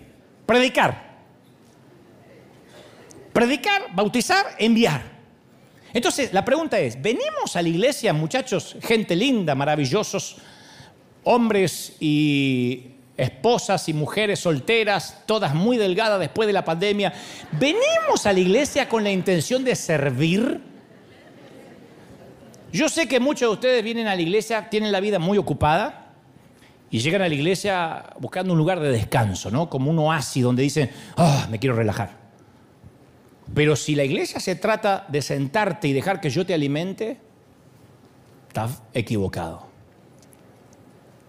predicar, 0.46 1.12
Predicar, 3.32 3.94
bautizar, 3.94 4.44
enviar. 4.58 5.02
Entonces, 5.94 6.32
la 6.32 6.44
pregunta 6.44 6.78
es, 6.78 7.00
¿venimos 7.00 7.56
a 7.56 7.62
la 7.62 7.68
iglesia, 7.68 8.12
muchachos, 8.12 8.76
gente 8.82 9.16
linda, 9.16 9.54
maravillosos, 9.54 10.36
hombres 11.24 11.96
y 12.00 12.91
esposas 13.22 13.88
y 13.88 13.94
mujeres 13.94 14.40
solteras, 14.40 15.22
todas 15.26 15.54
muy 15.54 15.76
delgadas 15.76 16.18
después 16.18 16.46
de 16.46 16.52
la 16.52 16.64
pandemia, 16.64 17.12
¿venimos 17.52 18.26
a 18.26 18.32
la 18.32 18.40
iglesia 18.40 18.88
con 18.88 19.04
la 19.04 19.10
intención 19.10 19.64
de 19.64 19.76
servir? 19.76 20.60
Yo 22.72 22.88
sé 22.88 23.06
que 23.06 23.20
muchos 23.20 23.48
de 23.48 23.54
ustedes 23.54 23.84
vienen 23.84 24.08
a 24.08 24.16
la 24.16 24.22
iglesia, 24.22 24.68
tienen 24.68 24.90
la 24.90 25.00
vida 25.00 25.18
muy 25.18 25.38
ocupada 25.38 26.14
y 26.90 26.98
llegan 26.98 27.22
a 27.22 27.28
la 27.28 27.34
iglesia 27.34 28.04
buscando 28.18 28.52
un 28.52 28.58
lugar 28.58 28.80
de 28.80 28.90
descanso, 28.90 29.50
¿no? 29.50 29.70
Como 29.70 29.90
un 29.90 29.98
oasis 29.98 30.42
donde 30.42 30.62
dicen, 30.62 30.90
ah, 31.16 31.46
me 31.50 31.58
quiero 31.58 31.76
relajar. 31.76 32.22
Pero 33.54 33.76
si 33.76 33.94
la 33.94 34.04
iglesia 34.04 34.40
se 34.40 34.56
trata 34.56 35.06
de 35.08 35.22
sentarte 35.22 35.86
y 35.88 35.92
dejar 35.92 36.20
que 36.20 36.30
yo 36.30 36.44
te 36.44 36.54
alimente, 36.54 37.18
estás 38.48 38.82
equivocado. 38.94 39.71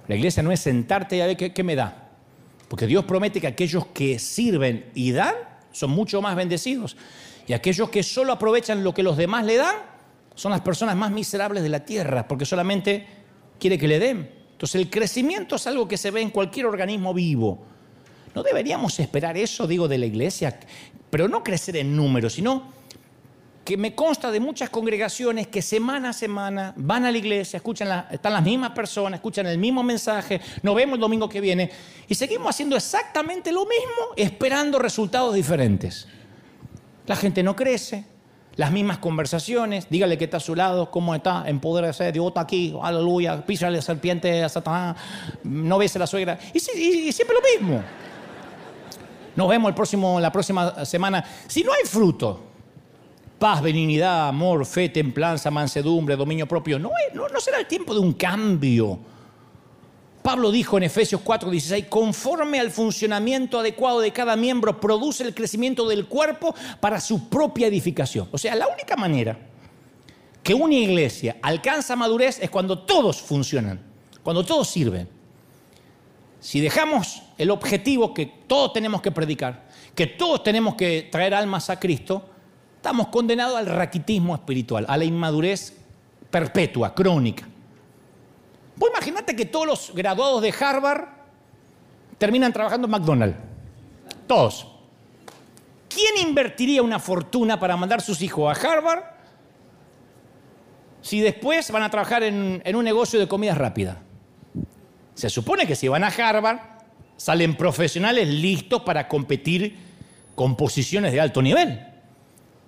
La 0.08 0.16
iglesia 0.16 0.44
no 0.44 0.52
es 0.52 0.60
sentarte 0.60 1.18
y 1.18 1.22
a 1.22 1.28
ver 1.28 1.38
qué, 1.38 1.64
me 1.64 1.76
da. 1.76 2.10
Porque 2.68 2.88
Dios 2.88 3.06
promete 3.06 3.40
que 3.40 3.48
aquellos 3.48 3.88
que 3.88 4.20
sirven 4.20 4.90
y 4.94 5.12
dan 5.12 5.36
son 5.72 5.92
mucho 5.92 6.22
más 6.22 6.36
bendecidos. 6.36 6.98
Y 7.48 7.54
aquellos 7.54 7.90
que 7.90 8.04
solo 8.04 8.34
aprovechan 8.34 8.84
lo 8.84 8.94
que 8.94 9.04
los 9.04 9.18
demás 9.18 9.46
le 9.46 9.58
dan 9.58 9.76
son 10.36 10.52
las 10.52 10.62
personas 10.62 10.96
más 10.96 11.12
miserables 11.12 11.64
de 11.64 11.70
la 11.70 11.86
tierra, 11.86 12.28
porque 12.28 12.46
solamente 12.46 13.06
quiere 13.60 13.78
que 13.78 13.88
le 13.88 14.00
den. 14.00 14.30
Entonces 14.52 14.82
el 14.82 14.90
crecimiento 14.90 15.56
es 15.56 15.68
algo 15.68 15.88
que 15.88 15.98
se 15.98 16.12
ve 16.12 16.22
en 16.22 16.30
cualquier 16.30 16.66
organismo 16.66 17.14
vivo. 17.14 17.66
No 18.34 18.44
deberíamos 18.44 19.00
esperar 19.00 19.38
eso, 19.38 19.68
digo, 19.68 19.88
de 19.88 19.98
la 19.98 20.06
iglesia, 20.06 20.60
pero 21.10 21.28
no 21.28 21.44
crecer 21.44 21.78
en 21.78 21.96
números, 21.96 22.34
sino 22.34 22.74
que 23.64 23.78
me 23.78 23.96
consta 23.96 24.30
de 24.30 24.40
muchas 24.40 24.70
congregaciones 24.70 25.48
que 25.48 25.62
semana 25.62 26.10
a 26.10 26.14
semana 26.14 26.74
van 26.76 27.06
a 27.06 27.12
la 27.12 27.18
iglesia, 27.18 27.58
escuchan 27.58 28.06
están 28.12 28.34
las 28.34 28.44
mismas 28.44 28.72
personas, 28.72 29.20
escuchan 29.20 29.48
el 29.48 29.58
mismo 29.58 29.84
mensaje, 29.84 30.42
nos 30.62 30.76
vemos 30.76 30.96
el 30.96 31.02
domingo 31.02 31.30
que 31.30 31.40
viene 31.40 31.72
y 32.08 32.16
seguimos 32.16 32.50
haciendo 32.50 32.76
exactamente 32.76 33.52
lo 33.52 33.62
mismo 33.62 34.14
esperando 34.18 34.80
resultados 34.80 35.34
diferentes. 35.34 36.08
La 37.06 37.16
gente 37.16 37.42
no 37.42 37.56
crece, 37.56 38.06
las 38.56 38.72
mismas 38.72 38.98
conversaciones, 38.98 39.88
dígale 39.90 40.18
que 40.18 40.26
está 40.26 40.38
a 40.38 40.42
su 40.42 40.56
lado, 40.56 40.92
cómo 40.92 41.16
está, 41.16 41.46
ser, 41.94 42.14
Dios 42.14 42.28
está 42.28 42.42
aquí, 42.42 42.78
aleluya, 42.82 43.46
pisa 43.46 43.70
la 43.70 43.82
serpiente 43.82 44.44
a 44.44 44.50
Satanás, 44.50 44.98
no 45.44 45.78
ves 45.78 45.96
a 45.96 46.00
la 46.00 46.08
suegra, 46.08 46.38
y, 46.54 46.58
y 46.58 47.12
siempre 47.12 47.36
lo 47.36 47.62
mismo. 47.62 47.84
Nos 49.36 49.50
vemos 49.50 49.70
el 49.70 49.76
próximo, 49.76 50.20
la 50.20 50.32
próxima 50.32 50.86
semana. 50.86 51.24
Si 51.48 51.64
no 51.64 51.72
hay 51.74 51.84
fruto, 51.86 52.53
paz, 53.44 53.62
benignidad, 53.62 54.30
amor, 54.30 54.66
fe, 54.66 54.88
templanza, 54.88 55.52
mansedumbre, 55.52 56.16
dominio 56.16 56.48
propio. 56.48 56.80
No, 56.80 56.92
no, 57.14 57.40
será 57.42 57.60
el 57.60 57.68
tiempo 57.68 57.94
de 57.94 58.00
un 58.00 58.14
cambio. 58.14 58.98
Pablo 60.22 60.50
dijo 60.50 60.78
en 60.78 60.84
Efesios 60.84 61.20
4:16, 61.20 61.90
conforme 61.90 62.62
al 62.62 62.72
funcionamiento 62.72 63.60
adecuado 63.60 64.00
de 64.00 64.14
cada 64.14 64.38
miembro, 64.38 64.80
produce 64.80 65.26
el 65.26 65.36
crecimiento 65.36 65.90
del 65.90 66.06
cuerpo 66.06 66.56
para 66.80 67.02
su 67.02 67.28
propia 67.28 67.68
edificación. 67.68 68.30
O 68.32 68.38
sea, 68.38 68.56
la 68.56 68.70
única 68.70 68.96
manera 68.96 69.38
que 70.42 70.54
una 70.54 70.76
iglesia 70.76 71.36
alcanza 71.42 71.98
madurez 71.98 72.40
es 72.42 72.50
cuando 72.50 72.80
todos 72.80 73.22
funcionan, 73.22 73.82
cuando 74.24 74.46
todos 74.46 74.70
sirven. 74.70 75.10
Si 76.40 76.62
dejamos 76.62 77.24
el 77.38 77.52
objetivo 77.52 78.14
que 78.14 78.26
todos 78.26 78.72
tenemos 78.72 79.02
que 79.02 79.12
predicar, 79.12 79.68
que 79.94 80.08
todos 80.08 80.44
tenemos 80.44 80.76
que 80.76 81.10
traer 81.12 81.34
almas 81.34 81.70
a 81.70 81.78
Cristo, 81.78 82.30
estamos 82.84 83.08
condenados 83.08 83.56
al 83.56 83.66
raquitismo 83.66 84.36
espiritual, 84.36 84.86
a 84.90 84.98
la 84.98 85.06
inmadurez 85.06 85.74
perpetua, 86.30 86.94
crónica. 86.94 87.48
Vos 88.76 88.90
imaginate 88.90 89.38
que 89.38 89.46
todos 89.46 89.66
los 89.66 89.92
graduados 89.96 90.42
de 90.42 90.54
Harvard 90.60 91.06
terminan 92.18 92.52
trabajando 92.52 92.88
en 92.88 92.92
McDonald's. 92.92 93.38
Todos. 94.28 94.68
¿Quién 95.88 96.28
invertiría 96.28 96.84
una 96.84 97.00
fortuna 97.00 97.58
para 97.58 97.78
mandar 97.78 98.02
sus 98.02 98.22
hijos 98.22 98.52
a 98.52 98.68
Harvard 98.68 99.04
si 101.02 101.22
después 101.22 101.72
van 101.72 101.84
a 101.84 101.90
trabajar 101.90 102.22
en, 102.24 102.62
en 102.66 102.76
un 102.76 102.84
negocio 102.84 103.18
de 103.18 103.30
comida 103.30 103.56
rápida? 103.56 104.02
Se 105.14 105.30
supone 105.30 105.66
que 105.66 105.78
si 105.78 105.88
van 105.88 106.04
a 106.04 106.08
Harvard, 106.08 106.60
salen 107.16 107.56
profesionales 107.56 108.28
listos 108.28 108.82
para 108.82 109.08
competir 109.08 109.78
con 110.36 110.58
posiciones 110.58 111.14
de 111.14 111.22
alto 111.22 111.42
nivel. 111.42 111.93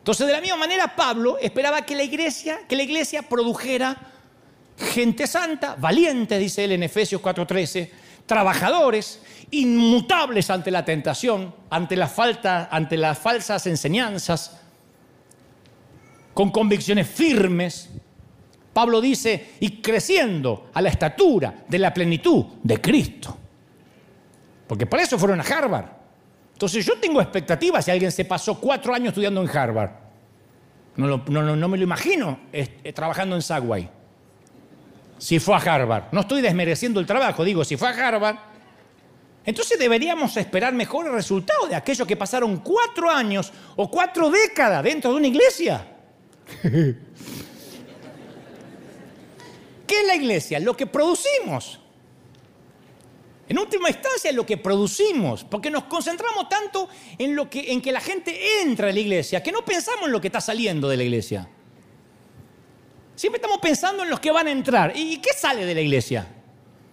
Entonces, 0.06 0.28
de 0.28 0.34
la 0.34 0.39
misma 0.39 0.58
manera, 0.58 0.96
Pablo 0.96 1.39
esperaba 1.39 1.82
que 1.82 1.96
la 1.96 2.04
iglesia, 2.04 2.60
que 2.70 2.76
la 2.76 2.84
iglesia 2.84 3.24
produjera 3.24 3.98
gente 4.78 5.26
santa, 5.26 5.76
valiente, 5.80 6.38
dice 6.38 6.63
él 6.63 6.74
en 6.74 6.84
Efesios 6.84 7.20
4:13, 7.24 7.89
trabajadores, 8.28 9.20
inmutables 9.50 10.52
ante 10.52 10.70
la 10.70 10.86
tentación, 10.86 11.56
ante 11.72 12.00
ante 12.70 12.98
las 12.98 13.18
falsas 13.18 13.65
enseñanzas, 13.65 14.60
con 16.36 16.52
convicciones 16.52 17.10
firmes. 17.10 17.89
Pablo 18.74 19.02
dice, 19.02 19.54
y 19.60 19.82
creciendo 19.82 20.70
a 20.76 20.84
la 20.84 20.89
estatura 20.89 21.65
de 21.68 21.80
la 21.80 21.91
plenitud 21.91 22.46
de 22.62 22.80
Cristo. 22.80 23.36
Porque 24.68 24.86
por 24.86 25.00
eso 25.00 25.18
fueron 25.18 25.41
a 25.41 25.44
Harvard. 25.44 26.05
Entonces 26.56 26.86
yo 26.86 26.98
tengo 26.98 27.22
expectativas 27.22 27.84
si 27.84 27.91
alguien 27.91 28.13
se 28.13 28.24
pasó 28.24 28.58
cuatro 28.58 28.94
años 28.94 29.10
estudiando 29.10 29.41
en 29.41 29.50
Harvard. 29.50 29.89
No, 30.96 31.18
no, 31.18 31.68
me 31.68 31.78
lo 31.78 31.84
imagino 31.84 32.39
trabajando 32.94 33.36
en 33.36 33.41
Sagway. 33.41 33.89
Si 35.18 35.38
fue 35.39 35.54
a 35.56 35.58
Harvard. 35.58 36.06
No 36.13 36.22
estoy 36.22 36.41
desmereciendo 36.41 37.02
el 37.02 37.06
trabajo, 37.06 37.44
digo, 37.44 37.65
si 37.65 37.76
fue 37.76 37.89
a 37.89 38.08
Harvard. 38.08 38.38
Entonces 39.44 39.78
deberíamos 39.78 40.38
esperar 40.38 40.74
mejores 40.74 41.12
resultados 41.12 41.68
de 41.68 41.76
aquellos 41.76 42.08
que 42.08 42.15
pasaron 42.15 42.56
cuatro 42.60 43.12
años 43.12 43.52
o 43.76 43.91
cuatro 43.91 44.30
décadas 44.30 44.82
dentro 44.82 45.12
de 45.12 45.18
una 45.18 45.28
iglesia. 45.28 45.86
¿Qué 49.86 50.00
es 50.02 50.08
la 50.08 50.15
iglesia? 50.15 50.62
Lo 50.62 50.78
que 50.78 50.88
producimos. 50.88 51.82
En 53.47 53.60
última 53.60 53.89
instancia 53.89 54.31
lo 54.31 54.45
que 54.45 54.58
producimos, 54.58 55.43
porque 55.43 55.69
nos 55.69 55.84
concentramos 55.84 56.49
tanto 56.49 56.89
en, 57.17 57.36
lo 57.36 57.49
que, 57.49 57.71
en 57.71 57.81
que 57.81 57.91
la 57.91 58.01
gente 58.01 58.62
entra 58.62 58.89
a 58.89 58.91
la 58.91 58.99
iglesia, 58.99 59.43
que 59.43 59.51
no 59.51 59.63
pensamos 59.63 60.05
en 60.05 60.12
lo 60.12 60.19
que 60.19 60.27
está 60.27 60.41
saliendo 60.41 60.89
de 60.89 60.97
la 60.97 61.03
iglesia. 61.03 61.47
Siempre 63.15 63.38
estamos 63.38 63.60
pensando 63.60 64.03
en 64.03 64.10
los 64.10 64.19
que 64.19 64.31
van 64.31 64.47
a 64.47 64.51
entrar. 64.51 64.93
¿Y 64.95 65.17
qué 65.17 65.31
sale 65.34 65.65
de 65.65 65.75
la 65.75 65.81
iglesia? 65.81 66.27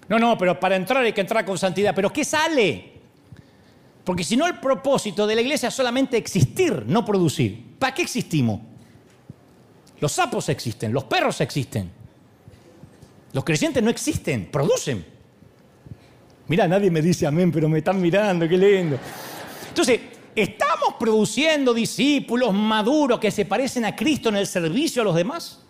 No, 0.09 0.19
no, 0.19 0.37
pero 0.37 0.61
para 0.61 0.77
entrar 0.77 1.03
hay 1.03 1.13
que 1.13 1.23
entrar 1.23 1.45
con 1.45 1.59
santidad. 1.59 1.95
¿Pero 1.95 2.13
qué 2.13 2.25
sale? 2.25 2.93
Porque 4.05 4.23
si 4.23 4.37
no, 4.37 4.47
el 4.47 4.59
propósito 4.59 5.27
de 5.27 5.35
la 5.35 5.41
iglesia 5.41 5.69
es 5.69 5.75
solamente 5.75 6.17
existir, 6.17 6.85
no 6.87 7.05
producir. 7.05 7.77
¿Para 7.79 7.95
qué 7.95 8.03
existimos? 8.03 8.61
Los 10.01 10.13
sapos 10.13 10.49
existen, 10.49 10.93
los 10.93 11.05
perros 11.05 11.41
existen. 11.41 11.91
Los 13.33 13.45
creyentes 13.45 13.83
no 13.83 13.91
existen, 13.91 14.51
producen. 14.51 15.12
Mira, 16.49 16.67
nadie 16.67 16.91
me 16.91 17.01
dice 17.01 17.27
amén, 17.27 17.53
pero 17.53 17.69
me 17.69 17.79
están 17.79 18.01
mirando, 18.01 18.49
qué 18.49 18.59
lindo. 18.59 18.99
Entonces, 19.69 20.01
¿estamos 20.35 20.95
produciendo 20.99 21.73
discípulos 21.73 22.53
maduros 22.53 23.21
que 23.21 23.31
se 23.31 23.45
parecen 23.45 23.85
a 23.85 23.95
Cristo 23.95 24.29
en 24.29 24.37
el 24.37 24.47
servicio 24.47 25.03
a 25.03 25.05
los 25.05 25.15
demás? 25.15 25.61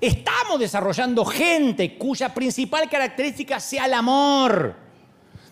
¿Estamos 0.00 0.58
desarrollando 0.58 1.24
gente 1.24 1.96
cuya 1.96 2.32
principal 2.34 2.88
característica 2.88 3.60
sea 3.60 3.86
el 3.86 3.94
amor? 3.94 4.74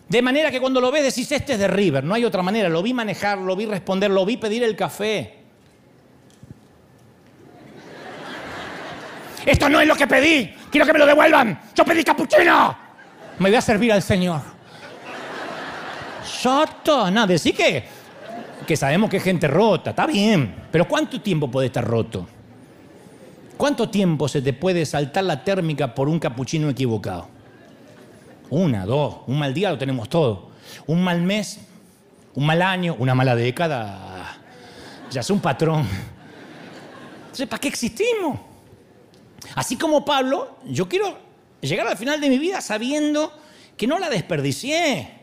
De 0.09 0.21
manera 0.21 0.51
que 0.51 0.59
cuando 0.59 0.81
lo 0.81 0.91
ves 0.91 1.03
decís, 1.03 1.31
este 1.31 1.53
es 1.53 1.59
de 1.59 1.67
River, 1.67 2.03
no 2.03 2.13
hay 2.13 2.25
otra 2.25 2.41
manera. 2.41 2.67
Lo 2.67 2.83
vi 2.83 2.93
manejar, 2.93 3.37
lo 3.37 3.55
vi 3.55 3.65
responder, 3.65 4.11
lo 4.11 4.25
vi 4.25 4.35
pedir 4.35 4.63
el 4.63 4.75
café. 4.75 5.37
Esto 9.45 9.69
no 9.69 9.79
es 9.79 9.87
lo 9.87 9.95
que 9.95 10.07
pedí, 10.07 10.53
quiero 10.69 10.85
que 10.85 10.93
me 10.93 10.99
lo 10.99 11.05
devuelvan. 11.05 11.61
Yo 11.73 11.85
pedí 11.85 12.03
capuchino 12.03 12.90
me 13.39 13.49
voy 13.49 13.55
a 13.55 13.61
servir 13.61 13.91
al 13.91 14.01
Señor. 14.01 14.41
Soto, 16.23 17.09
no, 17.11 17.27
decir 17.27 17.55
que, 17.55 17.85
que 18.65 18.75
sabemos 18.75 19.09
que 19.09 19.17
es 19.17 19.23
gente 19.23 19.47
rota, 19.47 19.91
está 19.91 20.07
bien, 20.07 20.55
pero 20.71 20.87
¿cuánto 20.87 21.21
tiempo 21.21 21.49
puede 21.49 21.67
estar 21.67 21.83
roto? 21.83 22.27
¿Cuánto 23.57 23.89
tiempo 23.89 24.27
se 24.27 24.41
te 24.41 24.53
puede 24.53 24.85
saltar 24.85 25.23
la 25.23 25.43
térmica 25.43 25.93
por 25.93 26.09
un 26.09 26.19
capuchino 26.19 26.69
equivocado? 26.69 27.27
Una, 28.49 28.85
dos, 28.85 29.17
un 29.27 29.37
mal 29.37 29.53
día 29.53 29.69
lo 29.69 29.77
tenemos 29.77 30.09
todo. 30.09 30.49
Un 30.87 31.03
mal 31.03 31.21
mes, 31.21 31.59
un 32.33 32.45
mal 32.45 32.61
año, 32.61 32.95
una 32.97 33.13
mala 33.13 33.35
década, 33.35 34.37
ya 35.11 35.21
es 35.21 35.29
un 35.29 35.39
patrón. 35.39 35.87
Entonces, 37.21 37.47
¿para 37.47 37.59
qué 37.59 37.67
existimos? 37.67 38.39
Así 39.55 39.77
como 39.77 40.03
Pablo, 40.03 40.57
yo 40.65 40.89
quiero 40.89 41.17
llegar 41.67 41.87
al 41.87 41.97
final 41.97 42.19
de 42.19 42.29
mi 42.29 42.37
vida 42.37 42.61
sabiendo 42.61 43.31
que 43.77 43.87
no 43.87 43.99
la 43.99 44.09
desperdicié, 44.09 45.19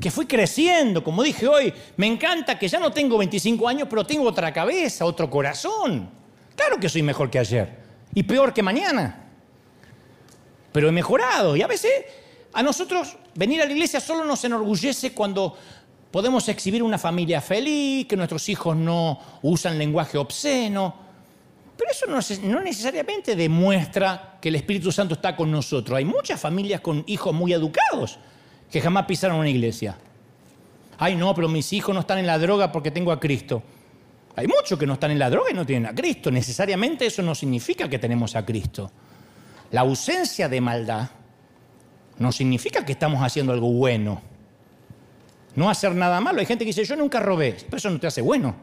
que 0.00 0.10
fui 0.10 0.26
creciendo, 0.26 1.04
como 1.04 1.22
dije 1.22 1.46
hoy, 1.46 1.72
me 1.96 2.06
encanta 2.06 2.58
que 2.58 2.68
ya 2.68 2.78
no 2.78 2.92
tengo 2.92 3.18
25 3.18 3.68
años, 3.68 3.88
pero 3.88 4.04
tengo 4.04 4.28
otra 4.28 4.52
cabeza, 4.52 5.04
otro 5.04 5.28
corazón. 5.28 6.10
Claro 6.56 6.78
que 6.78 6.88
soy 6.88 7.02
mejor 7.02 7.30
que 7.30 7.38
ayer 7.38 7.82
y 8.14 8.22
peor 8.22 8.52
que 8.52 8.62
mañana, 8.62 9.26
pero 10.72 10.88
he 10.88 10.92
mejorado 10.92 11.56
y 11.56 11.62
a 11.62 11.66
veces 11.66 11.90
A 12.54 12.62
nosotros 12.62 13.16
venir 13.34 13.62
a 13.62 13.64
la 13.64 13.72
iglesia 13.72 13.98
solo 14.00 14.24
nos 14.24 14.44
enorgullece 14.44 15.12
cuando 15.12 15.56
podemos 16.10 16.46
exhibir 16.48 16.82
una 16.82 16.98
familia 16.98 17.40
feliz, 17.40 18.06
que 18.06 18.16
nuestros 18.16 18.46
hijos 18.50 18.76
no 18.76 19.18
usan 19.40 19.78
lenguaje 19.78 20.18
obsceno. 20.18 20.94
Pero 21.82 22.16
eso 22.16 22.40
no, 22.46 22.60
necesariamente 22.60 23.34
demuestra 23.34 24.38
que 24.40 24.50
el 24.50 24.54
Espíritu 24.54 24.92
Santo 24.92 25.14
está 25.14 25.34
con 25.34 25.50
nosotros. 25.50 25.98
Hay 25.98 26.04
muchas 26.04 26.40
familias 26.40 26.80
con 26.80 27.02
hijos 27.08 27.34
muy 27.34 27.52
educados 27.52 28.18
que 28.70 28.80
jamás 28.80 29.06
pisaron 29.06 29.38
una 29.38 29.48
iglesia. 29.48 29.98
Ay, 30.98 31.16
no, 31.16 31.34
pero 31.34 31.48
mis 31.48 31.72
hijos 31.72 31.92
no 31.92 32.00
están 32.00 32.18
en 32.18 32.26
la 32.26 32.38
droga 32.38 32.70
porque 32.70 32.92
tengo 32.92 33.10
a 33.10 33.18
Cristo. 33.18 33.62
Hay 34.36 34.46
muchos 34.46 34.78
que 34.78 34.86
no 34.86 34.94
están 34.94 35.10
en 35.10 35.18
la 35.18 35.28
droga 35.28 35.50
y 35.50 35.54
no 35.54 35.66
tienen 35.66 35.90
a 35.90 35.94
Cristo. 35.94 36.30
Necesariamente 36.30 37.06
eso 37.06 37.20
no 37.20 37.34
significa 37.34 37.88
que 37.88 37.98
tenemos 37.98 38.36
a 38.36 38.46
Cristo. 38.46 38.90
La 39.72 39.80
ausencia 39.80 40.48
de 40.48 40.60
maldad 40.60 41.10
no 42.18 42.30
significa 42.30 42.84
que 42.84 42.92
estamos 42.92 43.20
haciendo 43.22 43.52
algo 43.52 43.72
bueno. 43.72 44.22
No 45.56 45.68
hacer 45.68 45.94
nada 45.96 46.20
malo. 46.20 46.38
Hay 46.38 46.46
gente 46.46 46.64
que 46.64 46.68
dice, 46.68 46.84
yo 46.84 46.94
nunca 46.94 47.18
robé. 47.18 47.56
Pero 47.64 47.76
eso 47.76 47.90
no 47.90 47.98
te 47.98 48.06
hace 48.06 48.22
bueno. 48.22 48.54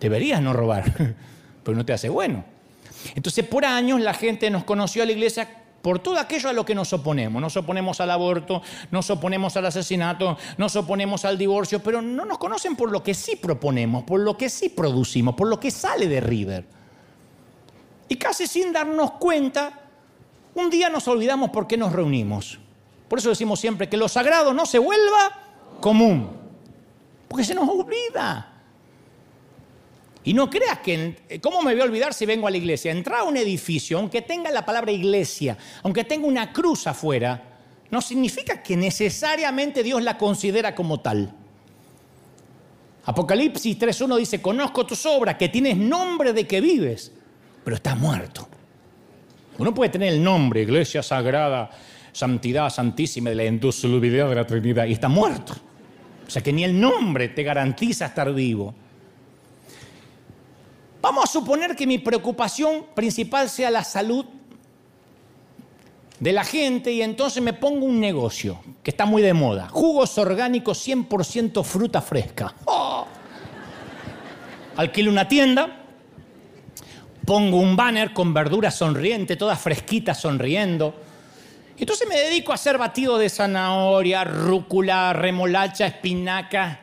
Deberías 0.00 0.40
no 0.42 0.52
robar, 0.52 0.84
pero 1.66 1.76
no 1.76 1.84
te 1.84 1.92
hace 1.92 2.08
bueno. 2.08 2.44
Entonces, 3.16 3.44
por 3.44 3.64
años 3.64 4.00
la 4.00 4.14
gente 4.14 4.48
nos 4.50 4.62
conoció 4.62 5.02
a 5.02 5.06
la 5.06 5.10
iglesia 5.10 5.64
por 5.82 5.98
todo 5.98 6.16
aquello 6.16 6.48
a 6.48 6.52
lo 6.52 6.64
que 6.64 6.76
nos 6.76 6.92
oponemos. 6.92 7.42
Nos 7.42 7.56
oponemos 7.56 8.00
al 8.00 8.12
aborto, 8.12 8.62
nos 8.92 9.10
oponemos 9.10 9.56
al 9.56 9.66
asesinato, 9.66 10.38
nos 10.58 10.76
oponemos 10.76 11.24
al 11.24 11.36
divorcio, 11.36 11.82
pero 11.82 12.00
no 12.00 12.24
nos 12.24 12.38
conocen 12.38 12.76
por 12.76 12.92
lo 12.92 13.02
que 13.02 13.14
sí 13.14 13.34
proponemos, 13.34 14.04
por 14.04 14.20
lo 14.20 14.36
que 14.36 14.48
sí 14.48 14.68
producimos, 14.68 15.34
por 15.34 15.48
lo 15.48 15.58
que 15.58 15.72
sale 15.72 16.06
de 16.06 16.20
River. 16.20 16.64
Y 18.08 18.14
casi 18.14 18.46
sin 18.46 18.72
darnos 18.72 19.12
cuenta, 19.12 19.80
un 20.54 20.70
día 20.70 20.88
nos 20.88 21.08
olvidamos 21.08 21.50
por 21.50 21.66
qué 21.66 21.76
nos 21.76 21.92
reunimos. 21.92 22.60
Por 23.08 23.18
eso 23.18 23.28
decimos 23.28 23.58
siempre 23.58 23.88
que 23.88 23.96
lo 23.96 24.06
sagrado 24.06 24.54
no 24.54 24.66
se 24.66 24.78
vuelva 24.78 25.32
común. 25.80 26.30
Porque 27.26 27.44
se 27.44 27.56
nos 27.56 27.68
olvida. 27.68 28.55
Y 30.26 30.34
no 30.34 30.50
creas 30.50 30.80
que, 30.80 31.38
¿cómo 31.40 31.62
me 31.62 31.72
voy 31.72 31.80
a 31.80 31.84
olvidar 31.84 32.12
si 32.12 32.26
vengo 32.26 32.48
a 32.48 32.50
la 32.50 32.56
iglesia? 32.56 32.90
Entrar 32.90 33.20
a 33.20 33.22
un 33.24 33.36
edificio, 33.36 33.96
aunque 33.96 34.22
tenga 34.22 34.50
la 34.50 34.66
palabra 34.66 34.90
iglesia, 34.90 35.56
aunque 35.84 36.02
tenga 36.02 36.26
una 36.26 36.52
cruz 36.52 36.88
afuera, 36.88 37.58
no 37.92 38.02
significa 38.02 38.60
que 38.60 38.76
necesariamente 38.76 39.84
Dios 39.84 40.02
la 40.02 40.18
considera 40.18 40.74
como 40.74 40.98
tal. 40.98 41.32
Apocalipsis 43.04 43.78
3.1 43.78 44.18
dice, 44.18 44.42
conozco 44.42 44.84
tus 44.84 45.06
obras, 45.06 45.36
que 45.36 45.48
tienes 45.48 45.76
nombre 45.76 46.32
de 46.32 46.44
que 46.44 46.60
vives, 46.60 47.12
pero 47.62 47.76
estás 47.76 47.96
muerto. 47.96 48.48
Uno 49.58 49.72
puede 49.72 49.90
tener 49.90 50.12
el 50.12 50.24
nombre, 50.24 50.62
iglesia 50.62 51.04
sagrada, 51.04 51.70
santidad 52.10 52.68
santísima 52.70 53.30
de 53.30 53.36
la 53.36 53.44
indisolubilidad 53.44 54.28
de 54.28 54.34
la 54.34 54.44
Trinidad, 54.44 54.86
y 54.86 54.92
está 54.92 55.08
muerto. 55.08 55.54
O 56.26 56.30
sea 56.30 56.42
que 56.42 56.52
ni 56.52 56.64
el 56.64 56.80
nombre 56.80 57.28
te 57.28 57.44
garantiza 57.44 58.06
estar 58.06 58.34
vivo. 58.34 58.74
Vamos 61.00 61.24
a 61.24 61.26
suponer 61.26 61.76
que 61.76 61.86
mi 61.86 61.98
preocupación 61.98 62.86
principal 62.94 63.48
sea 63.48 63.70
la 63.70 63.84
salud 63.84 64.26
de 66.18 66.32
la 66.32 66.44
gente 66.44 66.92
y 66.92 67.02
entonces 67.02 67.42
me 67.42 67.52
pongo 67.52 67.84
un 67.84 68.00
negocio 68.00 68.60
que 68.82 68.90
está 68.90 69.04
muy 69.04 69.22
de 69.22 69.34
moda. 69.34 69.68
Jugos 69.68 70.16
orgánicos 70.18 70.86
100% 70.86 71.62
fruta 71.62 72.00
fresca. 72.00 72.54
¡Oh! 72.64 73.06
Alquilo 74.76 75.10
una 75.10 75.28
tienda, 75.28 75.84
pongo 77.24 77.58
un 77.58 77.76
banner 77.76 78.12
con 78.12 78.32
verduras 78.34 78.74
sonrientes, 78.74 79.38
todas 79.38 79.60
fresquitas 79.60 80.20
sonriendo. 80.20 80.94
Entonces 81.78 82.08
me 82.08 82.16
dedico 82.16 82.52
a 82.52 82.54
hacer 82.54 82.78
batido 82.78 83.18
de 83.18 83.28
zanahoria, 83.28 84.24
rúcula, 84.24 85.12
remolacha, 85.12 85.86
espinaca, 85.86 86.80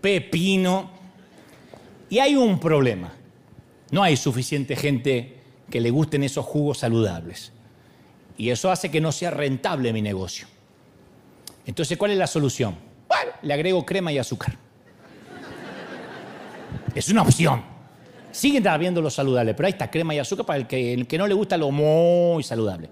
pepino. 0.00 0.90
Y 2.08 2.20
hay 2.20 2.36
un 2.36 2.60
problema. 2.60 3.15
No 3.90 4.02
hay 4.02 4.16
suficiente 4.16 4.76
gente 4.76 5.36
que 5.70 5.80
le 5.80 5.90
gusten 5.90 6.22
esos 6.22 6.44
jugos 6.44 6.78
saludables. 6.78 7.52
Y 8.38 8.50
eso 8.50 8.70
hace 8.70 8.90
que 8.90 9.00
no 9.00 9.12
sea 9.12 9.30
rentable 9.30 9.92
mi 9.92 10.02
negocio. 10.02 10.46
Entonces, 11.66 11.96
¿cuál 11.96 12.12
es 12.12 12.18
la 12.18 12.26
solución? 12.26 12.76
Bueno, 13.08 13.32
le 13.42 13.54
agrego 13.54 13.84
crema 13.84 14.12
y 14.12 14.18
azúcar. 14.18 14.56
Es 16.94 17.08
una 17.08 17.22
opción. 17.22 17.62
Siguen 18.32 18.66
habiendo 18.68 19.00
lo 19.00 19.10
saludable, 19.10 19.54
pero 19.54 19.66
ahí 19.66 19.72
está 19.72 19.90
crema 19.90 20.14
y 20.14 20.18
azúcar 20.18 20.46
para 20.46 20.58
el 20.58 20.66
que, 20.66 21.06
que 21.08 21.18
no 21.18 21.26
le 21.26 21.34
gusta 21.34 21.56
lo 21.56 21.70
muy 21.70 22.42
saludable. 22.42 22.88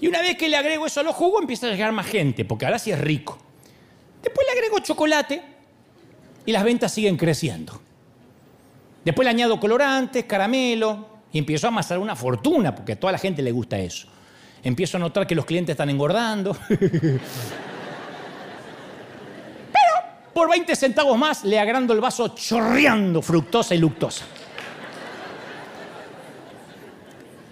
Y 0.00 0.08
una 0.08 0.20
vez 0.20 0.36
que 0.36 0.48
le 0.48 0.56
agrego 0.56 0.86
eso 0.86 1.00
a 1.00 1.02
los 1.02 1.14
jugos, 1.14 1.40
empieza 1.40 1.66
a 1.66 1.70
llegar 1.70 1.92
más 1.92 2.06
gente, 2.06 2.44
porque 2.44 2.66
ahora 2.66 2.78
sí 2.78 2.90
es 2.90 3.00
rico. 3.00 3.38
Después 4.22 4.46
le 4.46 4.52
agrego 4.52 4.78
chocolate 4.80 5.42
y 6.44 6.52
las 6.52 6.64
ventas 6.64 6.92
siguen 6.92 7.16
creciendo. 7.16 7.80
Después 9.06 9.24
le 9.24 9.30
añado 9.30 9.60
colorantes, 9.60 10.24
caramelo, 10.24 11.06
y 11.30 11.38
empiezo 11.38 11.68
a 11.68 11.70
amasar 11.70 12.00
una 12.00 12.16
fortuna, 12.16 12.74
porque 12.74 12.94
a 12.94 12.96
toda 12.98 13.12
la 13.12 13.18
gente 13.18 13.40
le 13.40 13.52
gusta 13.52 13.78
eso. 13.78 14.08
Empiezo 14.64 14.96
a 14.96 15.00
notar 15.00 15.28
que 15.28 15.36
los 15.36 15.44
clientes 15.44 15.74
están 15.74 15.90
engordando. 15.90 16.56
Pero 16.68 17.20
por 20.34 20.50
20 20.50 20.74
centavos 20.74 21.16
más 21.16 21.44
le 21.44 21.56
agrando 21.56 21.94
el 21.94 22.00
vaso 22.00 22.34
chorreando 22.34 23.22
fructosa 23.22 23.76
y 23.76 23.78
luctosa. 23.78 24.24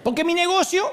Porque 0.03 0.25
mi 0.25 0.35
negocio, 0.35 0.91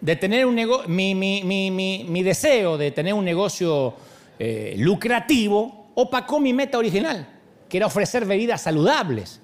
de 0.00 0.16
tener 0.16 0.46
un 0.46 0.56
mi, 0.88 2.22
deseo 2.24 2.76
de 2.76 2.90
tener 2.90 3.14
un 3.14 3.24
negocio 3.24 3.94
eh, 4.36 4.74
lucrativo, 4.78 5.92
opacó 5.94 6.40
mi 6.40 6.52
meta 6.52 6.76
original, 6.76 7.28
que 7.68 7.76
era 7.76 7.86
ofrecer 7.86 8.24
bebidas 8.24 8.62
saludables. 8.62 9.41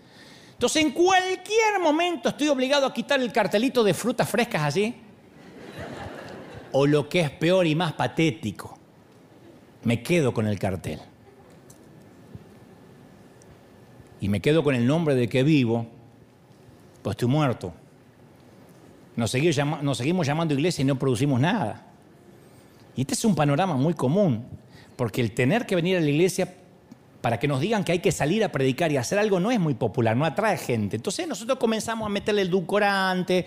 Entonces, 0.59 0.83
en 0.83 0.91
cualquier 0.91 1.79
momento 1.81 2.31
estoy 2.31 2.49
obligado 2.49 2.85
a 2.85 2.93
quitar 2.93 3.21
el 3.21 3.33
cartelito 3.33 3.85
de 3.85 3.95
frutas 3.95 4.29
frescas 4.29 4.63
allí. 4.63 4.93
O 6.73 6.85
lo 6.85 7.09
que 7.09 7.21
es 7.21 7.31
peor 7.31 7.65
y 7.65 7.77
más 7.77 7.93
patético, 7.93 8.77
me 9.85 10.03
quedo 10.03 10.35
con 10.35 10.49
el 10.49 10.59
cartel. 10.59 10.99
Y 14.21 14.29
me 14.29 14.41
quedo 14.41 14.65
con 14.65 14.75
el 14.75 14.85
nombre 14.85 15.15
de 15.15 15.29
que 15.29 15.45
vivo, 15.45 15.87
pues 17.03 17.15
estoy 17.15 17.29
muerto. 17.29 17.73
Seguimos, 19.27 19.81
nos 19.81 19.97
seguimos 19.97 20.27
llamando 20.27 20.55
iglesia 20.55 20.83
y 20.83 20.87
no 20.87 20.99
producimos 20.99 21.41
nada. 21.41 21.87
Y 22.97 23.03
este 23.03 23.15
es 23.15 23.25
un 23.25 23.37
panorama 23.37 23.77
muy 23.77 23.95
común, 23.95 24.45
porque 24.97 25.21
el 25.21 25.35
tener 25.35 25.67
que 25.67 25.77
venir 25.77 25.99
a 25.99 26.01
la 26.01 26.09
iglesia 26.11 26.53
para 27.21 27.39
que 27.39 27.49
nos 27.49 27.61
digan 27.61 27.85
que 27.85 27.93
hay 27.93 27.99
que 27.99 28.13
salir 28.13 28.45
a 28.45 28.53
predicar 28.53 28.93
y 28.93 28.97
hacer 28.97 29.19
algo 29.19 29.41
no 29.41 29.51
es 29.51 29.59
muy 29.59 29.75
popular, 29.75 30.17
no 30.17 30.25
atrae 30.25 30.57
gente. 30.57 30.97
Entonces 30.97 31.27
nosotros 31.27 31.59
comenzamos 31.59 32.07
a 32.07 32.09
meterle 32.09 32.43
el 32.43 32.49
edulcorante 32.49 33.47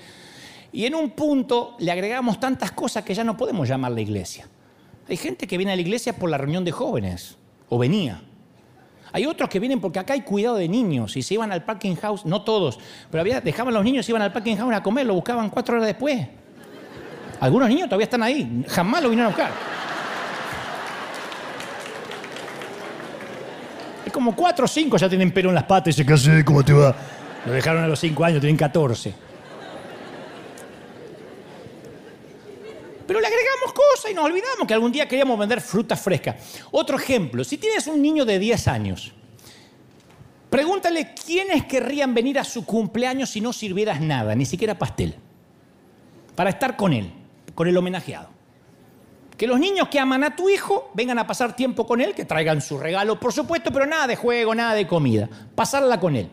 y 0.72 0.86
en 0.86 0.96
un 0.96 1.12
punto 1.12 1.76
le 1.80 1.92
agregamos 1.92 2.40
tantas 2.40 2.72
cosas 2.72 3.04
que 3.04 3.14
ya 3.14 3.24
no 3.24 3.38
podemos 3.38 3.68
llamar 3.68 3.92
la 3.92 4.02
iglesia. 4.02 4.48
Hay 5.08 5.18
gente 5.18 5.48
que 5.48 5.58
viene 5.58 5.74
a 5.74 5.76
la 5.76 5.82
iglesia 5.82 6.14
por 6.14 6.30
la 6.30 6.38
reunión 6.38 6.64
de 6.64 6.72
jóvenes, 6.72 7.38
o 7.70 7.78
venía. 7.78 8.22
Hay 9.14 9.26
otros 9.26 9.50
que 9.50 9.60
vienen 9.60 9.82
porque 9.82 10.00
acá 10.00 10.14
hay 10.14 10.22
cuidado 10.22 10.56
de 10.56 10.70
niños 10.70 11.18
y 11.18 11.22
se 11.22 11.34
iban 11.34 11.52
al 11.52 11.66
parking 11.66 11.96
house, 11.96 12.26
no 12.26 12.44
todos, 12.44 12.80
pero 13.10 13.22
había, 13.22 13.42
dejaban 13.42 13.74
los 13.74 13.84
niños, 13.84 14.06
se 14.06 14.12
iban 14.12 14.22
al 14.22 14.32
parking 14.32 14.56
house 14.56 14.74
a 14.74 14.84
comer, 14.84 15.06
lo 15.06 15.14
buscaban 15.14 15.50
cuatro 15.50 15.76
horas 15.76 15.88
después. 15.88 16.28
Algunos 17.40 17.68
niños 17.70 17.88
todavía 17.90 18.06
están 18.06 18.24
ahí, 18.24 18.64
jamás 18.70 19.02
lo 19.04 19.10
vinieron 19.10 19.34
a 19.34 19.36
buscar. 19.36 19.52
Como 24.10 24.36
cuatro 24.36 24.66
o 24.66 24.68
cinco 24.68 24.98
ya 24.98 25.08
tienen 25.08 25.32
pelo 25.32 25.50
en 25.50 25.56
las 25.56 25.66
patas 25.66 25.98
y 25.98 26.04
dicen, 26.04 26.36
¿qué 26.38 26.44
¿Cómo 26.44 26.64
te 26.64 26.74
va? 26.74 26.96
Lo 27.46 27.52
dejaron 27.52 27.84
a 27.84 27.88
los 27.88 28.00
cinco 28.00 28.24
años, 28.24 28.40
tienen 28.40 28.58
14. 28.58 29.14
Pero 33.08 33.20
le 33.20 33.28
agregamos 33.28 33.74
cosas 33.74 34.12
y 34.12 34.14
nos 34.14 34.26
olvidamos 34.26 34.68
que 34.68 34.74
algún 34.74 34.92
día 34.92 35.08
queríamos 35.08 35.38
vender 35.38 35.60
fruta 35.60 35.96
fresca. 35.96 36.38
Otro 36.72 36.98
ejemplo, 36.98 37.44
si 37.44 37.58
tienes 37.58 37.88
un 37.88 38.02
niño 38.02 38.26
de 38.26 38.40
10 38.40 38.68
años, 38.68 39.12
pregúntale 40.50 41.14
quiénes 41.14 41.66
querrían 41.66 42.14
venir 42.14 42.40
a 42.40 42.44
su 42.44 42.66
cumpleaños 42.66 43.30
si 43.30 43.42
no 43.42 43.54
sirvieras 43.54 44.00
nada, 44.02 44.36
ni 44.36 44.46
siquiera 44.46 44.78
pastel, 44.78 45.16
para 46.36 46.52
estar 46.52 46.78
con 46.78 46.94
él, 46.94 47.12
con 47.54 47.68
el 47.68 47.76
homenajeado. 47.76 48.30
Que 49.42 49.48
los 49.48 49.60
niños 49.60 49.88
que 49.88 50.00
aman 50.00 50.24
a 50.24 50.36
tu 50.36 50.50
hijo 50.50 50.92
vengan 50.94 51.18
a 51.18 51.26
pasar 51.26 51.56
tiempo 51.56 51.88
con 51.88 52.00
él, 52.00 52.14
que 52.14 52.26
traigan 52.26 52.62
su 52.62 52.78
regalo, 52.78 53.20
por 53.20 53.34
supuesto, 53.34 53.72
pero 53.72 53.88
nada 53.88 54.06
de 54.06 54.16
juego, 54.16 54.54
nada 54.54 54.76
de 54.76 54.86
comida. 54.86 55.28
Pasarla 55.56 56.00
con 56.00 56.16
él. 56.16 56.30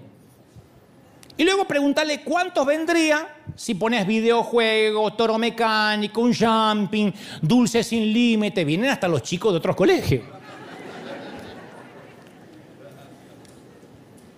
Y 1.39 1.45
luego 1.45 1.65
preguntarle 1.67 2.21
cuántos 2.21 2.67
vendría 2.67 3.27
si 3.57 3.77
pones 3.77 4.07
videojuegos, 4.07 5.17
toro 5.17 5.39
mecánico, 5.39 6.21
un 6.21 6.35
jumping, 6.35 7.11
dulces 7.41 7.87
sin 7.87 8.13
límite. 8.13 8.63
Vienen 8.63 8.91
hasta 8.91 9.09
los 9.09 9.23
chicos 9.23 9.55
de 9.55 9.57
otros 9.57 9.75
colegios. 9.75 10.25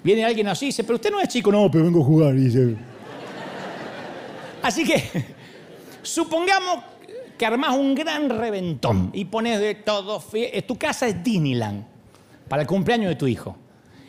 Viene 0.05 0.25
alguien 0.25 0.47
así 0.47 0.67
y 0.67 0.69
dice, 0.69 0.85
pero 0.85 0.95
usted 0.95 1.11
no 1.11 1.19
es 1.19 1.27
chico, 1.27 1.51
no, 1.51 1.69
pero 1.69 1.83
vengo 1.87 2.03
a 2.03 2.05
jugar. 2.05 2.37
Así 4.63 4.85
que, 4.85 5.25
supongamos 6.03 6.90
que 7.41 7.47
armás 7.47 7.75
un 7.75 7.95
gran 7.95 8.29
reventón 8.29 9.09
y 9.15 9.25
pones 9.25 9.61
de 9.61 9.75
todo. 9.75 10.23
Tu 10.67 10.77
casa 10.77 11.09
es 11.09 11.25
Disneyland 11.25 11.87
para 12.47 12.61
el 12.61 12.69
cumpleaños 12.69 13.09
de 13.09 13.17
tu 13.17 13.27
hijo. 13.27 13.57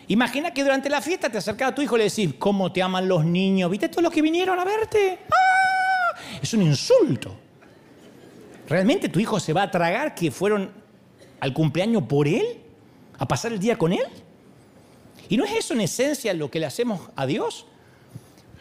Imagina 0.10 0.54
que 0.54 0.62
durante 0.62 0.90
la 0.90 1.00
fiesta 1.00 1.30
te 1.30 1.38
acercas 1.38 1.72
a 1.72 1.74
tu 1.74 1.82
hijo 1.82 1.96
y 1.96 2.00
le 2.00 2.04
decís, 2.10 2.32
¿cómo 2.38 2.74
te 2.74 2.84
aman 2.84 3.08
los 3.08 3.24
niños? 3.24 3.72
¿Viste 3.72 3.88
todos 3.88 4.04
los 4.04 4.12
que 4.12 4.22
vinieron 4.22 4.60
a 4.60 4.66
verte? 4.66 5.20
¡Ah! 5.30 6.20
Es 6.42 6.54
un 6.54 6.62
insulto. 6.64 7.34
¿Realmente 8.68 9.08
tu 9.08 9.18
hijo 9.18 9.40
se 9.40 9.54
va 9.54 9.64
a 9.64 9.72
tragar 9.72 10.14
que 10.14 10.30
fueron 10.30 10.70
al 11.40 11.54
cumpleaños 11.54 12.04
por 12.04 12.28
él? 12.28 12.58
¿A 13.18 13.26
pasar 13.26 13.54
el 13.54 13.60
día 13.60 13.78
con 13.78 13.94
él? 13.94 14.08
¿Y 15.30 15.38
no 15.38 15.46
es 15.46 15.54
eso 15.54 15.74
en 15.74 15.80
esencia 15.80 16.34
lo 16.34 16.52
que 16.52 16.60
le 16.60 16.66
hacemos 16.66 17.00
a 17.16 17.26
Dios? 17.26 17.66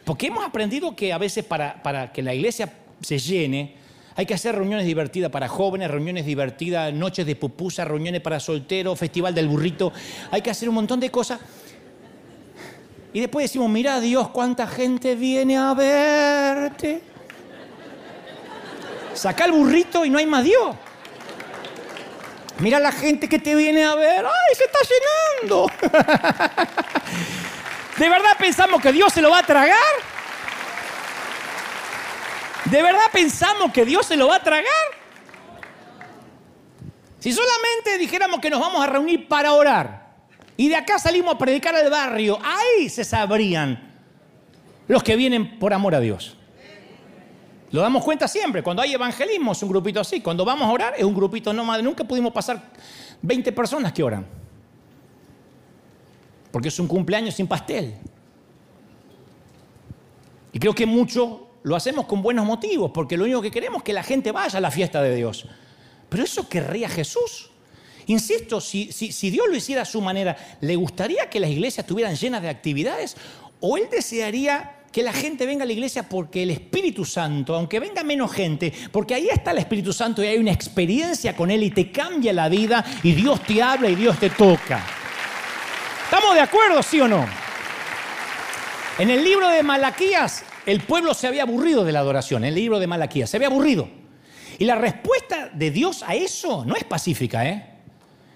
Porque 0.05 0.29
hemos 0.29 0.45
aprendido 0.45 0.95
que 0.95 1.13
a 1.13 1.19
veces 1.19 1.45
para, 1.45 1.83
para 1.83 2.13
que 2.13 2.23
la 2.23 2.35
iglesia 2.35 2.73
se 3.01 3.19
llene, 3.19 3.80
hay 4.21 4.27
que 4.27 4.35
hacer 4.35 4.55
reuniones 4.55 4.85
divertidas 4.85 5.31
para 5.31 5.49
jóvenes, 5.49 5.91
reuniones 5.91 6.27
divertidas, 6.27 6.93
noches 6.93 7.25
de 7.25 7.37
pupusa, 7.37 7.87
reuniones 7.87 8.21
para 8.21 8.39
solteros, 8.39 8.99
festival 8.99 9.35
del 9.35 9.49
burrito. 9.49 9.95
Hay 10.31 10.43
que 10.43 10.51
hacer 10.51 10.69
un 10.69 10.75
montón 10.75 11.01
de 11.01 11.11
cosas. 11.11 11.41
Y 13.15 13.21
después 13.21 13.45
decimos, 13.45 13.71
mira 13.71 13.99
Dios, 13.99 14.29
cuánta 14.29 14.67
gente 14.67 15.15
viene 15.15 15.57
a 15.57 15.73
verte. 15.73 17.01
Saca 19.15 19.47
el 19.47 19.53
burrito 19.53 20.05
y 20.05 20.11
no 20.11 20.19
hay 20.19 20.27
más 20.27 20.45
Dios. 20.45 20.77
Mira 22.59 22.79
la 22.79 22.93
gente 22.93 23.27
que 23.27 23.39
te 23.39 23.55
viene 23.55 23.85
a 23.85 23.95
ver. 23.95 24.27
¡Ay, 24.27 24.55
se 24.55 24.65
está 24.65 24.81
llenando! 25.41 25.67
¿De 27.97 28.07
verdad 28.07 28.33
pensamos 28.39 28.83
que 28.83 28.93
Dios 28.93 29.15
se 29.15 29.23
lo 29.23 29.31
va 29.31 29.39
a 29.39 29.47
tragar? 29.47 30.20
¿De 32.67 32.83
verdad 32.83 33.07
pensamos 33.13 33.73
que 33.73 33.85
Dios 33.85 34.07
se 34.07 34.17
lo 34.17 34.29
va 34.29 34.37
a 34.37 34.43
tragar? 34.43 34.65
Si 37.19 37.33
solamente 37.33 37.99
dijéramos 37.99 38.41
que 38.41 38.51
nos 38.51 38.61
vamos 38.61 38.83
a 38.83 38.87
reunir 38.87 39.29
para 39.29 39.53
orar 39.53 40.15
y 40.57 40.69
de 40.69 40.77
acá 40.77 40.99
salimos 40.99 41.35
a 41.35 41.39
predicar 41.39 41.75
al 41.75 41.91
barrio, 41.91 42.39
ahí 42.43 42.89
se 42.89 43.05
sabrían 43.05 43.91
los 44.89 45.03
que 45.03 45.17
vienen 45.17 45.59
por 45.59 45.73
amor 45.73 45.95
a 45.95 46.01
Dios. 46.01 46.37
Lo 47.73 47.81
damos 47.81 48.03
cuenta 48.05 48.27
siempre. 48.27 48.63
Cuando 48.63 48.83
hay 48.83 48.93
evangelismo 48.93 49.53
es 49.53 49.63
un 49.63 49.69
grupito 49.69 50.01
así. 50.01 50.21
Cuando 50.21 50.45
vamos 50.45 50.67
a 50.67 50.73
orar 50.73 50.95
es 50.97 51.05
un 51.05 51.15
grupito 51.15 51.53
no 51.53 51.65
más. 51.65 51.83
Nunca 51.83 52.03
pudimos 52.05 52.33
pasar 52.33 52.61
20 53.23 53.53
personas 53.53 53.93
que 53.93 54.03
oran. 54.03 54.27
Porque 56.51 56.69
es 56.69 56.79
un 56.81 56.89
cumpleaños 56.89 57.35
sin 57.35 57.47
pastel. 57.47 57.95
Y 60.53 60.59
creo 60.59 60.75
que 60.75 60.85
mucho 60.85 61.50
lo 61.63 61.77
hacemos 61.77 62.07
con 62.07 62.23
buenos 62.23 62.47
motivos, 62.47 62.91
porque 62.93 63.17
lo 63.17 63.25
único 63.25 63.43
que 63.43 63.51
queremos 63.51 63.79
es 63.79 63.85
que 63.85 63.93
la 63.93 64.03
gente 64.03 64.33
vaya 64.33 64.59
a 64.59 64.61
la 64.61 64.71
fiesta 64.71 65.03
de 65.03 65.15
Dios. 65.15 65.47
Pero 66.09 66.25
eso 66.25 66.49
querría 66.49 66.89
Jesús. 66.89 67.51
Insisto, 68.07 68.61
si, 68.61 68.91
si, 68.93 69.31
Dios 69.31 69.47
lo 69.49 69.57
hiciera 69.57 69.83
a 69.83 69.85
su 69.85 70.01
manera, 70.01 70.37
¿le 70.61 70.75
gustaría 70.75 71.31
que 71.31 71.39
las 71.39 71.51
iglesias 71.51 71.85
estuvieran 71.85 72.17
llenas 72.17 72.43
de 72.43 72.49
actividades? 72.49 73.17
¿O 73.61 73.77
Él 73.77 73.89
desearía 73.91 74.79
que 74.91 75.03
la 75.03 75.13
gente 75.13 75.47
venga 75.47 75.63
a 75.63 75.67
la 75.67 75.73
iglesia 75.73 76.09
porque 76.09 76.43
el 76.43 76.51
Espíritu 76.51 77.05
Santo, 77.05 77.55
aunque 77.55 77.79
venga 77.79 78.03
menos 78.03 78.33
gente, 78.33 78.73
porque 78.91 79.15
ahí 79.15 79.29
está 79.29 79.53
el 79.53 79.59
Espíritu 79.59 79.93
Santo 79.93 80.25
y 80.25 80.27
hay 80.27 80.39
una 80.39 80.51
experiencia 80.51 81.37
con 81.37 81.51
Él 81.51 81.63
y 81.63 81.71
te 81.71 81.93
cambia 81.93 82.33
la 82.33 82.49
vida 82.49 82.85
y 83.05 83.13
Dios 83.13 83.45
te 83.45 83.63
habla 83.63 83.89
y 83.89 83.95
Dios 83.95 84.19
te 84.19 84.31
toca? 84.31 84.85
¿Estamos 86.05 86.35
de 86.35 86.41
acuerdo, 86.41 86.83
sí 86.83 87.01
o 87.01 87.07
no? 87.07 87.25
En 88.99 89.11
el 89.11 89.23
libro 89.23 89.49
de 89.49 89.63
Malaquías 89.63 90.45
el 90.71 90.81
pueblo 90.83 91.15
se 91.15 91.27
había 91.27 91.43
aburrido 91.43 91.85
de 91.85 91.93
la 91.93 92.01
adoración, 92.01 92.45
en 92.45 92.51
el 92.51 92.55
libro 92.55 92.79
de 92.79 92.87
Malaquías, 92.87 93.29
se 93.29 93.37
había 93.37 93.49
aburrido. 93.49 93.89
Y 94.59 94.65
la 94.65 94.77
respuesta 94.77 95.51
de 95.53 95.71
Dios 95.71 96.05
a 96.07 96.15
eso 96.15 96.65
no 96.65 96.77
es 96.77 96.85
pacífica, 96.85 97.47
¿eh? 97.49 97.67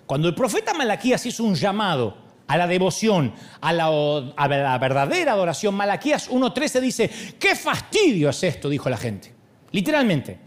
Cuando 0.06 0.28
el 0.28 0.34
profeta 0.34 0.74
Malaquías 0.74 1.24
hizo 1.26 1.44
un 1.44 1.54
llamado 1.54 2.16
a 2.46 2.56
la 2.56 2.66
devoción, 2.66 3.32
a 3.60 3.72
la, 3.72 3.86
a 3.86 4.48
la 4.48 4.78
verdadera 4.78 5.32
adoración, 5.32 5.74
Malaquías 5.74 6.30
1.13 6.30 6.80
dice, 6.80 7.10
qué 7.38 7.54
fastidio 7.54 8.30
es 8.30 8.42
esto, 8.42 8.68
dijo 8.68 8.90
la 8.90 8.96
gente, 8.96 9.32
literalmente. 9.70 10.38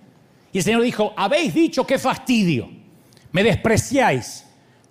Y 0.52 0.58
el 0.60 0.64
Señor 0.64 0.82
dijo, 0.82 1.14
habéis 1.16 1.54
dicho 1.54 1.86
qué 1.88 1.98
fastidio, 1.98 2.70
me 3.32 3.44
despreciáis, 3.44 4.46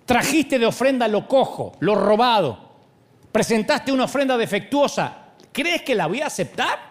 trajiste 0.05 0.57
de 0.57 0.65
ofrenda 0.65 1.07
lo 1.07 1.27
cojo, 1.27 1.73
lo 1.79 1.95
robado, 1.95 2.71
presentaste 3.31 3.91
una 3.91 4.05
ofrenda 4.05 4.37
defectuosa, 4.37 5.33
¿crees 5.51 5.81
que 5.81 5.95
la 5.95 6.07
voy 6.07 6.21
a 6.21 6.27
aceptar? 6.27 6.86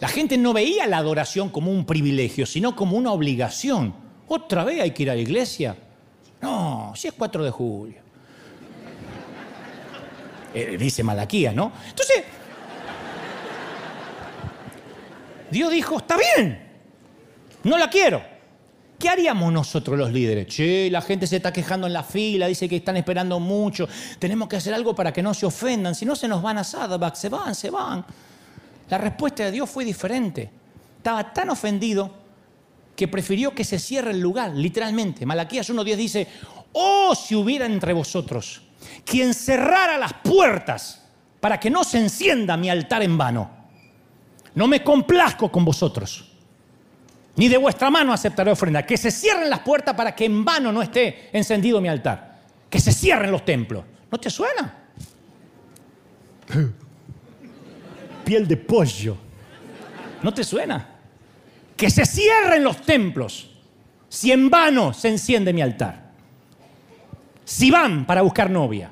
La 0.00 0.08
gente 0.08 0.38
no 0.38 0.52
veía 0.52 0.86
la 0.86 0.96
adoración 0.96 1.50
como 1.50 1.70
un 1.70 1.84
privilegio, 1.84 2.46
sino 2.46 2.74
como 2.74 2.96
una 2.96 3.12
obligación. 3.12 3.94
Otra 4.28 4.64
vez 4.64 4.80
hay 4.80 4.92
que 4.92 5.02
ir 5.02 5.10
a 5.10 5.14
la 5.14 5.20
iglesia. 5.20 5.76
No, 6.40 6.92
si 6.96 7.08
es 7.08 7.14
4 7.14 7.44
de 7.44 7.50
julio. 7.50 8.00
Eh, 10.52 10.76
dice 10.76 11.04
Malaquía, 11.04 11.52
¿no? 11.52 11.70
Entonces, 11.88 12.24
Dios 15.48 15.70
dijo, 15.70 15.98
está 15.98 16.16
bien, 16.16 16.60
no 17.62 17.78
la 17.78 17.88
quiero. 17.88 18.20
¿Qué 18.98 19.08
haríamos 19.08 19.52
nosotros 19.52 19.96
los 19.96 20.10
líderes? 20.12 20.48
Che, 20.48 20.90
la 20.90 21.02
gente 21.02 21.28
se 21.28 21.36
está 21.36 21.52
quejando 21.52 21.86
en 21.86 21.92
la 21.92 22.02
fila, 22.02 22.48
dice 22.48 22.68
que 22.68 22.76
están 22.76 22.96
esperando 22.96 23.38
mucho, 23.38 23.88
tenemos 24.18 24.48
que 24.48 24.56
hacer 24.56 24.74
algo 24.74 24.92
para 24.92 25.12
que 25.12 25.22
no 25.22 25.34
se 25.34 25.46
ofendan, 25.46 25.94
si 25.94 26.04
no 26.04 26.16
se 26.16 26.26
nos 26.26 26.42
van 26.42 26.58
a 26.58 26.64
Saddleback, 26.64 27.14
se 27.14 27.28
van, 27.28 27.54
se 27.54 27.70
van. 27.70 28.04
La 28.90 28.98
respuesta 28.98 29.44
de 29.44 29.52
Dios 29.52 29.70
fue 29.70 29.84
diferente. 29.84 30.50
Estaba 30.98 31.32
tan 31.32 31.48
ofendido 31.48 32.14
que 32.94 33.08
prefirió 33.08 33.54
que 33.54 33.64
se 33.64 33.78
cierre 33.78 34.10
el 34.10 34.20
lugar, 34.20 34.50
literalmente. 34.54 35.24
Malaquías 35.24 35.70
1.10 35.70 35.96
dice, 35.96 36.28
oh 36.72 37.14
si 37.14 37.34
hubiera 37.34 37.64
entre 37.66 37.92
vosotros 37.92 38.62
quien 39.04 39.34
cerrara 39.34 39.98
las 39.98 40.12
puertas 40.14 41.02
para 41.40 41.58
que 41.58 41.70
no 41.70 41.84
se 41.84 41.98
encienda 41.98 42.56
mi 42.56 42.70
altar 42.70 43.02
en 43.02 43.16
vano. 43.16 43.50
No 44.54 44.66
me 44.66 44.82
complazco 44.82 45.50
con 45.50 45.64
vosotros, 45.64 46.32
ni 47.36 47.48
de 47.48 47.56
vuestra 47.56 47.88
mano 47.88 48.12
aceptaré 48.12 48.50
ofrenda. 48.50 48.84
Que 48.84 48.96
se 48.96 49.10
cierren 49.10 49.48
las 49.48 49.60
puertas 49.60 49.94
para 49.94 50.14
que 50.14 50.24
en 50.24 50.44
vano 50.44 50.72
no 50.72 50.82
esté 50.82 51.30
encendido 51.32 51.80
mi 51.80 51.88
altar. 51.88 52.40
Que 52.68 52.80
se 52.80 52.92
cierren 52.92 53.30
los 53.30 53.44
templos. 53.44 53.84
¿No 54.10 54.18
te 54.18 54.28
suena? 54.28 54.79
De 58.38 58.56
pollo. 58.56 59.16
¿No 60.22 60.32
te 60.32 60.44
suena? 60.44 60.86
Que 61.76 61.90
se 61.90 62.06
cierren 62.06 62.62
los 62.62 62.82
templos 62.82 63.50
si 64.08 64.32
en 64.32 64.48
vano 64.48 64.92
se 64.92 65.08
enciende 65.08 65.52
mi 65.52 65.62
altar. 65.62 66.10
Si 67.44 67.70
van 67.70 68.06
para 68.06 68.22
buscar 68.22 68.50
novia. 68.50 68.90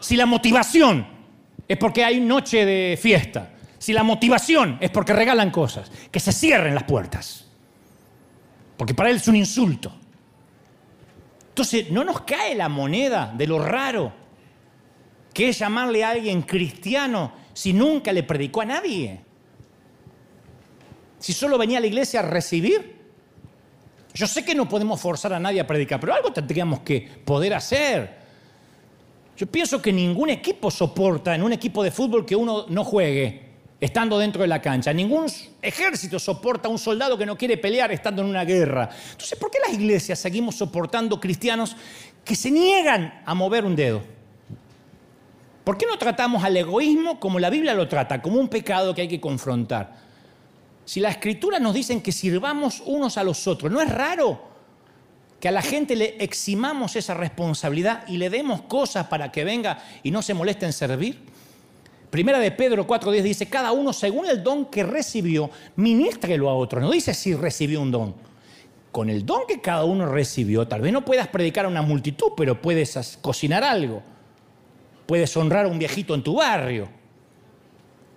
Si 0.00 0.16
la 0.16 0.26
motivación 0.26 1.06
es 1.66 1.78
porque 1.78 2.04
hay 2.04 2.20
noche 2.20 2.64
de 2.66 2.98
fiesta. 3.00 3.52
Si 3.78 3.92
la 3.92 4.02
motivación 4.02 4.78
es 4.80 4.90
porque 4.90 5.12
regalan 5.12 5.50
cosas. 5.50 5.90
Que 6.10 6.20
se 6.20 6.32
cierren 6.32 6.74
las 6.74 6.84
puertas. 6.84 7.46
Porque 8.76 8.94
para 8.94 9.10
él 9.10 9.16
es 9.16 9.28
un 9.28 9.36
insulto. 9.36 9.92
Entonces, 11.48 11.90
no 11.90 12.02
nos 12.04 12.22
cae 12.22 12.54
la 12.54 12.68
moneda 12.68 13.32
de 13.34 13.46
lo 13.46 13.58
raro 13.58 14.24
que 15.34 15.48
es 15.48 15.58
llamarle 15.58 16.04
a 16.04 16.10
alguien 16.10 16.42
cristiano 16.42 17.32
si 17.54 17.72
nunca 17.72 18.12
le 18.12 18.24
predicó 18.24 18.60
a 18.60 18.66
nadie? 18.66 19.20
Si 21.18 21.32
solo 21.32 21.56
venía 21.56 21.78
a 21.78 21.80
la 21.80 21.86
iglesia 21.86 22.20
a 22.20 22.24
recibir. 22.24 22.94
Yo 24.12 24.26
sé 24.26 24.44
que 24.44 24.54
no 24.54 24.68
podemos 24.68 25.00
forzar 25.00 25.32
a 25.32 25.40
nadie 25.40 25.60
a 25.60 25.66
predicar, 25.66 25.98
pero 25.98 26.14
algo 26.14 26.32
tendríamos 26.32 26.80
que 26.80 27.00
poder 27.24 27.54
hacer. 27.54 28.24
Yo 29.36 29.46
pienso 29.46 29.80
que 29.80 29.92
ningún 29.92 30.30
equipo 30.30 30.70
soporta 30.70 31.34
en 31.34 31.42
un 31.42 31.52
equipo 31.52 31.82
de 31.82 31.90
fútbol 31.90 32.24
que 32.24 32.36
uno 32.36 32.66
no 32.68 32.84
juegue 32.84 33.44
estando 33.80 34.18
dentro 34.18 34.42
de 34.42 34.48
la 34.48 34.62
cancha. 34.62 34.92
Ningún 34.92 35.26
ejército 35.60 36.18
soporta 36.18 36.68
a 36.68 36.70
un 36.70 36.78
soldado 36.78 37.18
que 37.18 37.26
no 37.26 37.36
quiere 37.36 37.56
pelear 37.56 37.90
estando 37.90 38.22
en 38.22 38.28
una 38.28 38.44
guerra. 38.44 38.88
Entonces, 39.10 39.38
¿por 39.38 39.50
qué 39.50 39.58
las 39.66 39.74
iglesias 39.74 40.18
seguimos 40.18 40.54
soportando 40.54 41.18
cristianos 41.18 41.76
que 42.24 42.36
se 42.36 42.50
niegan 42.50 43.22
a 43.26 43.34
mover 43.34 43.64
un 43.64 43.74
dedo? 43.74 44.02
¿Por 45.64 45.78
qué 45.78 45.86
no 45.86 45.96
tratamos 45.96 46.44
al 46.44 46.56
egoísmo 46.58 47.18
como 47.18 47.38
la 47.38 47.48
Biblia 47.48 47.72
lo 47.72 47.88
trata, 47.88 48.20
como 48.20 48.38
un 48.38 48.48
pecado 48.48 48.94
que 48.94 49.00
hay 49.00 49.08
que 49.08 49.20
confrontar? 49.20 50.04
Si 50.84 51.00
la 51.00 51.08
escritura 51.08 51.58
nos 51.58 51.72
dicen 51.72 52.02
que 52.02 52.12
sirvamos 52.12 52.82
unos 52.84 53.16
a 53.16 53.24
los 53.24 53.46
otros, 53.48 53.72
¿no 53.72 53.80
es 53.80 53.90
raro 53.90 54.52
que 55.40 55.48
a 55.48 55.52
la 55.52 55.62
gente 55.62 55.96
le 55.96 56.22
eximamos 56.22 56.96
esa 56.96 57.14
responsabilidad 57.14 58.06
y 58.06 58.18
le 58.18 58.28
demos 58.28 58.60
cosas 58.62 59.06
para 59.06 59.32
que 59.32 59.44
venga 59.44 59.82
y 60.02 60.10
no 60.10 60.20
se 60.20 60.34
moleste 60.34 60.66
en 60.66 60.74
servir? 60.74 61.18
Primera 62.10 62.38
de 62.38 62.50
Pedro 62.50 62.86
4.10 62.86 63.22
dice, 63.22 63.46
cada 63.46 63.72
uno 63.72 63.94
según 63.94 64.26
el 64.26 64.42
don 64.42 64.66
que 64.66 64.82
recibió, 64.82 65.50
ministrelo 65.76 66.50
a 66.50 66.54
otro. 66.54 66.78
No 66.78 66.90
dice 66.90 67.14
si 67.14 67.34
recibió 67.34 67.80
un 67.80 67.90
don. 67.90 68.14
Con 68.92 69.08
el 69.08 69.24
don 69.24 69.46
que 69.48 69.62
cada 69.62 69.84
uno 69.84 70.06
recibió, 70.06 70.68
tal 70.68 70.82
vez 70.82 70.92
no 70.92 71.04
puedas 71.06 71.26
predicar 71.28 71.64
a 71.64 71.68
una 71.68 71.82
multitud, 71.82 72.32
pero 72.36 72.60
puedes 72.60 73.18
cocinar 73.22 73.64
algo 73.64 74.02
puedes 75.06 75.36
honrar 75.36 75.66
a 75.66 75.68
un 75.68 75.78
viejito 75.78 76.14
en 76.14 76.22
tu 76.22 76.36
barrio. 76.36 76.88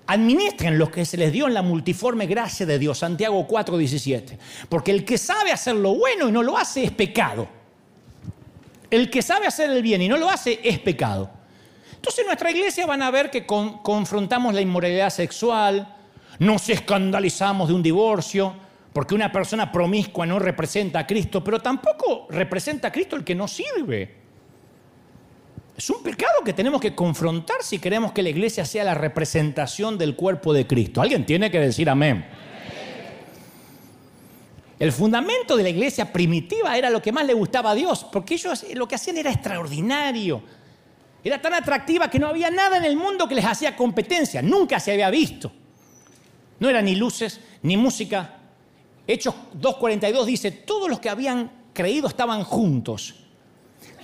Administren 0.07 0.77
lo 0.77 0.89
que 0.89 1.03
se 1.03 1.17
les 1.17 1.31
dio 1.33 1.47
en 1.47 1.53
la 1.53 1.61
multiforme 1.61 2.27
gracia 2.27 2.65
de 2.65 2.79
Dios, 2.79 2.99
Santiago 2.99 3.45
4:17. 3.47 4.38
Porque 4.69 4.91
el 4.91 5.03
que 5.03 5.17
sabe 5.17 5.51
hacer 5.51 5.75
lo 5.75 5.95
bueno 5.95 6.29
y 6.29 6.31
no 6.31 6.43
lo 6.43 6.57
hace 6.57 6.83
es 6.83 6.91
pecado. 6.91 7.47
El 8.89 9.09
que 9.09 9.21
sabe 9.21 9.47
hacer 9.47 9.69
el 9.69 9.81
bien 9.81 10.01
y 10.01 10.07
no 10.07 10.17
lo 10.17 10.29
hace 10.29 10.61
es 10.63 10.79
pecado. 10.79 11.29
Entonces 11.93 12.19
en 12.19 12.27
nuestra 12.27 12.51
iglesia 12.51 12.85
van 12.85 13.01
a 13.01 13.11
ver 13.11 13.29
que 13.29 13.45
confrontamos 13.45 14.53
la 14.53 14.61
inmoralidad 14.61 15.09
sexual, 15.09 15.95
nos 16.39 16.69
escandalizamos 16.69 17.67
de 17.67 17.73
un 17.73 17.83
divorcio, 17.83 18.55
porque 18.93 19.13
una 19.13 19.31
persona 19.31 19.71
promiscua 19.71 20.25
no 20.25 20.39
representa 20.39 20.99
a 20.99 21.07
Cristo, 21.07 21.43
pero 21.43 21.59
tampoco 21.59 22.27
representa 22.29 22.88
a 22.88 22.91
Cristo 22.91 23.15
el 23.15 23.23
que 23.23 23.35
no 23.35 23.47
sirve. 23.47 24.26
Es 25.78 25.91
un 25.91 26.01
pecado 26.01 26.43
que 26.43 26.53
tenemos 26.53 26.82
que 26.82 26.95
confrontar 26.95 27.57
si 27.61 27.78
queremos 27.78 28.11
que 28.11 28.23
la 28.23 28.30
iglesia 28.30 28.65
sea 28.65 28.84
la 28.84 28.95
representación 28.95 29.95
del 29.95 30.15
cuerpo 30.15 30.51
de 30.51 30.65
Cristo. 30.65 31.03
Alguien 31.03 31.23
tiene 31.23 31.51
que 31.51 31.59
decir 31.59 31.88
amén. 31.88 32.25
El 34.80 34.91
fundamento 34.91 35.55
de 35.55 35.61
la 35.61 35.69
iglesia 35.69 36.11
primitiva 36.11 36.75
era 36.75 36.89
lo 36.89 36.99
que 36.99 37.11
más 37.11 37.28
le 37.28 37.36
gustaba 37.36 37.71
a 37.71 37.75
Dios, 37.75 38.03
porque 38.11 38.34
ellos 38.34 38.65
lo 38.73 38.88
que 38.88 38.95
hacían 38.95 39.17
era 39.17 39.32
extraordinario. 39.32 40.41
Era 41.23 41.39
tan 41.39 41.53
atractiva 41.53 42.09
que 42.09 42.17
no 42.17 42.28
había 42.28 42.49
nada 42.49 42.78
en 42.78 42.86
el 42.86 42.97
mundo 42.97 43.28
que 43.28 43.36
les 43.36 43.45
hacía 43.45 43.75
competencia, 43.75 44.41
nunca 44.41 44.80
se 44.80 44.93
había 44.93 45.11
visto. 45.11 45.51
No 46.59 46.69
eran 46.69 46.86
ni 46.86 46.95
luces, 46.95 47.39
ni 47.61 47.78
música. 47.78 48.34
Hechos 49.05 49.36
2.42 49.53 50.25
dice, 50.25 50.49
todos 50.49 50.89
los 50.89 50.99
que 50.99 51.09
habían 51.09 51.51
creído 51.73 52.07
estaban 52.07 52.43
juntos 52.43 53.26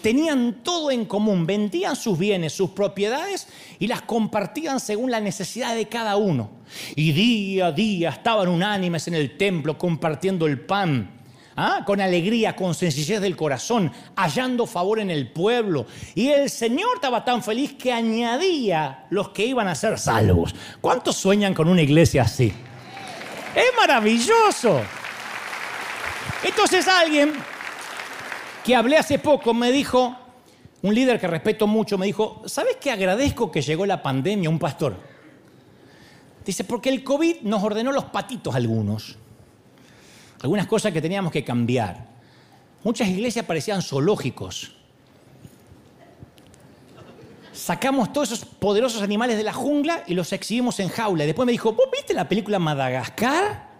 tenían 0.03 0.61
todo 0.63 0.91
en 0.91 1.05
común, 1.05 1.47
vendían 1.47 1.95
sus 1.95 2.19
bienes, 2.19 2.53
sus 2.53 2.71
propiedades 2.71 3.47
y 3.79 3.87
las 3.87 4.03
compartían 4.03 4.79
según 4.79 5.09
la 5.09 5.21
necesidad 5.21 5.73
de 5.73 5.87
cada 5.87 6.17
uno. 6.17 6.51
Y 6.95 7.13
día 7.13 7.67
a 7.67 7.71
día 7.71 8.09
estaban 8.09 8.49
unánimes 8.49 9.07
en 9.07 9.15
el 9.15 9.37
templo 9.37 9.77
compartiendo 9.77 10.45
el 10.45 10.59
pan. 10.59 11.09
¿ah? 11.55 11.83
con 11.85 12.01
alegría, 12.01 12.55
con 12.55 12.73
sencillez 12.75 13.21
del 13.21 13.35
corazón, 13.35 13.91
hallando 14.15 14.65
favor 14.65 14.99
en 14.99 15.09
el 15.09 15.31
pueblo. 15.31 15.85
Y 16.15 16.29
el 16.29 16.49
Señor 16.49 16.95
estaba 16.95 17.23
tan 17.23 17.41
feliz 17.41 17.73
que 17.73 17.93
añadía 17.93 19.05
los 19.09 19.29
que 19.29 19.45
iban 19.45 19.67
a 19.67 19.75
ser 19.75 19.97
salvos. 19.97 20.53
¿Cuántos 20.81 21.15
sueñan 21.15 21.53
con 21.53 21.69
una 21.69 21.81
iglesia 21.81 22.23
así? 22.23 22.53
Es 23.55 23.77
maravilloso. 23.77 24.81
Entonces 26.43 26.87
alguien 26.87 27.33
que 28.63 28.75
hablé 28.75 28.97
hace 28.97 29.19
poco 29.19 29.53
me 29.53 29.71
dijo, 29.71 30.15
un 30.81 30.95
líder 30.95 31.19
que 31.19 31.27
respeto 31.27 31.67
mucho, 31.67 31.97
me 31.97 32.05
dijo, 32.05 32.41
¿sabes 32.45 32.77
qué 32.79 32.91
agradezco 32.91 33.51
que 33.51 33.61
llegó 33.61 33.85
la 33.85 34.01
pandemia? 34.01 34.49
Un 34.49 34.59
pastor. 34.59 34.95
Dice, 36.45 36.63
porque 36.63 36.89
el 36.89 37.03
COVID 37.03 37.41
nos 37.41 37.63
ordenó 37.63 37.91
los 37.91 38.05
patitos 38.05 38.55
algunos. 38.55 39.17
Algunas 40.41 40.67
cosas 40.67 40.91
que 40.91 41.01
teníamos 41.01 41.31
que 41.31 41.43
cambiar. 41.43 42.05
Muchas 42.83 43.07
iglesias 43.07 43.45
parecían 43.45 43.81
zoológicos. 43.81 44.75
Sacamos 47.53 48.11
todos 48.11 48.31
esos 48.31 48.45
poderosos 48.45 49.01
animales 49.01 49.37
de 49.37 49.43
la 49.43 49.53
jungla 49.53 50.03
y 50.07 50.15
los 50.15 50.33
exhibimos 50.33 50.79
en 50.79 50.89
jaula. 50.89 51.23
Y 51.23 51.27
después 51.27 51.45
me 51.45 51.51
dijo, 51.51 51.71
¿vos 51.71 51.87
viste 51.91 52.13
la 52.13 52.27
película 52.27 52.59
Madagascar? 52.59 53.72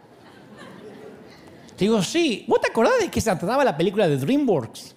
Digo, 1.78 2.02
sí. 2.02 2.46
¿Vos 2.48 2.62
te 2.62 2.70
acordás 2.70 3.00
de 3.00 3.10
que 3.10 3.22
se 3.22 3.36
trataba 3.36 3.64
la 3.64 3.76
película 3.76 4.08
de 4.08 4.18
DreamWorks? 4.18 4.96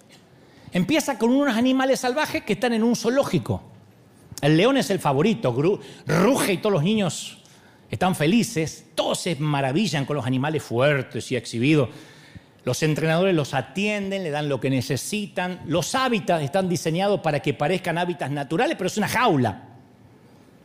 Empieza 0.71 1.17
con 1.17 1.31
unos 1.31 1.55
animales 1.55 1.99
salvajes 2.01 2.43
que 2.43 2.53
están 2.53 2.73
en 2.73 2.83
un 2.83 2.95
zoológico. 2.95 3.63
El 4.41 4.57
león 4.57 4.77
es 4.77 4.89
el 4.89 4.99
favorito, 4.99 5.55
ruge 6.05 6.53
y 6.53 6.57
todos 6.57 6.73
los 6.73 6.83
niños 6.83 7.39
están 7.89 8.15
felices, 8.15 8.85
todos 8.95 9.19
se 9.19 9.35
maravillan 9.37 10.05
con 10.05 10.17
los 10.17 10.25
animales 10.25 10.61
fuertes 10.61 11.31
y 11.31 11.35
exhibidos. 11.35 11.89
Los 12.65 12.83
entrenadores 12.83 13.33
los 13.33 13.53
atienden, 13.53 14.23
le 14.23 14.29
dan 14.29 14.49
lo 14.49 14.59
que 14.59 14.69
necesitan. 14.69 15.61
Los 15.65 15.95
hábitats 15.95 16.43
están 16.43 16.67
diseñados 16.67 17.21
para 17.21 17.39
que 17.39 17.53
parezcan 17.53 17.97
hábitats 17.97 18.31
naturales, 18.31 18.75
pero 18.77 18.87
es 18.87 18.97
una 18.97 19.07
jaula. 19.07 19.63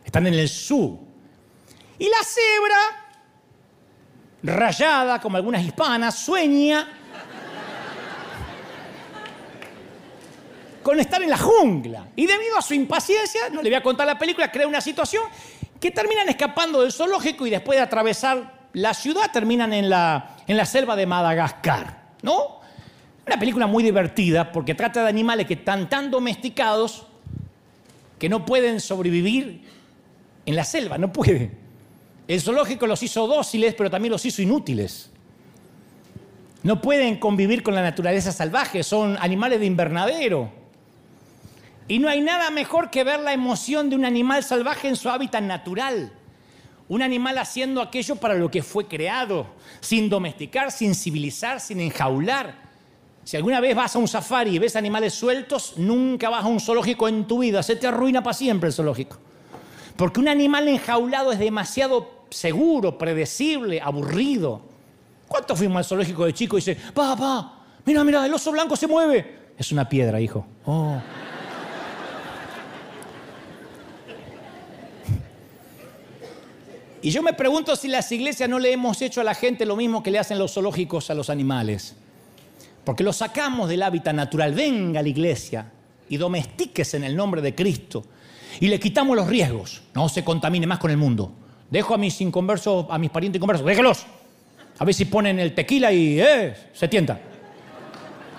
Están 0.03 0.27
en 0.27 0.33
el 0.33 0.49
zoo. 0.49 0.99
Y 1.97 2.09
la 2.09 2.17
cebra 2.25 3.02
rayada, 4.43 5.19
como 5.21 5.37
algunas 5.37 5.63
hispanas, 5.63 6.15
sueña 6.19 6.87
con 10.83 10.99
estar 10.99 11.23
en 11.23 11.29
la 11.29 11.37
jungla. 11.37 12.07
Y 12.15 12.27
debido 12.27 12.57
a 12.57 12.61
su 12.61 12.73
impaciencia, 12.73 13.49
no 13.49 13.61
le 13.61 13.69
voy 13.69 13.77
a 13.77 13.81
contar 13.81 14.05
la 14.05 14.19
película, 14.19 14.51
crea 14.51 14.67
una 14.67 14.81
situación 14.81 15.23
que 15.79 15.91
terminan 15.91 16.29
escapando 16.29 16.81
del 16.81 16.91
zoológico 16.91 17.47
y 17.47 17.49
después 17.49 17.77
de 17.77 17.83
atravesar 17.83 18.67
la 18.73 18.93
ciudad 18.93 19.31
terminan 19.31 19.71
en 19.73 19.89
la, 19.89 20.35
en 20.45 20.57
la 20.57 20.65
selva 20.65 20.95
de 20.95 21.05
Madagascar. 21.05 22.03
¿No? 22.21 22.59
Una 23.25 23.37
película 23.37 23.67
muy 23.67 23.83
divertida 23.83 24.51
porque 24.51 24.75
trata 24.75 25.03
de 25.03 25.09
animales 25.09 25.47
que 25.47 25.53
están 25.55 25.89
tan 25.89 26.11
domesticados 26.11 27.07
que 28.19 28.27
no 28.27 28.45
pueden 28.45 28.79
sobrevivir 28.81 29.63
en 30.45 30.55
la 30.55 30.65
selva, 30.65 30.97
no 30.97 31.11
pueden. 31.11 31.62
El 32.27 32.41
zoológico 32.41 32.87
los 32.87 33.03
hizo 33.03 33.27
dóciles, 33.27 33.75
pero 33.75 33.89
también 33.89 34.11
los 34.11 34.25
hizo 34.25 34.41
inútiles. 34.41 35.09
No 36.63 36.81
pueden 36.81 37.17
convivir 37.17 37.61
con 37.61 37.75
la 37.75 37.81
naturaleza 37.81 38.31
salvaje, 38.31 38.83
son 38.83 39.17
animales 39.19 39.59
de 39.59 39.65
invernadero. 39.65 40.49
Y 41.89 41.99
no 41.99 42.07
hay 42.07 42.21
nada 42.21 42.49
mejor 42.49 42.89
que 42.89 43.03
ver 43.03 43.19
la 43.19 43.33
emoción 43.33 43.89
de 43.89 43.97
un 43.97 44.05
animal 44.05 44.43
salvaje 44.43 44.87
en 44.87 44.95
su 44.95 45.09
hábitat 45.09 45.43
natural. 45.43 46.13
Un 46.87 47.01
animal 47.01 47.37
haciendo 47.37 47.81
aquello 47.81 48.15
para 48.15 48.35
lo 48.35 48.49
que 48.49 48.63
fue 48.63 48.87
creado, 48.87 49.47
sin 49.81 50.09
domesticar, 50.09 50.71
sin 50.71 50.95
civilizar, 50.95 51.59
sin 51.59 51.81
enjaular. 51.81 52.63
Si 53.25 53.35
alguna 53.35 53.59
vez 53.59 53.75
vas 53.75 53.95
a 53.95 53.99
un 53.99 54.07
safari 54.07 54.55
y 54.55 54.59
ves 54.59 54.77
animales 54.77 55.13
sueltos, 55.13 55.73
nunca 55.77 56.29
vas 56.29 56.45
a 56.45 56.47
un 56.47 56.61
zoológico 56.61 57.09
en 57.09 57.25
tu 57.25 57.39
vida. 57.39 57.61
Se 57.63 57.75
te 57.75 57.87
arruina 57.87 58.23
para 58.23 58.33
siempre 58.33 58.67
el 58.67 58.73
zoológico. 58.73 59.17
Porque 59.95 60.19
un 60.19 60.27
animal 60.27 60.67
enjaulado 60.67 61.31
es 61.31 61.39
demasiado 61.39 62.25
seguro, 62.29 62.97
predecible, 62.97 63.79
aburrido. 63.79 64.61
¿Cuántos 65.27 65.57
fuimos 65.57 65.77
al 65.77 65.85
zoológico 65.85 66.25
de 66.25 66.33
chico 66.33 66.57
y 66.57 66.61
dice, 66.61 66.75
papá, 66.93 67.59
mira, 67.85 68.03
mira, 68.03 68.25
el 68.25 68.33
oso 68.33 68.51
blanco 68.51 68.75
se 68.75 68.87
mueve? 68.87 69.43
Es 69.57 69.71
una 69.71 69.87
piedra, 69.87 70.19
hijo. 70.19 70.45
Oh. 70.65 70.99
Y 77.03 77.09
yo 77.09 77.21
me 77.21 77.33
pregunto 77.33 77.75
si 77.75 77.89
las 77.89 78.09
iglesias 78.13 78.49
no 78.49 78.59
le 78.59 78.71
hemos 78.71 79.01
hecho 79.01 79.19
a 79.19 79.25
la 79.25 79.35
gente 79.35 79.65
lo 79.65 79.75
mismo 79.75 80.01
que 80.01 80.09
le 80.09 80.19
hacen 80.19 80.39
los 80.39 80.53
zoológicos 80.53 81.09
a 81.09 81.13
los 81.13 81.29
animales. 81.29 81.95
Porque 82.85 83.03
los 83.03 83.17
sacamos 83.17 83.67
del 83.67 83.83
hábitat 83.83 84.15
natural. 84.15 84.53
Venga 84.53 85.01
a 85.01 85.03
la 85.03 85.09
iglesia 85.09 85.69
y 86.07 86.15
domestíquese 86.15 86.97
en 86.97 87.03
el 87.03 87.15
nombre 87.15 87.41
de 87.41 87.53
Cristo 87.53 88.05
y 88.59 88.67
le 88.67 88.79
quitamos 88.79 89.15
los 89.15 89.27
riesgos. 89.27 89.81
No 89.93 90.09
se 90.09 90.23
contamine 90.23 90.67
más 90.67 90.79
con 90.79 90.91
el 90.91 90.97
mundo. 90.97 91.31
Dejo 91.69 91.93
a 91.93 91.97
mis 91.97 92.19
inconversos, 92.21 92.85
a 92.89 92.97
mis 92.97 93.09
parientes 93.09 93.39
inconversos, 93.39 93.65
déjelos. 93.65 94.05
A 94.79 94.85
ver 94.85 94.93
si 94.93 95.05
ponen 95.05 95.39
el 95.39 95.53
tequila 95.53 95.91
y 95.91 96.19
eh, 96.19 96.55
se 96.73 96.87
tienta. 96.87 97.19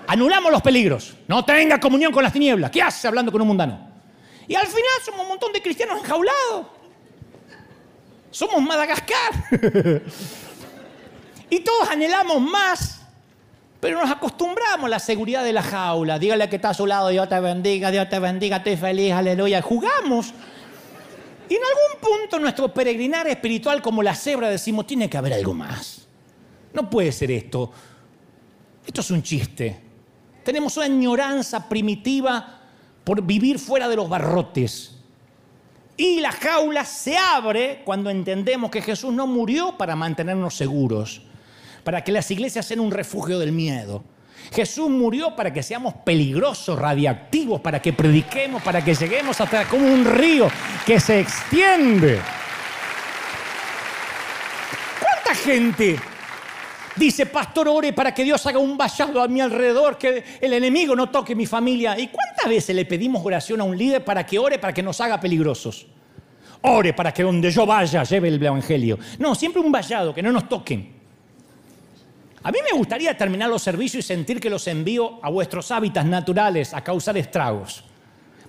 Anulamos 0.06 0.52
los 0.52 0.62
peligros. 0.62 1.14
No 1.26 1.44
tenga 1.44 1.80
comunión 1.80 2.12
con 2.12 2.22
las 2.22 2.32
tinieblas. 2.32 2.70
¿Qué 2.70 2.82
hace 2.82 3.08
hablando 3.08 3.32
con 3.32 3.40
un 3.40 3.48
mundano? 3.48 3.94
Y 4.46 4.54
al 4.54 4.66
final 4.66 4.82
somos 5.04 5.22
un 5.22 5.28
montón 5.28 5.52
de 5.52 5.62
cristianos 5.62 5.98
enjaulados. 5.98 6.66
Somos 8.30 8.60
Madagascar. 8.62 9.32
y 11.50 11.60
todos 11.60 11.88
anhelamos 11.88 12.40
más 12.40 12.93
pero 13.84 14.00
nos 14.00 14.10
acostumbramos 14.10 14.86
a 14.86 14.88
la 14.88 14.98
seguridad 14.98 15.44
de 15.44 15.52
la 15.52 15.62
jaula. 15.62 16.18
Dígale 16.18 16.48
que 16.48 16.56
está 16.56 16.70
a 16.70 16.74
su 16.74 16.86
lado, 16.86 17.10
Dios 17.10 17.28
te 17.28 17.38
bendiga, 17.38 17.90
Dios 17.90 18.08
te 18.08 18.18
bendiga, 18.18 18.56
estoy 18.56 18.78
feliz, 18.78 19.12
aleluya. 19.12 19.60
Jugamos. 19.60 20.32
Y 21.50 21.54
en 21.54 21.60
algún 21.60 22.00
punto 22.00 22.38
nuestro 22.38 22.72
peregrinar 22.72 23.26
espiritual 23.26 23.82
como 23.82 24.02
la 24.02 24.14
cebra 24.14 24.48
decimos, 24.48 24.86
tiene 24.86 25.10
que 25.10 25.18
haber 25.18 25.34
algo 25.34 25.52
más. 25.52 26.06
No 26.72 26.88
puede 26.88 27.12
ser 27.12 27.30
esto. 27.30 27.72
Esto 28.86 29.02
es 29.02 29.10
un 29.10 29.22
chiste. 29.22 29.78
Tenemos 30.42 30.74
una 30.78 30.86
añoranza 30.86 31.68
primitiva 31.68 32.60
por 33.04 33.20
vivir 33.20 33.58
fuera 33.58 33.86
de 33.86 33.96
los 33.96 34.08
barrotes. 34.08 34.96
Y 35.98 36.20
la 36.20 36.32
jaula 36.32 36.86
se 36.86 37.18
abre 37.18 37.82
cuando 37.84 38.08
entendemos 38.08 38.70
que 38.70 38.80
Jesús 38.80 39.12
no 39.12 39.26
murió 39.26 39.76
para 39.76 39.94
mantenernos 39.94 40.56
seguros 40.56 41.20
para 41.84 42.02
que 42.02 42.10
las 42.10 42.30
iglesias 42.30 42.66
sean 42.66 42.80
un 42.80 42.90
refugio 42.90 43.38
del 43.38 43.52
miedo. 43.52 44.02
Jesús 44.52 44.90
murió 44.90 45.34
para 45.36 45.52
que 45.52 45.62
seamos 45.62 45.94
peligrosos, 46.04 46.78
radiactivos, 46.78 47.60
para 47.60 47.80
que 47.80 47.92
prediquemos, 47.92 48.62
para 48.62 48.84
que 48.84 48.94
lleguemos 48.94 49.40
hasta 49.40 49.66
como 49.66 49.86
un 49.86 50.04
río 50.04 50.48
que 50.84 50.98
se 50.98 51.20
extiende. 51.20 52.20
¿Cuánta 55.00 55.34
gente 55.34 55.96
dice, 56.96 57.26
pastor, 57.26 57.68
ore 57.68 57.92
para 57.92 58.12
que 58.12 58.24
Dios 58.24 58.44
haga 58.46 58.58
un 58.58 58.76
vallado 58.76 59.22
a 59.22 59.28
mi 59.28 59.40
alrededor, 59.40 59.96
que 59.96 60.24
el 60.40 60.52
enemigo 60.52 60.96
no 60.96 61.10
toque 61.10 61.34
mi 61.34 61.46
familia? 61.46 61.98
¿Y 61.98 62.08
cuántas 62.08 62.48
veces 62.48 62.74
le 62.74 62.84
pedimos 62.84 63.24
oración 63.24 63.60
a 63.60 63.64
un 63.64 63.76
líder 63.76 64.04
para 64.04 64.26
que 64.26 64.38
ore, 64.38 64.58
para 64.58 64.74
que 64.74 64.82
nos 64.82 65.00
haga 65.00 65.20
peligrosos? 65.20 65.86
ore 66.64 66.94
para 66.94 67.12
que 67.12 67.22
donde 67.22 67.50
yo 67.50 67.66
vaya 67.66 68.02
lleve 68.04 68.28
el 68.28 68.42
Evangelio. 68.42 68.98
No, 69.18 69.34
siempre 69.34 69.60
un 69.60 69.70
vallado, 69.70 70.14
que 70.14 70.22
no 70.22 70.32
nos 70.32 70.48
toquen. 70.48 71.03
A 72.44 72.52
mí 72.52 72.58
me 72.62 72.76
gustaría 72.76 73.16
terminar 73.16 73.48
los 73.48 73.62
servicios 73.62 74.04
y 74.04 74.06
sentir 74.06 74.38
que 74.38 74.50
los 74.50 74.68
envío 74.68 75.18
a 75.22 75.30
vuestros 75.30 75.70
hábitats 75.70 76.06
naturales 76.06 76.74
a 76.74 76.84
causar 76.84 77.16
estragos. 77.16 77.82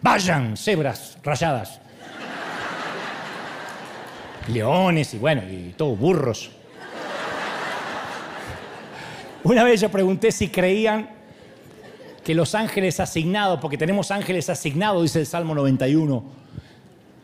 Vayan, 0.02 0.58
cebras 0.58 1.18
rayadas. 1.24 1.80
Leones 4.50 5.14
y 5.14 5.18
bueno, 5.18 5.44
y 5.50 5.74
todos 5.78 5.98
burros. 5.98 6.52
Una 9.46 9.64
vez 9.64 9.80
yo 9.80 9.90
pregunté 9.90 10.30
si 10.34 10.50
creían 10.50 11.10
que 12.22 12.36
los 12.36 12.54
ángeles 12.54 13.00
asignados, 13.00 13.62
porque 13.62 13.78
tenemos 13.78 14.12
ángeles 14.12 14.50
asignados, 14.50 15.04
dice 15.04 15.22
el 15.22 15.26
Salmo 15.26 15.56
91, 15.56 16.22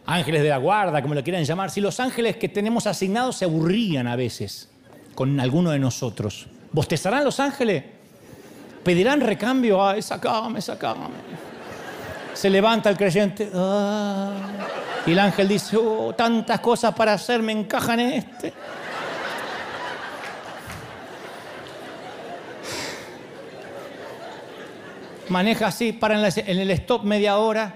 ángeles 0.05 0.41
de 0.41 0.49
la 0.49 0.57
guarda, 0.57 1.01
como 1.01 1.15
lo 1.15 1.23
quieran 1.23 1.43
llamar, 1.43 1.69
si 1.69 1.81
los 1.81 1.99
ángeles 1.99 2.37
que 2.37 2.47
tenemos 2.47 2.87
asignados 2.87 3.35
se 3.35 3.43
aburrían 3.43 4.07
a 4.07 4.15
veces 4.15 4.69
con 5.15 5.37
alguno 5.41 5.71
de 5.71 5.79
nosotros. 5.79 6.47
¿Bostezarán 6.71 7.23
los 7.23 7.39
ángeles? 7.39 7.83
¿Pedirán 8.83 9.21
recambio? 9.21 9.85
Ay, 9.85 10.01
sacame, 10.01 10.61
sacame. 10.61 11.09
Se 12.33 12.49
levanta 12.49 12.89
el 12.89 12.97
creyente. 12.97 13.51
Ah, 13.53 14.33
y 15.05 15.11
el 15.11 15.19
ángel 15.19 15.47
dice, 15.47 15.77
oh, 15.77 16.13
tantas 16.15 16.59
cosas 16.59 16.93
para 16.95 17.13
hacer 17.13 17.41
me 17.41 17.51
encajan 17.51 17.99
en 17.99 18.11
este. 18.13 18.53
Maneja 25.27 25.67
así, 25.67 25.93
para 25.93 26.29
en 26.29 26.59
el 26.59 26.71
stop 26.71 27.03
media 27.03 27.37
hora. 27.37 27.73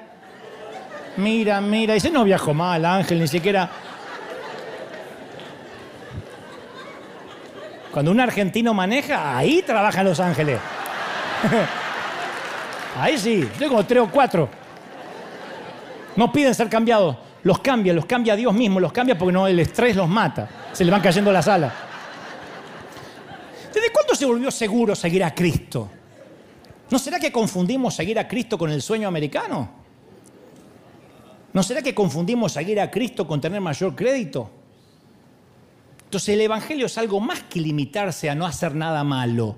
Mira, 1.18 1.62
mira. 1.62 1.94
Dice, 1.94 2.10
no 2.10 2.24
viajo 2.24 2.54
mal, 2.54 2.84
ángel, 2.86 3.20
ni 3.20 3.28
siquiera 3.28 3.70
Cuando 7.96 8.12
un 8.12 8.20
argentino 8.20 8.74
maneja, 8.74 9.38
ahí 9.38 9.64
trabajan 9.66 10.04
los 10.04 10.20
ángeles. 10.20 10.60
ahí 13.00 13.18
sí, 13.18 13.50
tengo 13.58 13.82
tres 13.86 14.04
o 14.04 14.12
cuatro. 14.12 14.50
No 16.18 16.30
piden 16.30 16.54
ser 16.54 16.68
cambiados, 16.68 17.16
los 17.44 17.60
cambia, 17.60 17.94
los 17.94 18.06
cambia 18.06 18.36
Dios 18.36 18.54
mismo, 18.54 18.82
los 18.82 18.92
cambia 18.92 19.18
porque 19.18 19.32
no, 19.32 19.48
el 19.48 19.62
estrés 19.62 19.96
los 19.96 20.10
mata, 20.10 20.50
se 20.74 20.84
le 20.84 20.92
van 20.92 21.00
cayendo 21.00 21.32
las 21.32 21.48
alas. 21.48 21.72
¿Desde 23.74 23.90
cuándo 23.94 24.14
se 24.14 24.26
volvió 24.26 24.52
seguro 24.52 24.94
seguir 24.94 25.24
a 25.24 25.34
Cristo? 25.34 25.90
¿No 26.90 27.00
será 27.00 27.18
que 27.18 27.32
confundimos 27.32 27.96
seguir 27.96 28.20
a 28.20 28.28
Cristo 28.28 28.58
con 28.58 28.72
el 28.72 28.82
sueño 28.82 29.08
americano? 29.08 29.70
¿No 31.54 31.64
será 31.64 31.82
que 31.82 31.96
confundimos 31.96 32.52
seguir 32.52 32.78
a 32.78 32.92
Cristo 32.92 33.26
con 33.26 33.40
tener 33.40 33.62
mayor 33.62 33.96
crédito? 33.96 34.65
Entonces 36.06 36.30
el 36.30 36.42
Evangelio 36.42 36.86
es 36.86 36.98
algo 36.98 37.20
más 37.20 37.44
que 37.44 37.60
limitarse 37.60 38.30
a 38.30 38.36
no 38.36 38.46
hacer 38.46 38.76
nada 38.76 39.04
malo. 39.04 39.58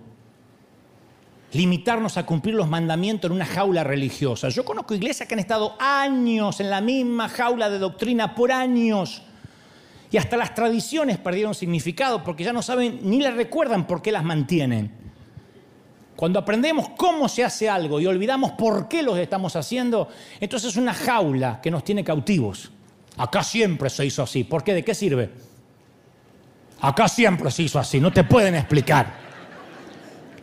Limitarnos 1.54 2.18
a 2.18 2.26
cumplir 2.26 2.56
los 2.56 2.68
mandamientos 2.68 3.30
en 3.30 3.36
una 3.36 3.46
jaula 3.46 3.84
religiosa. 3.84 4.50
Yo 4.50 4.66
conozco 4.66 4.96
iglesias 4.96 5.28
que 5.28 5.36
han 5.36 5.40
estado 5.40 5.76
años 5.80 6.60
en 6.60 6.70
la 6.70 6.82
misma 6.82 7.30
jaula 7.30 7.70
de 7.70 7.80
doctrina 7.80 8.34
por 8.34 8.52
años. 8.52 9.22
Y 10.10 10.18
hasta 10.18 10.38
las 10.38 10.56
tradiciones 10.56 11.18
perdieron 11.18 11.54
significado 11.54 12.24
porque 12.24 12.44
ya 12.44 12.54
no 12.54 12.62
saben 12.62 13.00
ni 13.04 13.20
le 13.20 13.32
recuerdan 13.32 13.86
por 13.86 14.02
qué 14.02 14.12
las 14.12 14.24
mantienen. 14.24 14.92
Cuando 16.16 16.40
aprendemos 16.40 16.90
cómo 16.98 17.30
se 17.30 17.44
hace 17.44 17.70
algo 17.70 18.00
y 18.00 18.08
olvidamos 18.08 18.52
por 18.54 18.88
qué 18.88 19.04
lo 19.04 19.16
estamos 19.16 19.56
haciendo, 19.56 20.08
entonces 20.40 20.72
es 20.72 20.78
una 20.78 20.94
jaula 20.94 21.62
que 21.62 21.70
nos 21.70 21.84
tiene 21.84 22.04
cautivos. 22.04 22.72
Acá 23.18 23.44
siempre 23.44 23.90
se 23.90 24.06
hizo 24.06 24.24
así. 24.24 24.44
¿Por 24.44 24.64
qué? 24.64 24.74
¿De 24.74 24.84
qué 24.84 24.96
sirve? 24.96 25.30
Acá 26.82 27.08
siempre 27.08 27.50
se 27.52 27.64
hizo 27.64 27.80
así, 27.80 28.00
no 28.00 28.12
te 28.12 28.24
pueden 28.24 28.56
explicar. 28.56 29.28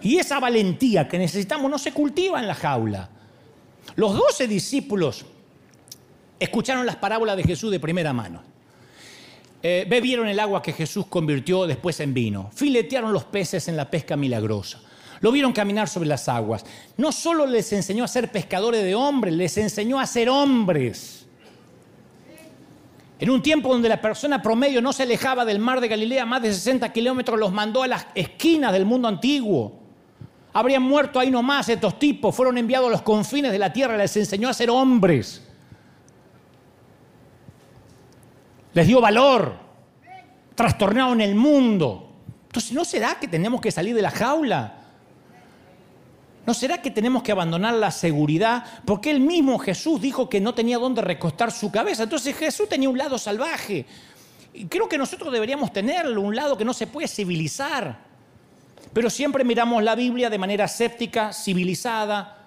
Y 0.02 0.18
esa 0.18 0.38
valentía 0.38 1.08
que 1.08 1.18
necesitamos 1.18 1.70
no 1.70 1.78
se 1.78 1.92
cultiva 1.92 2.38
en 2.38 2.46
la 2.46 2.54
jaula. 2.54 3.08
Los 3.96 4.14
doce 4.14 4.46
discípulos 4.48 5.24
escucharon 6.38 6.84
las 6.84 6.96
parábolas 6.96 7.36
de 7.36 7.44
Jesús 7.44 7.70
de 7.70 7.80
primera 7.80 8.12
mano. 8.12 8.42
Eh, 9.62 9.86
bebieron 9.88 10.28
el 10.28 10.38
agua 10.40 10.60
que 10.60 10.74
Jesús 10.74 11.06
convirtió 11.06 11.66
después 11.66 11.98
en 12.00 12.12
vino. 12.12 12.50
Filetearon 12.54 13.12
los 13.12 13.24
peces 13.24 13.66
en 13.68 13.76
la 13.78 13.90
pesca 13.90 14.14
milagrosa. 14.14 14.80
Lo 15.20 15.32
vieron 15.32 15.52
caminar 15.52 15.88
sobre 15.88 16.08
las 16.08 16.28
aguas. 16.28 16.66
No 16.98 17.12
solo 17.12 17.46
les 17.46 17.72
enseñó 17.72 18.04
a 18.04 18.08
ser 18.08 18.30
pescadores 18.30 18.84
de 18.84 18.94
hombres, 18.94 19.32
les 19.32 19.56
enseñó 19.56 19.98
a 19.98 20.06
ser 20.06 20.28
hombres. 20.28 21.23
En 23.18 23.30
un 23.30 23.42
tiempo 23.42 23.68
donde 23.68 23.88
la 23.88 24.00
persona 24.00 24.42
promedio 24.42 24.82
no 24.82 24.92
se 24.92 25.04
alejaba 25.04 25.44
del 25.44 25.58
mar 25.58 25.80
de 25.80 25.88
Galilea, 25.88 26.26
más 26.26 26.42
de 26.42 26.52
60 26.52 26.92
kilómetros 26.92 27.38
los 27.38 27.52
mandó 27.52 27.82
a 27.82 27.88
las 27.88 28.06
esquinas 28.14 28.72
del 28.72 28.86
mundo 28.86 29.06
antiguo. 29.06 29.80
Habrían 30.52 30.82
muerto 30.82 31.18
ahí 31.18 31.30
nomás 31.30 31.68
estos 31.68 31.98
tipos, 31.98 32.34
fueron 32.34 32.58
enviados 32.58 32.88
a 32.88 32.92
los 32.92 33.02
confines 33.02 33.52
de 33.52 33.58
la 33.58 33.72
tierra, 33.72 33.96
les 33.96 34.16
enseñó 34.16 34.48
a 34.48 34.54
ser 34.54 34.70
hombres. 34.70 35.42
Les 38.72 38.86
dio 38.86 39.00
valor, 39.00 39.54
trastornaron 40.54 41.20
el 41.20 41.34
mundo. 41.34 42.12
Entonces, 42.46 42.72
¿no 42.72 42.84
será 42.84 43.16
que 43.20 43.28
tenemos 43.28 43.60
que 43.60 43.70
salir 43.70 43.94
de 43.94 44.02
la 44.02 44.10
jaula? 44.10 44.83
¿No 46.46 46.52
será 46.52 46.82
que 46.82 46.90
tenemos 46.90 47.22
que 47.22 47.32
abandonar 47.32 47.74
la 47.74 47.90
seguridad? 47.90 48.64
Porque 48.84 49.10
el 49.10 49.20
mismo 49.20 49.58
Jesús 49.58 50.00
dijo 50.00 50.28
que 50.28 50.40
no 50.40 50.54
tenía 50.54 50.78
dónde 50.78 51.00
recostar 51.00 51.50
su 51.50 51.70
cabeza. 51.70 52.02
Entonces 52.02 52.36
Jesús 52.36 52.68
tenía 52.68 52.88
un 52.90 52.98
lado 52.98 53.18
salvaje. 53.18 53.86
Y 54.52 54.66
creo 54.66 54.88
que 54.88 54.98
nosotros 54.98 55.32
deberíamos 55.32 55.72
tenerlo, 55.72 56.20
un 56.20 56.36
lado 56.36 56.56
que 56.56 56.64
no 56.64 56.74
se 56.74 56.86
puede 56.86 57.08
civilizar. 57.08 57.98
Pero 58.92 59.08
siempre 59.08 59.42
miramos 59.42 59.82
la 59.82 59.94
Biblia 59.94 60.28
de 60.28 60.38
manera 60.38 60.66
escéptica, 60.66 61.32
civilizada. 61.32 62.46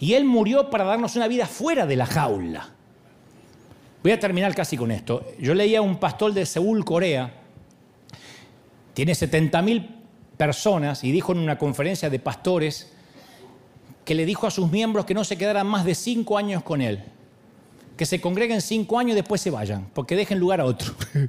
Y 0.00 0.14
Él 0.14 0.24
murió 0.24 0.70
para 0.70 0.84
darnos 0.84 1.14
una 1.14 1.28
vida 1.28 1.46
fuera 1.46 1.86
de 1.86 1.96
la 1.96 2.06
jaula. 2.06 2.70
Voy 4.02 4.12
a 4.12 4.18
terminar 4.18 4.54
casi 4.54 4.76
con 4.76 4.90
esto. 4.90 5.26
Yo 5.38 5.54
leía 5.54 5.80
a 5.80 5.82
un 5.82 5.98
pastor 5.98 6.32
de 6.32 6.46
Seúl, 6.46 6.84
Corea. 6.84 7.34
Tiene 8.94 9.12
70.000 9.12 9.86
personas 10.36 11.04
y 11.04 11.12
dijo 11.12 11.32
en 11.32 11.38
una 11.38 11.58
conferencia 11.58 12.08
de 12.08 12.18
pastores 12.18 12.94
que 14.08 14.14
le 14.14 14.24
dijo 14.24 14.46
a 14.46 14.50
sus 14.50 14.72
miembros 14.72 15.04
que 15.04 15.12
no 15.12 15.22
se 15.22 15.36
quedaran 15.36 15.66
más 15.66 15.84
de 15.84 15.94
cinco 15.94 16.38
años 16.38 16.62
con 16.62 16.80
él. 16.80 16.98
Que 17.94 18.06
se 18.06 18.22
congreguen 18.22 18.62
cinco 18.62 18.98
años 18.98 19.12
y 19.12 19.16
después 19.16 19.38
se 19.38 19.50
vayan, 19.50 19.86
porque 19.92 20.16
dejen 20.16 20.38
lugar 20.38 20.62
a 20.62 20.64
otro. 20.64 20.94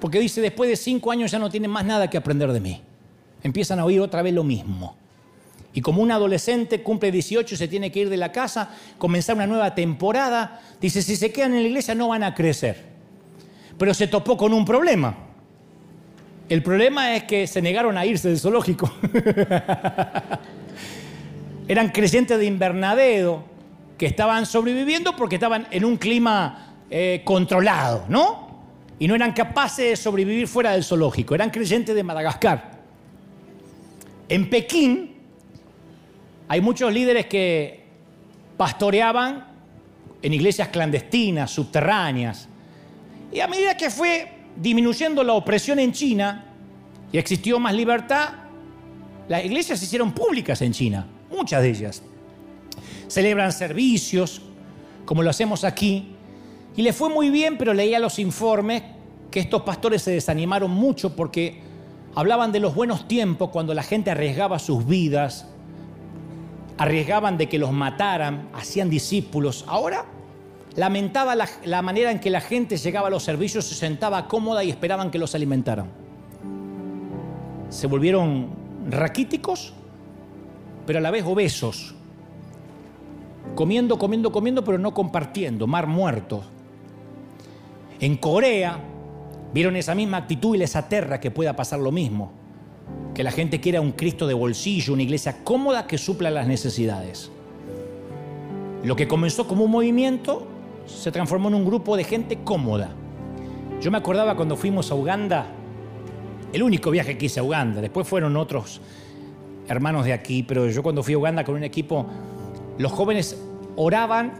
Porque 0.00 0.20
dice, 0.20 0.40
después 0.40 0.70
de 0.70 0.76
cinco 0.76 1.10
años 1.10 1.32
ya 1.32 1.38
no 1.40 1.50
tienen 1.50 1.72
más 1.72 1.84
nada 1.84 2.08
que 2.08 2.16
aprender 2.16 2.52
de 2.52 2.60
mí. 2.60 2.80
Empiezan 3.42 3.80
a 3.80 3.84
oír 3.84 4.00
otra 4.00 4.22
vez 4.22 4.32
lo 4.32 4.44
mismo. 4.44 4.96
Y 5.72 5.80
como 5.80 6.00
un 6.00 6.12
adolescente 6.12 6.80
cumple 6.80 7.10
18 7.10 7.54
y 7.54 7.58
se 7.58 7.66
tiene 7.66 7.90
que 7.90 8.00
ir 8.00 8.08
de 8.08 8.18
la 8.18 8.30
casa, 8.30 8.70
comenzar 8.98 9.34
una 9.34 9.48
nueva 9.48 9.74
temporada, 9.74 10.60
dice, 10.80 11.02
si 11.02 11.16
se 11.16 11.32
quedan 11.32 11.54
en 11.54 11.62
la 11.62 11.68
iglesia 11.68 11.96
no 11.96 12.06
van 12.06 12.22
a 12.22 12.34
crecer. 12.34 12.84
Pero 13.76 13.94
se 13.94 14.06
topó 14.06 14.36
con 14.36 14.52
un 14.52 14.64
problema. 14.64 15.16
El 16.48 16.62
problema 16.62 17.16
es 17.16 17.24
que 17.24 17.48
se 17.48 17.60
negaron 17.60 17.96
a 17.96 18.06
irse 18.06 18.28
del 18.28 18.38
zoológico. 18.38 18.92
eran 21.68 21.88
creyentes 21.88 22.38
de 22.38 22.46
invernadero 22.46 23.44
que 23.96 24.06
estaban 24.06 24.46
sobreviviendo 24.46 25.16
porque 25.16 25.36
estaban 25.36 25.66
en 25.70 25.84
un 25.84 25.96
clima 25.96 26.74
eh, 26.90 27.22
controlado, 27.24 28.04
¿no? 28.08 28.44
Y 28.98 29.08
no 29.08 29.14
eran 29.14 29.32
capaces 29.32 29.90
de 29.90 29.96
sobrevivir 29.96 30.46
fuera 30.46 30.72
del 30.72 30.84
zoológico, 30.84 31.34
eran 31.34 31.50
creyentes 31.50 31.94
de 31.94 32.02
Madagascar. 32.02 32.72
En 34.28 34.48
Pekín 34.48 35.16
hay 36.48 36.60
muchos 36.60 36.92
líderes 36.92 37.26
que 37.26 37.84
pastoreaban 38.56 39.46
en 40.22 40.32
iglesias 40.32 40.68
clandestinas, 40.68 41.50
subterráneas. 41.50 42.48
Y 43.32 43.40
a 43.40 43.48
medida 43.48 43.76
que 43.76 43.90
fue 43.90 44.32
disminuyendo 44.56 45.24
la 45.24 45.32
opresión 45.34 45.78
en 45.78 45.92
China 45.92 46.44
y 47.12 47.18
existió 47.18 47.58
más 47.58 47.74
libertad, 47.74 48.30
las 49.28 49.44
iglesias 49.44 49.78
se 49.78 49.86
hicieron 49.86 50.12
públicas 50.12 50.60
en 50.62 50.72
China 50.72 51.06
muchas 51.34 51.62
de 51.62 51.70
ellas. 51.70 52.02
Celebran 53.08 53.52
servicios, 53.52 54.42
como 55.04 55.22
lo 55.22 55.30
hacemos 55.30 55.64
aquí, 55.64 56.14
y 56.76 56.82
le 56.82 56.92
fue 56.92 57.08
muy 57.08 57.30
bien, 57.30 57.56
pero 57.58 57.72
leía 57.74 57.98
los 57.98 58.18
informes 58.18 58.82
que 59.30 59.40
estos 59.40 59.62
pastores 59.62 60.02
se 60.02 60.12
desanimaron 60.12 60.70
mucho 60.70 61.14
porque 61.14 61.60
hablaban 62.14 62.52
de 62.52 62.60
los 62.60 62.74
buenos 62.74 63.06
tiempos 63.08 63.50
cuando 63.50 63.74
la 63.74 63.82
gente 63.82 64.10
arriesgaba 64.10 64.58
sus 64.58 64.86
vidas, 64.86 65.46
arriesgaban 66.78 67.36
de 67.38 67.48
que 67.48 67.58
los 67.58 67.72
mataran, 67.72 68.48
hacían 68.52 68.90
discípulos. 68.90 69.64
Ahora 69.68 70.06
lamentaba 70.74 71.34
la, 71.34 71.48
la, 71.64 71.82
manera 71.82 72.10
en 72.10 72.20
que 72.20 72.30
la 72.30 72.40
gente 72.40 72.76
llegaba 72.76 73.08
a 73.08 73.10
los 73.10 73.22
servicios, 73.22 73.64
se 73.64 73.74
sentaba 73.74 74.26
cómoda 74.26 74.64
y 74.64 74.70
esperaban 74.70 75.10
que 75.10 75.18
los 75.18 75.34
alimentaran. 75.34 75.86
Se 77.68 77.86
volvieron 77.86 78.48
raquíticos 78.88 79.74
pero 80.86 80.98
a 80.98 81.02
la 81.02 81.10
vez 81.10 81.24
obesos, 81.24 81.94
comiendo, 83.54 83.98
comiendo, 83.98 84.32
comiendo, 84.32 84.64
pero 84.64 84.78
no 84.78 84.92
compartiendo, 84.94 85.66
mar 85.66 85.86
muerto. 85.86 86.42
En 88.00 88.16
Corea 88.16 88.78
vieron 89.52 89.76
esa 89.76 89.94
misma 89.94 90.18
actitud 90.18 90.54
y 90.54 90.58
les 90.58 90.76
aterra 90.76 91.20
que 91.20 91.30
pueda 91.30 91.54
pasar 91.56 91.80
lo 91.80 91.92
mismo. 91.92 92.32
Que 93.14 93.22
la 93.22 93.30
gente 93.30 93.60
quiera 93.60 93.80
un 93.80 93.92
Cristo 93.92 94.26
de 94.26 94.34
bolsillo, 94.34 94.92
una 94.92 95.02
iglesia 95.02 95.44
cómoda 95.44 95.86
que 95.86 95.98
supla 95.98 96.30
las 96.30 96.46
necesidades. 96.46 97.30
Lo 98.82 98.96
que 98.96 99.08
comenzó 99.08 99.46
como 99.46 99.64
un 99.64 99.70
movimiento 99.70 100.46
se 100.86 101.10
transformó 101.12 101.48
en 101.48 101.54
un 101.54 101.64
grupo 101.64 101.96
de 101.96 102.04
gente 102.04 102.40
cómoda. 102.44 102.90
Yo 103.80 103.90
me 103.90 103.98
acordaba 103.98 104.36
cuando 104.36 104.56
fuimos 104.56 104.90
a 104.90 104.94
Uganda, 104.94 105.46
el 106.52 106.62
único 106.62 106.90
viaje 106.90 107.16
que 107.16 107.26
hice 107.26 107.40
a 107.40 107.42
Uganda, 107.42 107.80
después 107.80 108.06
fueron 108.06 108.36
otros 108.36 108.80
hermanos 109.68 110.04
de 110.04 110.12
aquí, 110.12 110.42
pero 110.42 110.68
yo 110.68 110.82
cuando 110.82 111.02
fui 111.02 111.14
a 111.14 111.18
Uganda 111.18 111.44
con 111.44 111.54
un 111.54 111.64
equipo, 111.64 112.06
los 112.78 112.92
jóvenes 112.92 113.40
oraban 113.76 114.34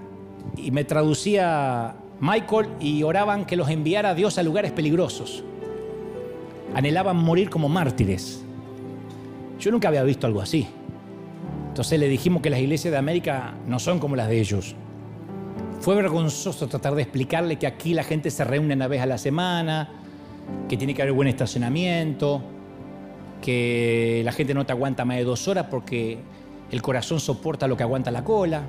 y 0.56 0.70
me 0.70 0.84
traducía 0.84 1.96
Michael 2.20 2.68
y 2.80 3.02
oraban 3.02 3.44
que 3.44 3.56
los 3.56 3.68
enviara 3.68 4.10
a 4.10 4.14
Dios 4.14 4.38
a 4.38 4.42
lugares 4.42 4.72
peligrosos. 4.72 5.44
Anhelaban 6.74 7.16
morir 7.16 7.50
como 7.50 7.68
mártires. 7.68 8.42
Yo 9.58 9.70
nunca 9.70 9.88
había 9.88 10.02
visto 10.02 10.26
algo 10.26 10.40
así. 10.40 10.66
Entonces 11.68 11.98
le 11.98 12.08
dijimos 12.08 12.42
que 12.42 12.50
las 12.50 12.60
iglesias 12.60 12.92
de 12.92 12.98
América 12.98 13.54
no 13.66 13.78
son 13.78 13.98
como 13.98 14.16
las 14.16 14.28
de 14.28 14.40
ellos. 14.40 14.74
Fue 15.80 15.94
vergonzoso 15.94 16.66
tratar 16.66 16.94
de 16.94 17.02
explicarle 17.02 17.56
que 17.56 17.66
aquí 17.66 17.94
la 17.94 18.04
gente 18.04 18.30
se 18.30 18.44
reúne 18.44 18.74
una 18.74 18.88
vez 18.88 19.02
a 19.02 19.06
la 19.06 19.18
semana, 19.18 19.88
que 20.68 20.76
tiene 20.76 20.94
que 20.94 21.02
haber 21.02 21.14
buen 21.14 21.28
estacionamiento, 21.28 22.42
que 23.44 24.22
la 24.24 24.32
gente 24.32 24.54
no 24.54 24.64
te 24.64 24.72
aguanta 24.72 25.04
más 25.04 25.18
de 25.18 25.24
dos 25.24 25.48
horas 25.48 25.66
porque 25.70 26.16
el 26.70 26.80
corazón 26.80 27.20
soporta 27.20 27.68
lo 27.68 27.76
que 27.76 27.82
aguanta 27.82 28.10
la 28.10 28.24
cola. 28.24 28.62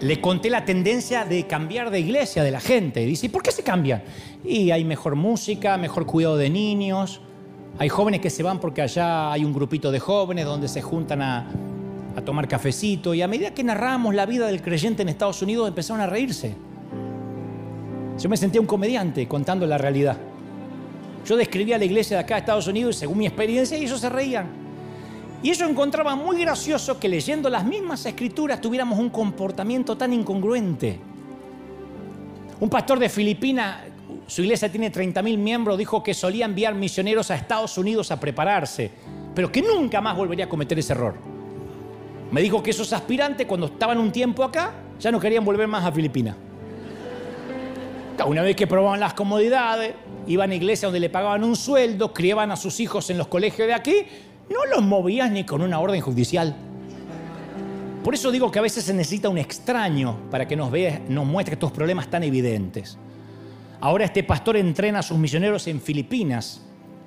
Le 0.00 0.20
conté 0.20 0.50
la 0.50 0.66
tendencia 0.66 1.24
de 1.24 1.46
cambiar 1.46 1.90
de 1.90 2.00
iglesia 2.00 2.42
de 2.42 2.50
la 2.50 2.60
gente. 2.60 3.00
Dice, 3.06 3.30
¿por 3.30 3.42
qué 3.42 3.50
se 3.50 3.62
cambian? 3.62 4.02
Y 4.44 4.72
hay 4.72 4.84
mejor 4.84 5.16
música, 5.16 5.78
mejor 5.78 6.04
cuidado 6.04 6.36
de 6.36 6.50
niños. 6.50 7.22
Hay 7.78 7.88
jóvenes 7.88 8.20
que 8.20 8.28
se 8.28 8.42
van 8.42 8.60
porque 8.60 8.82
allá 8.82 9.32
hay 9.32 9.42
un 9.42 9.54
grupito 9.54 9.90
de 9.90 10.00
jóvenes 10.00 10.44
donde 10.44 10.68
se 10.68 10.82
juntan 10.82 11.22
a 11.22 11.46
tomar 12.26 12.46
cafecito. 12.46 13.14
Y 13.14 13.22
a 13.22 13.28
medida 13.28 13.54
que 13.54 13.64
narramos 13.64 14.14
la 14.14 14.26
vida 14.26 14.48
del 14.48 14.60
creyente 14.60 15.00
en 15.00 15.08
Estados 15.08 15.40
Unidos 15.40 15.66
empezaron 15.66 16.02
a 16.02 16.06
reírse. 16.06 16.54
Yo 18.18 18.28
me 18.28 18.36
sentía 18.36 18.60
un 18.60 18.66
comediante 18.66 19.26
contando 19.26 19.66
la 19.66 19.78
realidad. 19.78 20.18
Yo 21.24 21.36
describía 21.36 21.78
la 21.78 21.84
iglesia 21.84 22.16
de 22.16 22.22
acá 22.22 22.34
de 22.34 22.40
Estados 22.40 22.66
Unidos 22.66 22.96
según 22.96 23.18
mi 23.18 23.26
experiencia 23.26 23.76
y 23.76 23.84
ellos 23.84 24.00
se 24.00 24.08
reían. 24.08 24.46
Y 25.42 25.50
ellos 25.50 25.68
encontraban 25.68 26.18
muy 26.18 26.40
gracioso 26.40 26.98
que 26.98 27.08
leyendo 27.08 27.48
las 27.48 27.64
mismas 27.64 28.04
escrituras 28.04 28.60
tuviéramos 28.60 28.98
un 28.98 29.10
comportamiento 29.10 29.96
tan 29.96 30.12
incongruente. 30.12 30.98
Un 32.60 32.68
pastor 32.68 32.98
de 32.98 33.08
Filipinas, 33.08 33.84
su 34.26 34.42
iglesia 34.42 34.70
tiene 34.70 34.92
30.000 34.92 35.38
miembros, 35.38 35.78
dijo 35.78 36.02
que 36.02 36.12
solía 36.12 36.44
enviar 36.44 36.74
misioneros 36.74 37.30
a 37.30 37.36
Estados 37.36 37.78
Unidos 37.78 38.10
a 38.10 38.20
prepararse, 38.20 38.90
pero 39.34 39.50
que 39.50 39.62
nunca 39.62 40.02
más 40.02 40.14
volvería 40.14 40.44
a 40.44 40.48
cometer 40.48 40.78
ese 40.78 40.92
error. 40.92 41.14
Me 42.30 42.42
dijo 42.42 42.62
que 42.62 42.70
esos 42.70 42.92
aspirantes 42.92 43.46
cuando 43.46 43.66
estaban 43.66 43.98
un 43.98 44.12
tiempo 44.12 44.44
acá 44.44 44.74
ya 44.98 45.10
no 45.10 45.18
querían 45.18 45.44
volver 45.44 45.66
más 45.66 45.84
a 45.84 45.90
Filipinas. 45.90 46.36
Una 48.26 48.42
vez 48.42 48.54
que 48.54 48.66
probaban 48.66 49.00
las 49.00 49.14
comodidades, 49.14 49.94
iban 50.26 50.50
a 50.50 50.54
iglesia 50.54 50.86
donde 50.86 51.00
le 51.00 51.10
pagaban 51.10 51.42
un 51.42 51.56
sueldo, 51.56 52.12
criaban 52.12 52.50
a 52.50 52.56
sus 52.56 52.80
hijos 52.80 53.08
en 53.10 53.18
los 53.18 53.28
colegios 53.28 53.66
de 53.66 53.74
aquí, 53.74 53.94
no 54.50 54.66
los 54.66 54.82
movías 54.82 55.30
ni 55.30 55.44
con 55.44 55.62
una 55.62 55.80
orden 55.80 56.00
judicial. 56.00 56.54
Por 58.04 58.14
eso 58.14 58.30
digo 58.30 58.50
que 58.50 58.58
a 58.58 58.62
veces 58.62 58.84
se 58.84 58.94
necesita 58.94 59.28
un 59.28 59.38
extraño 59.38 60.16
para 60.30 60.46
que 60.48 60.56
nos 60.56 60.70
vea, 60.70 61.00
nos 61.08 61.26
muestre 61.26 61.54
estos 61.54 61.72
problemas 61.72 62.08
tan 62.08 62.22
evidentes. 62.22 62.98
Ahora 63.80 64.04
este 64.04 64.22
pastor 64.22 64.56
entrena 64.56 64.98
a 64.98 65.02
sus 65.02 65.18
misioneros 65.18 65.66
en 65.66 65.80
Filipinas, 65.80 66.62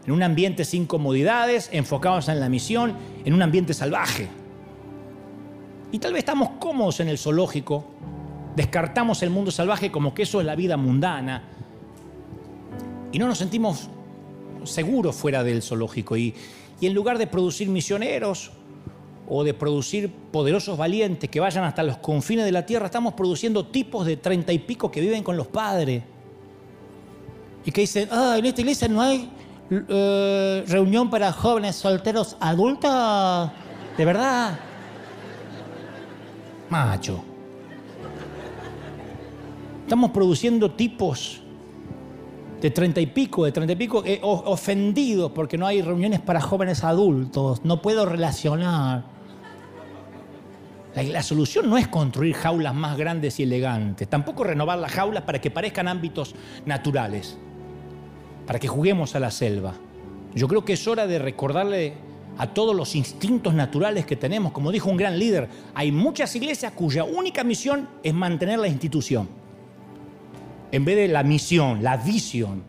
en 0.05 0.11
un 0.11 0.23
ambiente 0.23 0.65
sin 0.65 0.85
comodidades, 0.85 1.69
enfocados 1.71 2.27
en 2.29 2.39
la 2.39 2.49
misión, 2.49 2.95
en 3.23 3.33
un 3.33 3.41
ambiente 3.41 3.73
salvaje. 3.73 4.27
Y 5.91 5.99
tal 5.99 6.13
vez 6.13 6.19
estamos 6.19 6.51
cómodos 6.59 6.99
en 6.99 7.09
el 7.09 7.17
zoológico, 7.17 7.85
descartamos 8.55 9.23
el 9.23 9.29
mundo 9.29 9.51
salvaje 9.51 9.91
como 9.91 10.13
que 10.13 10.23
eso 10.23 10.39
es 10.39 10.45
la 10.45 10.55
vida 10.55 10.77
mundana, 10.77 11.43
y 13.11 13.19
no 13.19 13.27
nos 13.27 13.37
sentimos 13.37 13.89
seguros 14.63 15.15
fuera 15.15 15.43
del 15.43 15.61
zoológico. 15.61 16.17
Y, 16.17 16.33
y 16.81 16.87
en 16.87 16.93
lugar 16.95 17.19
de 17.19 17.27
producir 17.27 17.69
misioneros 17.69 18.51
o 19.29 19.43
de 19.43 19.53
producir 19.53 20.11
poderosos 20.11 20.77
valientes 20.77 21.29
que 21.29 21.39
vayan 21.39 21.63
hasta 21.63 21.83
los 21.83 21.97
confines 21.97 22.43
de 22.43 22.51
la 22.51 22.65
tierra, 22.65 22.87
estamos 22.87 23.13
produciendo 23.13 23.67
tipos 23.67 24.05
de 24.07 24.17
treinta 24.17 24.51
y 24.51 24.59
pico 24.59 24.89
que 24.89 24.99
viven 24.99 25.23
con 25.23 25.37
los 25.37 25.47
padres. 25.47 26.03
Y 27.63 27.71
que 27.71 27.81
dicen, 27.81 28.09
ah, 28.11 28.35
en 28.37 28.45
esta 28.45 28.61
iglesia 28.61 28.87
no 28.87 29.01
hay 29.01 29.29
eh, 29.69 30.63
reunión 30.67 31.09
para 31.09 31.31
jóvenes 31.31 31.75
solteros 31.75 32.35
adultos. 32.39 33.51
De 33.95 34.05
verdad. 34.05 34.59
Macho. 36.69 37.23
Estamos 39.93 40.09
produciendo 40.09 40.71
tipos 40.71 41.39
de 42.59 42.71
treinta 42.71 42.99
y 42.99 43.05
pico, 43.05 43.45
de 43.45 43.51
treinta 43.51 43.73
y 43.73 43.75
pico, 43.75 44.01
eh, 44.03 44.19
ofendidos 44.23 45.31
porque 45.33 45.55
no 45.55 45.67
hay 45.67 45.83
reuniones 45.83 46.19
para 46.19 46.41
jóvenes 46.41 46.83
adultos, 46.83 47.63
no 47.63 47.79
puedo 47.79 48.03
relacionar. 48.03 49.03
La, 50.95 51.03
la, 51.03 51.21
solución 51.21 51.69
no 51.69 51.77
es 51.77 51.87
construir 51.89 52.33
jaulas 52.33 52.73
más 52.73 52.97
grandes 52.97 53.39
y 53.39 53.43
elegantes, 53.43 54.07
tampoco 54.07 54.43
renovar 54.43 54.79
las 54.79 54.91
jaulas 54.91 55.25
para 55.25 55.39
que 55.39 55.51
parezcan 55.51 55.87
ámbitos 55.87 56.33
naturales, 56.65 57.37
para 58.47 58.57
que 58.57 58.67
juguemos 58.67 59.15
a 59.15 59.19
la 59.19 59.29
selva. 59.29 59.75
Yo 60.33 60.47
creo 60.47 60.65
que 60.65 60.73
es 60.73 60.87
hora 60.87 61.05
de 61.05 61.19
recordarle 61.19 61.93
a 62.39 62.47
todos 62.47 62.75
los 62.75 62.95
instintos 62.95 63.53
naturales 63.53 64.07
que 64.07 64.15
tenemos. 64.15 64.53
Como 64.53 64.71
dijo 64.71 64.89
un 64.89 64.97
gran 64.97 65.19
líder, 65.19 65.49
hay 65.75 65.91
muchas 65.91 66.35
iglesias 66.35 66.71
cuya 66.71 67.03
única 67.03 67.43
misión 67.43 67.87
es 68.01 68.15
mantener 68.15 68.57
la 68.57 68.67
institución 68.67 69.42
en 70.73 70.85
vez 70.85 70.95
de 70.95 71.07
la 71.07 71.21
misión, 71.21 71.83
la 71.83 71.97
visión. 71.97 72.63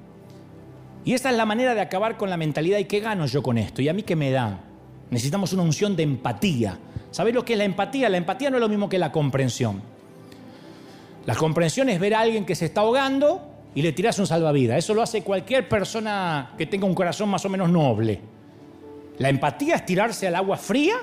Y 1.06 1.14
esa 1.14 1.30
es 1.30 1.36
la 1.38 1.46
manera 1.46 1.74
de 1.74 1.80
acabar 1.80 2.18
con 2.18 2.28
la 2.28 2.36
mentalidad 2.36 2.76
y 2.76 2.84
qué 2.84 3.00
gano 3.00 3.24
yo 3.24 3.42
con 3.42 3.56
esto 3.56 3.80
y 3.80 3.88
a 3.88 3.94
mí 3.94 4.02
qué 4.02 4.14
me 4.14 4.30
da. 4.30 4.60
Necesitamos 5.08 5.54
una 5.54 5.62
unción 5.62 5.96
de 5.96 6.02
empatía. 6.02 6.78
¿Sabéis 7.10 7.34
lo 7.34 7.46
que 7.46 7.54
es 7.54 7.58
la 7.58 7.64
empatía? 7.64 8.10
La 8.10 8.18
empatía 8.18 8.50
no 8.50 8.58
es 8.58 8.60
lo 8.60 8.68
mismo 8.68 8.90
que 8.90 8.98
la 8.98 9.10
comprensión. 9.10 9.80
La 11.24 11.34
comprensión 11.34 11.88
es 11.88 11.98
ver 11.98 12.14
a 12.14 12.20
alguien 12.20 12.44
que 12.44 12.54
se 12.54 12.66
está 12.66 12.82
ahogando 12.82 13.40
y 13.74 13.80
le 13.80 13.92
tiras 13.92 14.18
un 14.18 14.26
salvavidas. 14.26 14.76
Eso 14.76 14.92
lo 14.92 15.00
hace 15.00 15.22
cualquier 15.22 15.66
persona 15.66 16.52
que 16.58 16.66
tenga 16.66 16.84
un 16.84 16.94
corazón 16.94 17.30
más 17.30 17.42
o 17.46 17.48
menos 17.48 17.70
noble. 17.70 18.20
La 19.16 19.30
empatía 19.30 19.76
es 19.76 19.86
tirarse 19.86 20.26
al 20.26 20.34
agua 20.34 20.58
fría 20.58 20.96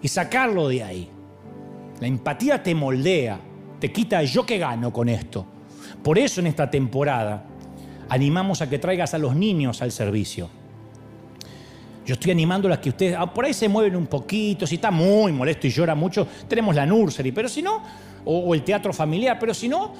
y 0.00 0.06
sacarlo 0.06 0.68
de 0.68 0.84
ahí. 0.84 1.10
La 1.98 2.06
empatía 2.06 2.62
te 2.62 2.76
moldea, 2.76 3.40
te 3.80 3.90
quita 3.90 4.22
yo 4.22 4.46
qué 4.46 4.58
gano 4.58 4.92
con 4.92 5.08
esto. 5.08 5.46
Por 6.02 6.18
eso 6.18 6.40
en 6.40 6.46
esta 6.48 6.70
temporada 6.70 7.44
animamos 8.08 8.62
a 8.62 8.68
que 8.68 8.78
traigas 8.78 9.14
a 9.14 9.18
los 9.18 9.34
niños 9.34 9.82
al 9.82 9.92
servicio. 9.92 10.48
Yo 12.06 12.14
estoy 12.14 12.30
animando 12.30 12.72
a 12.72 12.80
que 12.80 12.90
ustedes, 12.90 13.16
ah, 13.18 13.32
por 13.32 13.44
ahí 13.44 13.52
se 13.52 13.68
mueven 13.68 13.96
un 13.96 14.06
poquito, 14.06 14.64
si 14.66 14.76
está 14.76 14.92
muy 14.92 15.32
molesto 15.32 15.66
y 15.66 15.70
llora 15.70 15.96
mucho, 15.96 16.26
tenemos 16.48 16.74
la 16.76 16.86
nursery, 16.86 17.32
pero 17.32 17.48
si 17.48 17.62
no, 17.62 17.82
o, 18.24 18.54
el 18.54 18.62
teatro 18.62 18.92
familiar, 18.92 19.38
pero 19.40 19.52
si 19.52 19.68
no, 19.68 19.92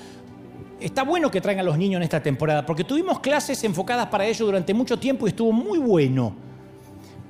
está 0.79 1.03
bueno 1.03 1.31
que 1.33 1.41
traigan 1.41 1.65
a 1.65 1.67
los 1.67 1.77
niños 1.77 1.99
en 1.99 2.05
esta 2.05 2.23
temporada, 2.23 2.65
porque 2.65 2.85
tuvimos 2.85 3.19
clases 3.19 3.63
enfocadas 3.65 4.07
para 4.07 4.25
ellos 4.25 4.47
durante 4.47 4.73
mucho 4.73 4.97
tiempo 4.99 5.27
y 5.27 5.31
estuvo 5.31 5.51
muy 5.51 5.79
bueno. 5.79 6.33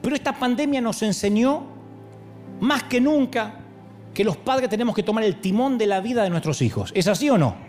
Pero 0.02 0.14
esta 0.14 0.38
pandemia 0.38 0.82
nos 0.82 1.02
enseñó 1.02 1.62
más 2.60 2.82
que 2.82 3.00
nunca 3.00 3.60
que 4.12 4.24
los 4.24 4.36
padres 4.36 4.68
tenemos 4.68 4.94
que 4.94 5.02
tomar 5.02 5.24
el 5.24 5.40
timón 5.40 5.78
de 5.78 5.86
la 5.86 6.00
vida 6.00 6.22
de 6.22 6.30
nuestros 6.30 6.60
hijos. 6.60 6.92
¿Es 6.94 7.06
así 7.06 7.30
o 7.30 7.38
no? 7.38 7.65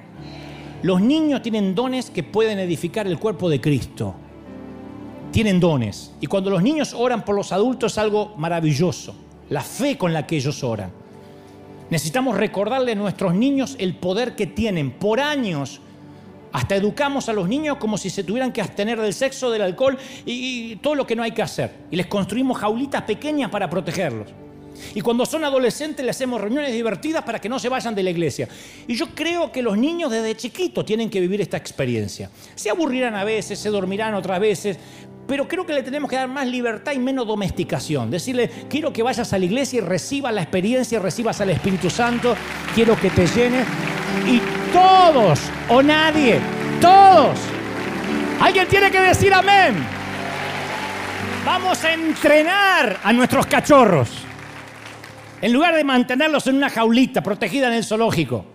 Los 0.84 1.01
niños 1.01 1.41
tienen 1.41 1.73
dones 1.73 2.09
que 2.09 2.23
pueden 2.23 2.59
edificar 2.59 3.07
el 3.07 3.17
cuerpo 3.17 3.49
de 3.49 3.59
Cristo. 3.59 4.13
Tienen 5.32 5.59
dones. 5.59 6.13
Y 6.21 6.28
cuando 6.28 6.49
los 6.49 6.61
niños 6.61 6.93
oran 6.93 7.25
por 7.25 7.36
los 7.36 7.51
adultos 7.51 7.93
es 7.93 7.97
algo 7.97 8.34
maravilloso. 8.38 9.15
La 9.49 9.61
fe 9.61 9.97
con 9.97 10.13
la 10.13 10.28
que 10.28 10.38
ellos 10.38 10.63
oran. 10.63 10.91
Necesitamos 11.89 12.38
recordarle 12.38 12.91
a 12.91 12.95
nuestros 12.95 13.34
niños 13.34 13.75
el 13.80 13.95
poder 13.95 14.36
que 14.36 14.45
tienen. 14.45 14.91
Por 14.91 15.19
años 15.19 15.82
hasta 16.51 16.75
educamos 16.75 17.30
a 17.30 17.34
los 17.34 17.47
niños 17.47 17.78
como 17.78 17.97
si 17.97 18.09
se 18.09 18.23
tuvieran 18.23 18.51
que 18.51 18.61
abstener 18.61 18.99
del 18.99 19.13
sexo, 19.13 19.51
del 19.51 19.61
alcohol 19.61 19.97
y, 20.25 20.75
todo 20.78 20.95
lo 20.95 21.07
que 21.07 21.15
no 21.15 21.23
hay 21.23 21.32
que 21.32 21.41
hacer. 21.41 21.71
Y 21.91 21.95
les 21.95 22.07
construimos 22.07 22.57
jaulitas 22.57 23.03
pequeñas 23.03 23.49
para 23.49 23.69
protegerlos. 23.69 24.30
Y 24.95 25.01
cuando 25.01 25.25
son 25.25 25.43
adolescentes 25.43 26.03
le 26.03 26.11
hacemos 26.11 26.41
reuniones 26.41 26.71
divertidas 26.71 27.23
para 27.23 27.39
que 27.39 27.49
no 27.49 27.59
se 27.59 27.69
vayan 27.69 27.95
de 27.95 28.03
la 28.03 28.09
iglesia. 28.09 28.47
Y 28.88 28.95
yo 28.95 29.07
creo 29.13 29.51
que 29.51 29.61
los 29.61 29.78
niños 29.78 30.11
desde 30.11 30.36
chiquitos 30.36 30.86
tienen 30.86 31.09
que 31.09 31.19
vivir 31.19 31.41
esta 31.41 31.57
experiencia. 31.57 32.30
Se 32.55 32.69
aburrirán 32.69 33.15
a 33.15 33.23
veces, 33.23 33.59
se 33.59 33.69
dormirán 33.69 34.13
otras 34.13 34.39
veces, 34.39 34.78
pero 35.28 35.47
creo 35.47 35.65
que 35.65 35.73
le 35.73 35.84
tenemos 35.84 36.09
que 36.09 36.15
dar 36.15 36.30
más 36.30 36.47
libertad 36.47 36.93
y 36.93 36.99
menos 36.99 37.28
domesticación. 37.28 38.09
Decirle, 38.09 38.49
quiero 38.69 38.93
que 38.93 39.03
vayas 39.03 39.34
a 39.34 39.38
la 39.38 39.45
iglesia 39.45 39.80
y 39.80 39.82
recibas 39.82 40.34
la 40.34 40.41
experiencia, 40.41 40.99
recibas 40.99 41.41
al 41.41 41.49
Espíritu 41.49 41.89
Santo, 41.89 42.36
quiero 42.73 42.99
que 42.99 43.09
te 43.09 43.28
llenes. 43.28 43.67
Y 44.25 44.41
todos 44.71 45.39
o 45.69 45.84
nadie, 45.84 46.39
todos. 46.80 47.38
Alguien 48.39 48.67
tiene 48.67 48.89
que 48.89 49.01
decir 49.01 49.34
amén. 49.34 49.75
Vamos 51.45 51.84
a 51.84 51.93
entrenar 51.93 52.99
a 53.03 53.11
nuestros 53.13 53.45
cachorros. 53.47 54.26
En 55.41 55.53
lugar 55.53 55.75
de 55.75 55.83
mantenerlos 55.83 56.47
en 56.47 56.55
una 56.55 56.69
jaulita 56.69 57.21
protegida 57.21 57.67
en 57.67 57.73
el 57.73 57.83
zoológico. 57.83 58.45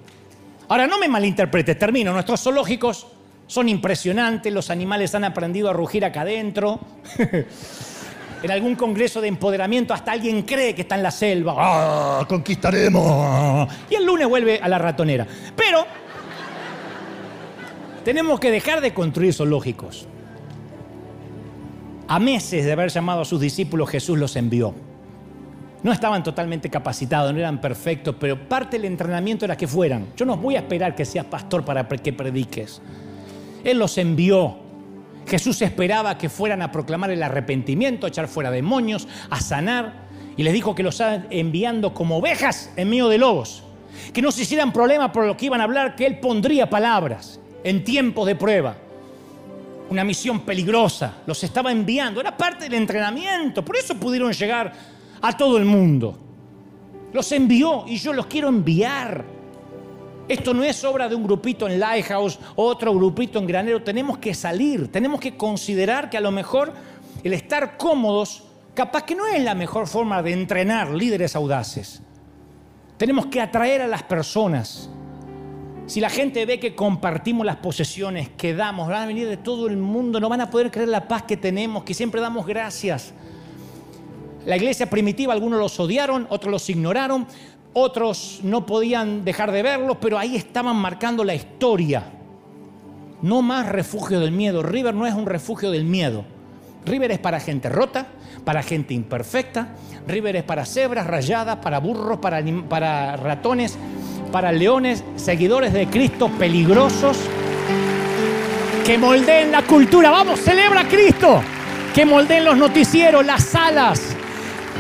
Ahora, 0.69 0.87
no 0.87 0.99
me 0.99 1.09
malinterpretes, 1.09 1.79
termino. 1.79 2.13
Nuestros 2.13 2.41
zoológicos 2.41 3.07
son 3.47 3.69
impresionantes, 3.69 4.53
los 4.53 4.71
animales 4.71 5.15
han 5.15 5.25
aprendido 5.25 5.71
a 5.71 5.73
rugir 5.73 6.05
acá 6.05 6.23
adentro. 6.23 6.81
en 8.43 8.51
algún 8.51 8.75
congreso 8.75 9.21
de 9.21 9.29
empoderamiento 9.29 9.95
hasta 9.95 10.13
alguien 10.13 10.43
cree 10.43 10.75
que 10.75 10.83
está 10.83 10.97
en 10.97 11.03
la 11.05 11.11
selva. 11.11 11.55
¡Ah, 11.57 12.27
conquistaremos! 12.29 13.69
Y 13.89 13.95
el 13.95 14.05
lunes 14.05 14.27
vuelve 14.27 14.59
a 14.61 14.69
la 14.69 14.79
ratonera. 14.79 15.27
Pero 15.57 15.87
tenemos 18.05 18.41
que 18.41 18.51
dejar 18.51 18.81
de 18.81 18.93
construir 18.93 19.33
zoológicos. 19.33 20.09
A 22.09 22.19
meses 22.19 22.65
de 22.65 22.73
haber 22.73 22.91
llamado 22.91 23.21
a 23.21 23.25
sus 23.25 23.41
discípulos, 23.41 23.89
Jesús 23.89 24.19
los 24.19 24.35
envió. 24.35 24.75
No 25.83 25.91
estaban 25.91 26.23
totalmente 26.23 26.71
capacitados, 26.71 27.33
no 27.33 27.41
eran 27.41 27.61
perfectos, 27.61 28.15
pero 28.19 28.49
parte 28.49 28.77
del 28.77 28.85
entrenamiento 28.85 29.45
era 29.45 29.57
que 29.57 29.67
fueran. 29.67 30.07
Yo 30.17 30.25
no 30.25 30.37
voy 30.37 30.55
a 30.55 30.61
esperar 30.61 30.95
que 30.95 31.05
seas 31.05 31.27
pastor 31.27 31.65
para 31.65 31.87
que 31.89 32.13
prediques. 32.13 32.81
Él 33.65 33.79
los 33.79 33.99
envió. 33.99 34.59
Jesús 35.27 35.61
esperaba 35.63 36.19
que 36.19 36.29
fueran 36.29 36.63
a 36.63 36.71
proclamar 36.71 37.11
el 37.11 37.23
arrepentimiento, 37.23 38.07
a 38.07 38.11
echar 38.11 38.29
fuera 38.29 38.51
demonios, 38.51 39.09
a 39.29 39.41
sanar. 39.41 40.03
Y 40.37 40.45
les 40.45 40.53
dijo 40.53 40.75
que 40.75 40.85
los 40.85 40.95
estaban 40.95 41.27
enviando 41.31 41.93
como 41.93 42.19
ovejas 42.19 42.71
en 42.77 42.89
medio 42.89 43.09
de 43.09 43.19
lobos. 43.19 43.65
Que 44.13 44.23
no 44.23 44.31
se 44.31 44.43
hicieran 44.43 44.73
problema 44.73 45.11
por 45.13 45.27
lo 45.27 45.37
que 45.37 45.47
iban 45.47 45.61
a 45.61 45.65
hablar, 45.65 45.97
que 45.97 46.07
Él 46.07 46.21
pondría 46.21 46.71
palabras 46.71 47.41
en 47.65 47.83
tiempos 47.83 48.27
de 48.27 48.37
prueba. 48.37 48.77
Una 49.91 50.05
misión 50.05 50.41
peligrosa. 50.41 51.17
Los 51.27 51.43
estaba 51.43 51.73
enviando. 51.73 52.21
Era 52.21 52.37
parte 52.37 52.65
del 52.65 52.75
entrenamiento. 52.75 53.65
Por 53.65 53.77
eso 53.77 53.97
pudieron 53.97 54.33
llegar 54.33 54.73
a 55.23 55.37
todo 55.37 55.57
el 55.57 55.65
mundo. 55.65 56.19
Los 57.13 57.31
envió 57.33 57.85
y 57.87 57.97
yo 57.97 58.13
los 58.13 58.27
quiero 58.27 58.49
enviar. 58.49 59.25
Esto 60.29 60.55
no 60.55 60.63
es 60.65 60.83
obra 60.85 61.09
de 61.09 61.15
un 61.15 61.25
grupito 61.25 61.69
en 61.69 61.79
Lighthouse, 61.79 62.39
otro 62.57 62.95
grupito 62.95 63.39
en 63.39 63.47
Granero. 63.47 63.83
Tenemos 63.83 64.19
que 64.19 64.35
salir, 64.35 64.91
tenemos 64.91 65.21
que 65.21 65.37
considerar 65.37 66.11
que 66.11 66.17
a 66.17 66.21
lo 66.21 66.31
mejor 66.31 66.73
el 67.23 67.33
estar 67.33 67.77
cómodos, 67.77 68.45
capaz 68.75 69.05
que 69.05 69.15
no 69.15 69.27
es 69.27 69.43
la 69.43 69.55
mejor 69.55 69.87
forma 69.87 70.23
de 70.23 70.33
entrenar 70.33 70.91
líderes 70.91 71.37
audaces. 71.37 72.03
Tenemos 72.97 73.27
que 73.27 73.41
atraer 73.41 73.83
a 73.83 73.87
las 73.87 74.03
personas. 74.05 74.89
Si 75.87 76.01
la 76.01 76.09
gente 76.09 76.47
ve 76.47 76.61
que 76.61 76.75
compartimos 76.75 77.45
las 77.45 77.57
posesiones, 77.57 78.31
que 78.31 78.55
damos, 78.55 78.89
van 78.89 79.03
a 79.03 79.07
venir 79.07 79.29
de 79.29 79.37
todo 79.37 79.67
el 79.67 79.77
mundo, 79.77 80.21
no 80.21 80.29
van 80.29 80.41
a 80.41 80.51
poder 80.51 80.71
creer 80.71 80.89
la 80.89 81.09
paz 81.09 81.25
que 81.25 81.37
tenemos, 81.37 81.83
que 81.83 81.95
siempre 81.95 82.21
damos 82.21 82.47
gracias. 82.47 83.13
La 84.47 84.57
iglesia 84.57 84.91
primitiva, 84.91 85.33
algunos 85.33 85.61
los 85.61 85.79
odiaron, 85.79 86.27
otros 86.31 86.51
los 86.51 86.69
ignoraron, 86.69 87.27
otros 87.75 88.41
no 88.43 88.67
podían 88.67 89.25
dejar 89.25 89.53
de 89.53 89.63
verlos, 89.63 89.99
pero 90.01 90.19
ahí 90.19 90.37
estaban 90.37 90.77
marcando 90.77 91.25
la 91.25 91.35
historia. 91.35 92.05
No 93.23 93.41
más 93.41 93.69
refugio 93.69 94.19
del 94.19 94.33
miedo. 94.33 94.63
River 94.63 94.95
no 94.95 95.07
es 95.07 95.15
un 95.15 95.27
refugio 95.27 95.71
del 95.71 95.85
miedo. 95.85 96.25
River 96.85 97.13
es 97.13 97.19
para 97.21 97.39
gente 97.39 97.69
rota, 97.69 98.07
para 98.45 98.63
gente 98.63 98.95
imperfecta. 98.95 99.69
River 100.07 100.37
es 100.37 100.43
para 100.43 100.67
cebras 100.67 101.07
rayadas, 101.07 101.59
para 101.59 101.79
burros, 101.79 102.19
para, 102.19 103.17
ratones, 103.17 103.79
para 104.33 104.51
leones, 104.51 105.05
seguidores 105.15 105.73
de 105.73 105.87
Cristo 105.87 106.29
peligrosos, 106.39 107.17
que 108.85 108.99
moldeen 108.99 109.53
la 109.53 109.63
cultura. 109.63 110.11
Vamos, 110.11 110.41
celebra 110.41 110.81
a 110.81 110.89
Cristo. 110.89 111.41
Que 111.95 112.05
moldeen 112.07 112.45
los 112.47 112.57
noticieros, 112.57 113.25
las 113.25 113.45
salas, 113.45 114.12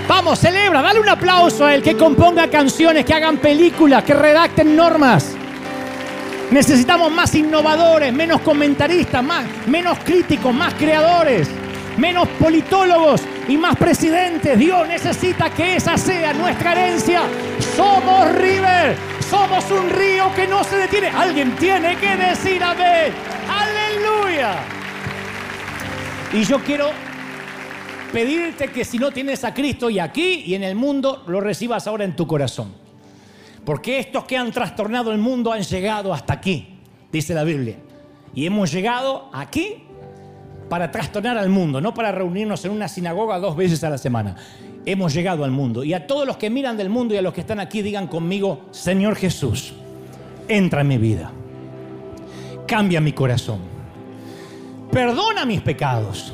Vamos, 0.09 0.38
celebra, 0.38 0.82
dale 0.82 1.01
un 1.01 1.09
aplauso 1.09 1.64
a 1.64 1.74
él, 1.74 1.82
que 1.82 1.97
componga 1.97 2.49
canciones, 2.49 3.05
que 3.05 3.14
hagan 3.14 3.38
películas, 3.38 4.03
que 4.05 4.14
redacten 4.14 4.76
normas. 4.76 5.36
Necesitamos 6.51 7.11
más 7.11 7.34
innovadores, 7.34 8.12
menos 8.12 8.43
comentaristas, 8.43 9.24
más, 9.24 9.45
menos 9.66 9.99
críticos, 10.01 10.55
más 10.55 10.74
creadores, 10.74 11.49
menos 11.97 12.28
politólogos 12.38 13.22
y 13.49 13.57
más 13.57 13.76
presidentes. 13.76 14.59
Dios 14.59 14.86
necesita 14.86 15.49
que 15.51 15.76
esa 15.76 15.97
sea 15.97 16.34
nuestra 16.34 16.72
herencia. 16.72 17.22
Somos 17.74 18.32
River, 18.32 18.97
somos 19.30 19.64
un 19.70 19.88
río 19.88 20.34
que 20.34 20.47
no 20.47 20.62
se 20.64 20.76
detiene. 20.76 21.09
Alguien 21.09 21.57
tiene 21.57 21.97
que 21.97 22.16
decir 22.16 22.62
amén. 22.62 23.14
Aleluya. 23.49 24.57
Y 26.34 26.45
yo 26.45 26.59
quiero 26.59 26.90
pedirte 28.12 28.68
que 28.68 28.84
si 28.84 28.98
no 28.98 29.10
tienes 29.10 29.42
a 29.42 29.54
Cristo 29.54 29.88
y 29.90 29.98
aquí 29.98 30.44
y 30.46 30.54
en 30.54 30.62
el 30.62 30.76
mundo, 30.76 31.24
lo 31.26 31.40
recibas 31.40 31.86
ahora 31.86 32.04
en 32.04 32.14
tu 32.14 32.26
corazón. 32.26 32.72
Porque 33.64 33.98
estos 33.98 34.24
que 34.24 34.36
han 34.36 34.52
trastornado 34.52 35.12
el 35.12 35.18
mundo 35.18 35.52
han 35.52 35.62
llegado 35.62 36.12
hasta 36.12 36.34
aquí, 36.34 36.78
dice 37.10 37.32
la 37.34 37.44
Biblia. 37.44 37.76
Y 38.34 38.46
hemos 38.46 38.70
llegado 38.70 39.30
aquí 39.32 39.84
para 40.68 40.90
trastornar 40.90 41.38
al 41.38 41.48
mundo, 41.48 41.80
no 41.80 41.94
para 41.94 42.12
reunirnos 42.12 42.64
en 42.64 42.72
una 42.72 42.88
sinagoga 42.88 43.38
dos 43.38 43.56
veces 43.56 43.82
a 43.84 43.90
la 43.90 43.98
semana. 43.98 44.36
Hemos 44.84 45.14
llegado 45.14 45.44
al 45.44 45.50
mundo. 45.50 45.84
Y 45.84 45.94
a 45.94 46.06
todos 46.06 46.26
los 46.26 46.36
que 46.36 46.50
miran 46.50 46.76
del 46.76 46.90
mundo 46.90 47.14
y 47.14 47.16
a 47.16 47.22
los 47.22 47.32
que 47.32 47.40
están 47.40 47.60
aquí, 47.60 47.82
digan 47.82 48.08
conmigo, 48.08 48.66
Señor 48.72 49.16
Jesús, 49.16 49.74
entra 50.48 50.80
en 50.80 50.88
mi 50.88 50.98
vida. 50.98 51.30
Cambia 52.66 53.00
mi 53.00 53.12
corazón. 53.12 53.60
Perdona 54.90 55.46
mis 55.46 55.60
pecados 55.60 56.32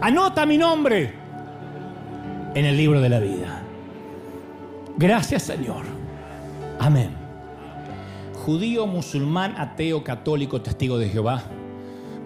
Anota 0.00 0.46
mi 0.46 0.56
nombre 0.56 1.12
en 2.54 2.64
el 2.64 2.76
libro 2.76 3.00
de 3.00 3.08
la 3.08 3.18
vida. 3.18 3.62
Gracias 4.96 5.42
Señor. 5.42 5.84
Amén. 6.78 7.10
Judío, 8.44 8.86
musulmán, 8.86 9.56
ateo, 9.58 10.04
católico, 10.04 10.62
testigo 10.62 10.98
de 10.98 11.08
Jehová, 11.08 11.42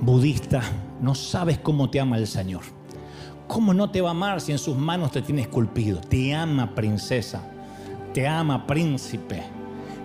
budista, 0.03 0.61
no 1.01 1.15
sabes 1.15 1.59
cómo 1.59 1.89
te 1.89 1.99
ama 1.99 2.19
el 2.19 2.27
Señor. 2.27 2.61
¿Cómo 3.49 3.73
no 3.73 3.91
te 3.91 4.03
va 4.03 4.09
a 4.09 4.13
amar 4.13 4.43
si 4.43 4.53
en 4.53 4.59
sus 4.59 4.77
manos 4.77 5.11
te 5.11 5.23
tiene 5.23 5.41
esculpido? 5.41 5.99
Te 5.99 6.35
ama 6.35 6.75
princesa, 6.75 7.43
te 8.13 8.29
ama 8.29 8.67
príncipe, 8.67 9.45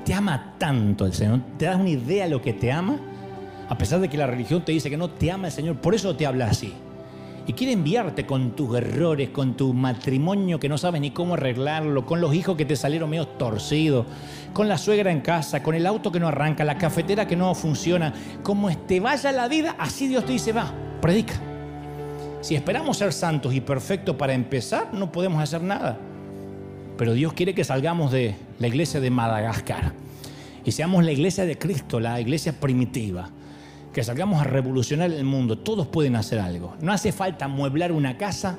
te 0.06 0.14
ama 0.14 0.56
tanto 0.58 1.06
el 1.06 1.14
Señor. 1.14 1.42
¿Te 1.58 1.66
das 1.66 1.78
una 1.78 1.90
idea 1.90 2.24
de 2.24 2.32
lo 2.32 2.42
que 2.42 2.54
te 2.54 2.72
ama? 2.72 2.98
A 3.68 3.78
pesar 3.78 4.00
de 4.00 4.08
que 4.08 4.18
la 4.18 4.26
religión 4.26 4.64
te 4.64 4.72
dice 4.72 4.90
que 4.90 4.96
no 4.96 5.10
te 5.10 5.30
ama 5.30 5.48
el 5.48 5.54
Señor, 5.54 5.76
por 5.82 5.94
eso 5.94 6.16
te 6.16 6.26
habla 6.26 6.48
así 6.48 6.74
y 7.48 7.54
quiere 7.54 7.72
enviarte 7.72 8.26
con 8.26 8.52
tus 8.52 8.78
errores, 8.78 9.30
con 9.30 9.56
tu 9.56 9.74
matrimonio 9.74 10.60
que 10.60 10.68
no 10.68 10.78
sabes 10.78 11.00
ni 11.00 11.12
cómo 11.12 11.36
arreglarlo, 11.36 12.06
con 12.06 12.20
los 12.20 12.36
hijos 12.36 12.58
que 12.58 12.66
te 12.66 12.76
salieron 12.76 13.10
medio 13.10 13.26
torcidos, 13.26 14.06
con 14.52 14.68
la 14.68 14.78
suegra 14.78 15.14
en 15.14 15.22
casa, 15.22 15.64
con 15.64 15.74
el 15.74 15.88
auto 15.88 16.12
que 16.12 16.20
no 16.20 16.28
arranca, 16.28 16.66
la 16.66 16.78
cafetera 16.78 17.26
que 17.26 17.38
no 17.38 17.56
funciona. 17.56 18.14
Como 18.44 18.76
te 18.80 19.00
vaya 19.00 19.32
la 19.32 19.48
vida, 19.48 19.78
así 19.80 20.10
Dios 20.10 20.26
te 20.26 20.34
dice, 20.34 20.52
va, 20.52 20.74
predica. 21.02 21.36
Si 22.42 22.54
esperamos 22.54 22.98
ser 22.98 23.14
santos 23.14 23.54
y 23.54 23.62
perfectos 23.62 24.18
para 24.18 24.34
empezar, 24.34 24.94
no 24.94 25.10
podemos 25.10 25.42
hacer 25.42 25.64
nada. 25.64 25.98
Pero 26.98 27.14
Dios 27.14 27.32
quiere 27.32 27.56
que 27.56 27.64
salgamos 27.64 28.12
de 28.12 28.36
la 28.60 28.68
iglesia 28.68 29.00
de 29.00 29.10
Madagascar 29.10 29.94
y 30.66 30.74
seamos 30.74 31.06
la 31.06 31.14
iglesia 31.14 31.46
de 31.46 31.58
Cristo, 31.58 32.02
la 32.02 32.20
iglesia 32.20 32.52
primitiva 32.60 33.30
que 33.98 34.04
salgamos 34.04 34.40
a 34.40 34.44
revolucionar 34.44 35.12
el 35.12 35.24
mundo. 35.24 35.58
Todos 35.58 35.88
pueden 35.88 36.16
hacer 36.16 36.38
algo. 36.38 36.76
No 36.82 36.92
hace 36.92 37.12
falta 37.12 37.46
amueblar 37.46 37.92
una 37.92 38.16
casa 38.16 38.56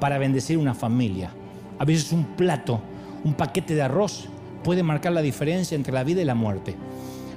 para 0.00 0.18
bendecir 0.18 0.58
una 0.58 0.74
familia. 0.74 1.30
A 1.78 1.84
veces 1.84 2.10
un 2.10 2.24
plato, 2.34 2.80
un 3.22 3.34
paquete 3.34 3.76
de 3.76 3.82
arroz 3.82 4.26
puede 4.64 4.82
marcar 4.82 5.12
la 5.12 5.22
diferencia 5.22 5.76
entre 5.76 5.92
la 5.92 6.02
vida 6.02 6.22
y 6.22 6.24
la 6.24 6.34
muerte. 6.34 6.74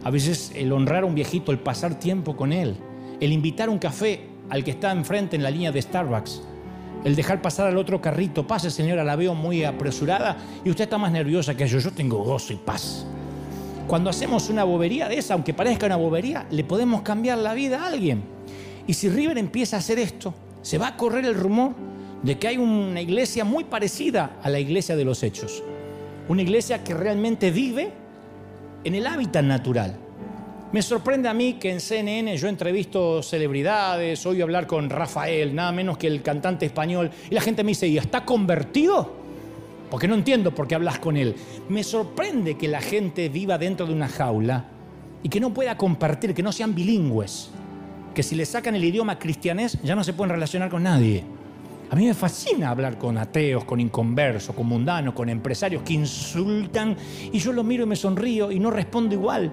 A 0.03 0.09
veces 0.09 0.51
el 0.55 0.71
honrar 0.71 1.03
a 1.03 1.05
un 1.05 1.13
viejito, 1.13 1.51
el 1.51 1.59
pasar 1.59 1.99
tiempo 1.99 2.35
con 2.35 2.51
él, 2.51 2.75
el 3.19 3.31
invitar 3.31 3.69
un 3.69 3.77
café 3.77 4.29
al 4.49 4.63
que 4.63 4.71
está 4.71 4.91
enfrente 4.91 5.35
en 5.35 5.43
la 5.43 5.51
línea 5.51 5.71
de 5.71 5.79
Starbucks, 5.79 6.41
el 7.03 7.15
dejar 7.15 7.39
pasar 7.43 7.67
al 7.67 7.77
otro 7.77 8.01
carrito, 8.01 8.47
pase 8.47 8.71
señora, 8.71 9.03
la 9.03 9.15
veo 9.15 9.35
muy 9.35 9.63
apresurada 9.63 10.37
y 10.65 10.71
usted 10.71 10.85
está 10.85 10.97
más 10.97 11.11
nerviosa 11.11 11.55
que 11.55 11.67
yo, 11.67 11.77
yo 11.77 11.91
tengo 11.91 12.17
gozo 12.23 12.51
y 12.51 12.55
paz. 12.55 13.05
Cuando 13.87 14.09
hacemos 14.09 14.49
una 14.49 14.63
bobería 14.63 15.09
de 15.09 15.17
esa, 15.17 15.33
aunque 15.33 15.53
parezca 15.53 15.85
una 15.85 15.97
bobería, 15.97 16.47
le 16.49 16.63
podemos 16.63 17.01
cambiar 17.01 17.37
la 17.37 17.53
vida 17.53 17.83
a 17.83 17.87
alguien. 17.87 18.23
Y 18.87 18.93
si 18.93 19.09
River 19.09 19.37
empieza 19.37 19.75
a 19.75 19.79
hacer 19.79 19.99
esto, 19.99 20.33
se 20.61 20.77
va 20.77 20.87
a 20.87 20.97
correr 20.97 21.25
el 21.25 21.35
rumor 21.35 21.73
de 22.23 22.39
que 22.39 22.47
hay 22.47 22.57
una 22.57 23.01
iglesia 23.01 23.43
muy 23.43 23.65
parecida 23.65 24.37
a 24.41 24.49
la 24.49 24.59
iglesia 24.59 24.95
de 24.95 25.05
los 25.05 25.21
hechos. 25.23 25.61
Una 26.29 26.41
iglesia 26.41 26.83
que 26.83 26.93
realmente 26.93 27.51
vive 27.51 27.91
en 28.83 28.95
el 28.95 29.05
hábitat 29.05 29.43
natural. 29.43 29.97
Me 30.71 30.81
sorprende 30.81 31.29
a 31.29 31.33
mí 31.33 31.53
que 31.53 31.69
en 31.69 31.79
CNN 31.79 32.35
yo 32.37 32.47
entrevisto 32.47 33.21
celebridades, 33.21 34.25
oigo 34.25 34.43
hablar 34.43 34.65
con 34.65 34.89
Rafael, 34.89 35.53
nada 35.53 35.71
menos 35.71 35.97
que 35.97 36.07
el 36.07 36.23
cantante 36.23 36.65
español, 36.65 37.11
y 37.29 37.35
la 37.35 37.41
gente 37.41 37.63
me 37.63 37.71
dice, 37.71 37.87
¿y 37.87 37.97
está 37.97 38.25
convertido? 38.25 39.22
Porque 39.93 40.07
no 40.07 40.15
entiendo 40.15 40.55
por 40.55 40.67
qué 40.67 40.73
hablas 40.73 40.97
con 40.97 41.17
Él. 41.17 41.35
Me 41.69 41.83
sorprende 41.83 42.57
que 42.57 42.67
la 42.67 42.81
gente 42.81 43.29
viva 43.29 43.59
dentro 43.59 43.85
de 43.85 43.93
una 43.93 44.07
jaula 44.07 44.65
y 45.21 45.29
que 45.29 45.39
no 45.39 45.53
pueda 45.53 45.77
compartir, 45.77 46.33
que 46.33 46.41
no 46.41 46.51
sean 46.51 46.73
bilingües, 46.73 47.51
que 48.15 48.23
si 48.23 48.33
le 48.33 48.43
sacan 48.43 48.73
el 48.73 48.83
idioma 48.83 49.19
cristianés 49.19 49.77
ya 49.83 49.93
no 49.93 50.03
se 50.03 50.13
pueden 50.13 50.31
relacionar 50.31 50.71
con 50.71 50.81
nadie. 50.81 51.23
A 51.91 51.95
mí 51.95 52.07
me 52.07 52.15
fascina 52.15 52.71
hablar 52.71 52.97
con 52.97 53.19
ateos, 53.19 53.65
con 53.65 53.79
inconversos, 53.79 54.55
con 54.55 54.65
mundanos, 54.65 55.13
con 55.13 55.29
empresarios 55.29 55.83
que 55.83 55.93
insultan 55.93 56.97
y 57.31 57.37
yo 57.37 57.53
lo 57.53 57.63
miro 57.63 57.83
y 57.83 57.85
me 57.85 57.95
sonrío 57.95 58.51
y 58.51 58.57
no 58.57 58.71
respondo 58.71 59.13
igual. 59.13 59.51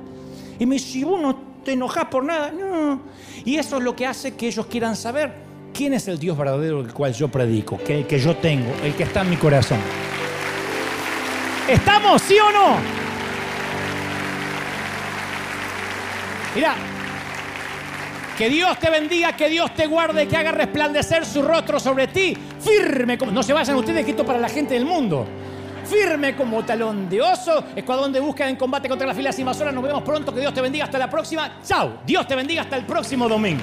Y 0.58 0.64
me 0.64 0.76
dice, 0.76 0.88
si 0.88 1.04
vos 1.04 1.20
no 1.20 1.36
te 1.62 1.72
enojas 1.72 2.06
por 2.06 2.24
nada, 2.24 2.50
no. 2.50 3.02
Y 3.44 3.56
eso 3.56 3.76
es 3.76 3.82
lo 3.82 3.94
que 3.94 4.06
hace 4.06 4.34
que 4.36 4.46
ellos 4.46 4.64
quieran 4.64 4.96
saber 4.96 5.34
quién 5.74 5.92
es 5.92 6.08
el 6.08 6.18
Dios 6.18 6.38
verdadero 6.38 6.80
el 6.80 6.94
cual 6.94 7.12
yo 7.12 7.28
predico, 7.28 7.76
que 7.76 7.98
el 7.98 8.06
que 8.06 8.18
yo 8.18 8.34
tengo, 8.36 8.72
el 8.82 8.94
que 8.94 9.02
está 9.02 9.20
en 9.20 9.28
mi 9.28 9.36
corazón. 9.36 9.80
¿Estamos, 11.70 12.20
sí 12.22 12.36
o 12.36 12.50
no? 12.50 12.76
Mira, 16.52 16.74
que 18.36 18.48
Dios 18.48 18.76
te 18.80 18.90
bendiga, 18.90 19.36
que 19.36 19.48
Dios 19.48 19.72
te 19.74 19.86
guarde, 19.86 20.26
que 20.26 20.36
haga 20.36 20.50
resplandecer 20.50 21.24
su 21.24 21.42
rostro 21.42 21.78
sobre 21.78 22.08
ti, 22.08 22.36
firme 22.60 23.16
como... 23.16 23.30
No 23.30 23.44
se 23.44 23.52
vayan 23.52 23.76
ustedes, 23.76 24.04
que 24.04 24.10
esto 24.10 24.26
para 24.26 24.40
la 24.40 24.48
gente 24.48 24.74
del 24.74 24.84
mundo. 24.84 25.24
Firme 25.84 26.34
como 26.34 26.64
talón 26.64 27.08
de 27.08 27.22
oso, 27.22 27.62
escuadrón 27.76 28.12
de 28.12 28.18
búsqueda 28.18 28.48
en 28.48 28.56
combate 28.56 28.88
contra 28.88 29.06
las 29.06 29.16
filas 29.16 29.38
invasoras. 29.38 29.72
Nos 29.72 29.84
vemos 29.84 30.02
pronto, 30.02 30.34
que 30.34 30.40
Dios 30.40 30.52
te 30.52 30.60
bendiga 30.60 30.86
hasta 30.86 30.98
la 30.98 31.08
próxima. 31.08 31.58
Chao, 31.64 31.98
Dios 32.04 32.26
te 32.26 32.34
bendiga 32.34 32.62
hasta 32.62 32.76
el 32.76 32.84
próximo 32.84 33.28
domingo. 33.28 33.62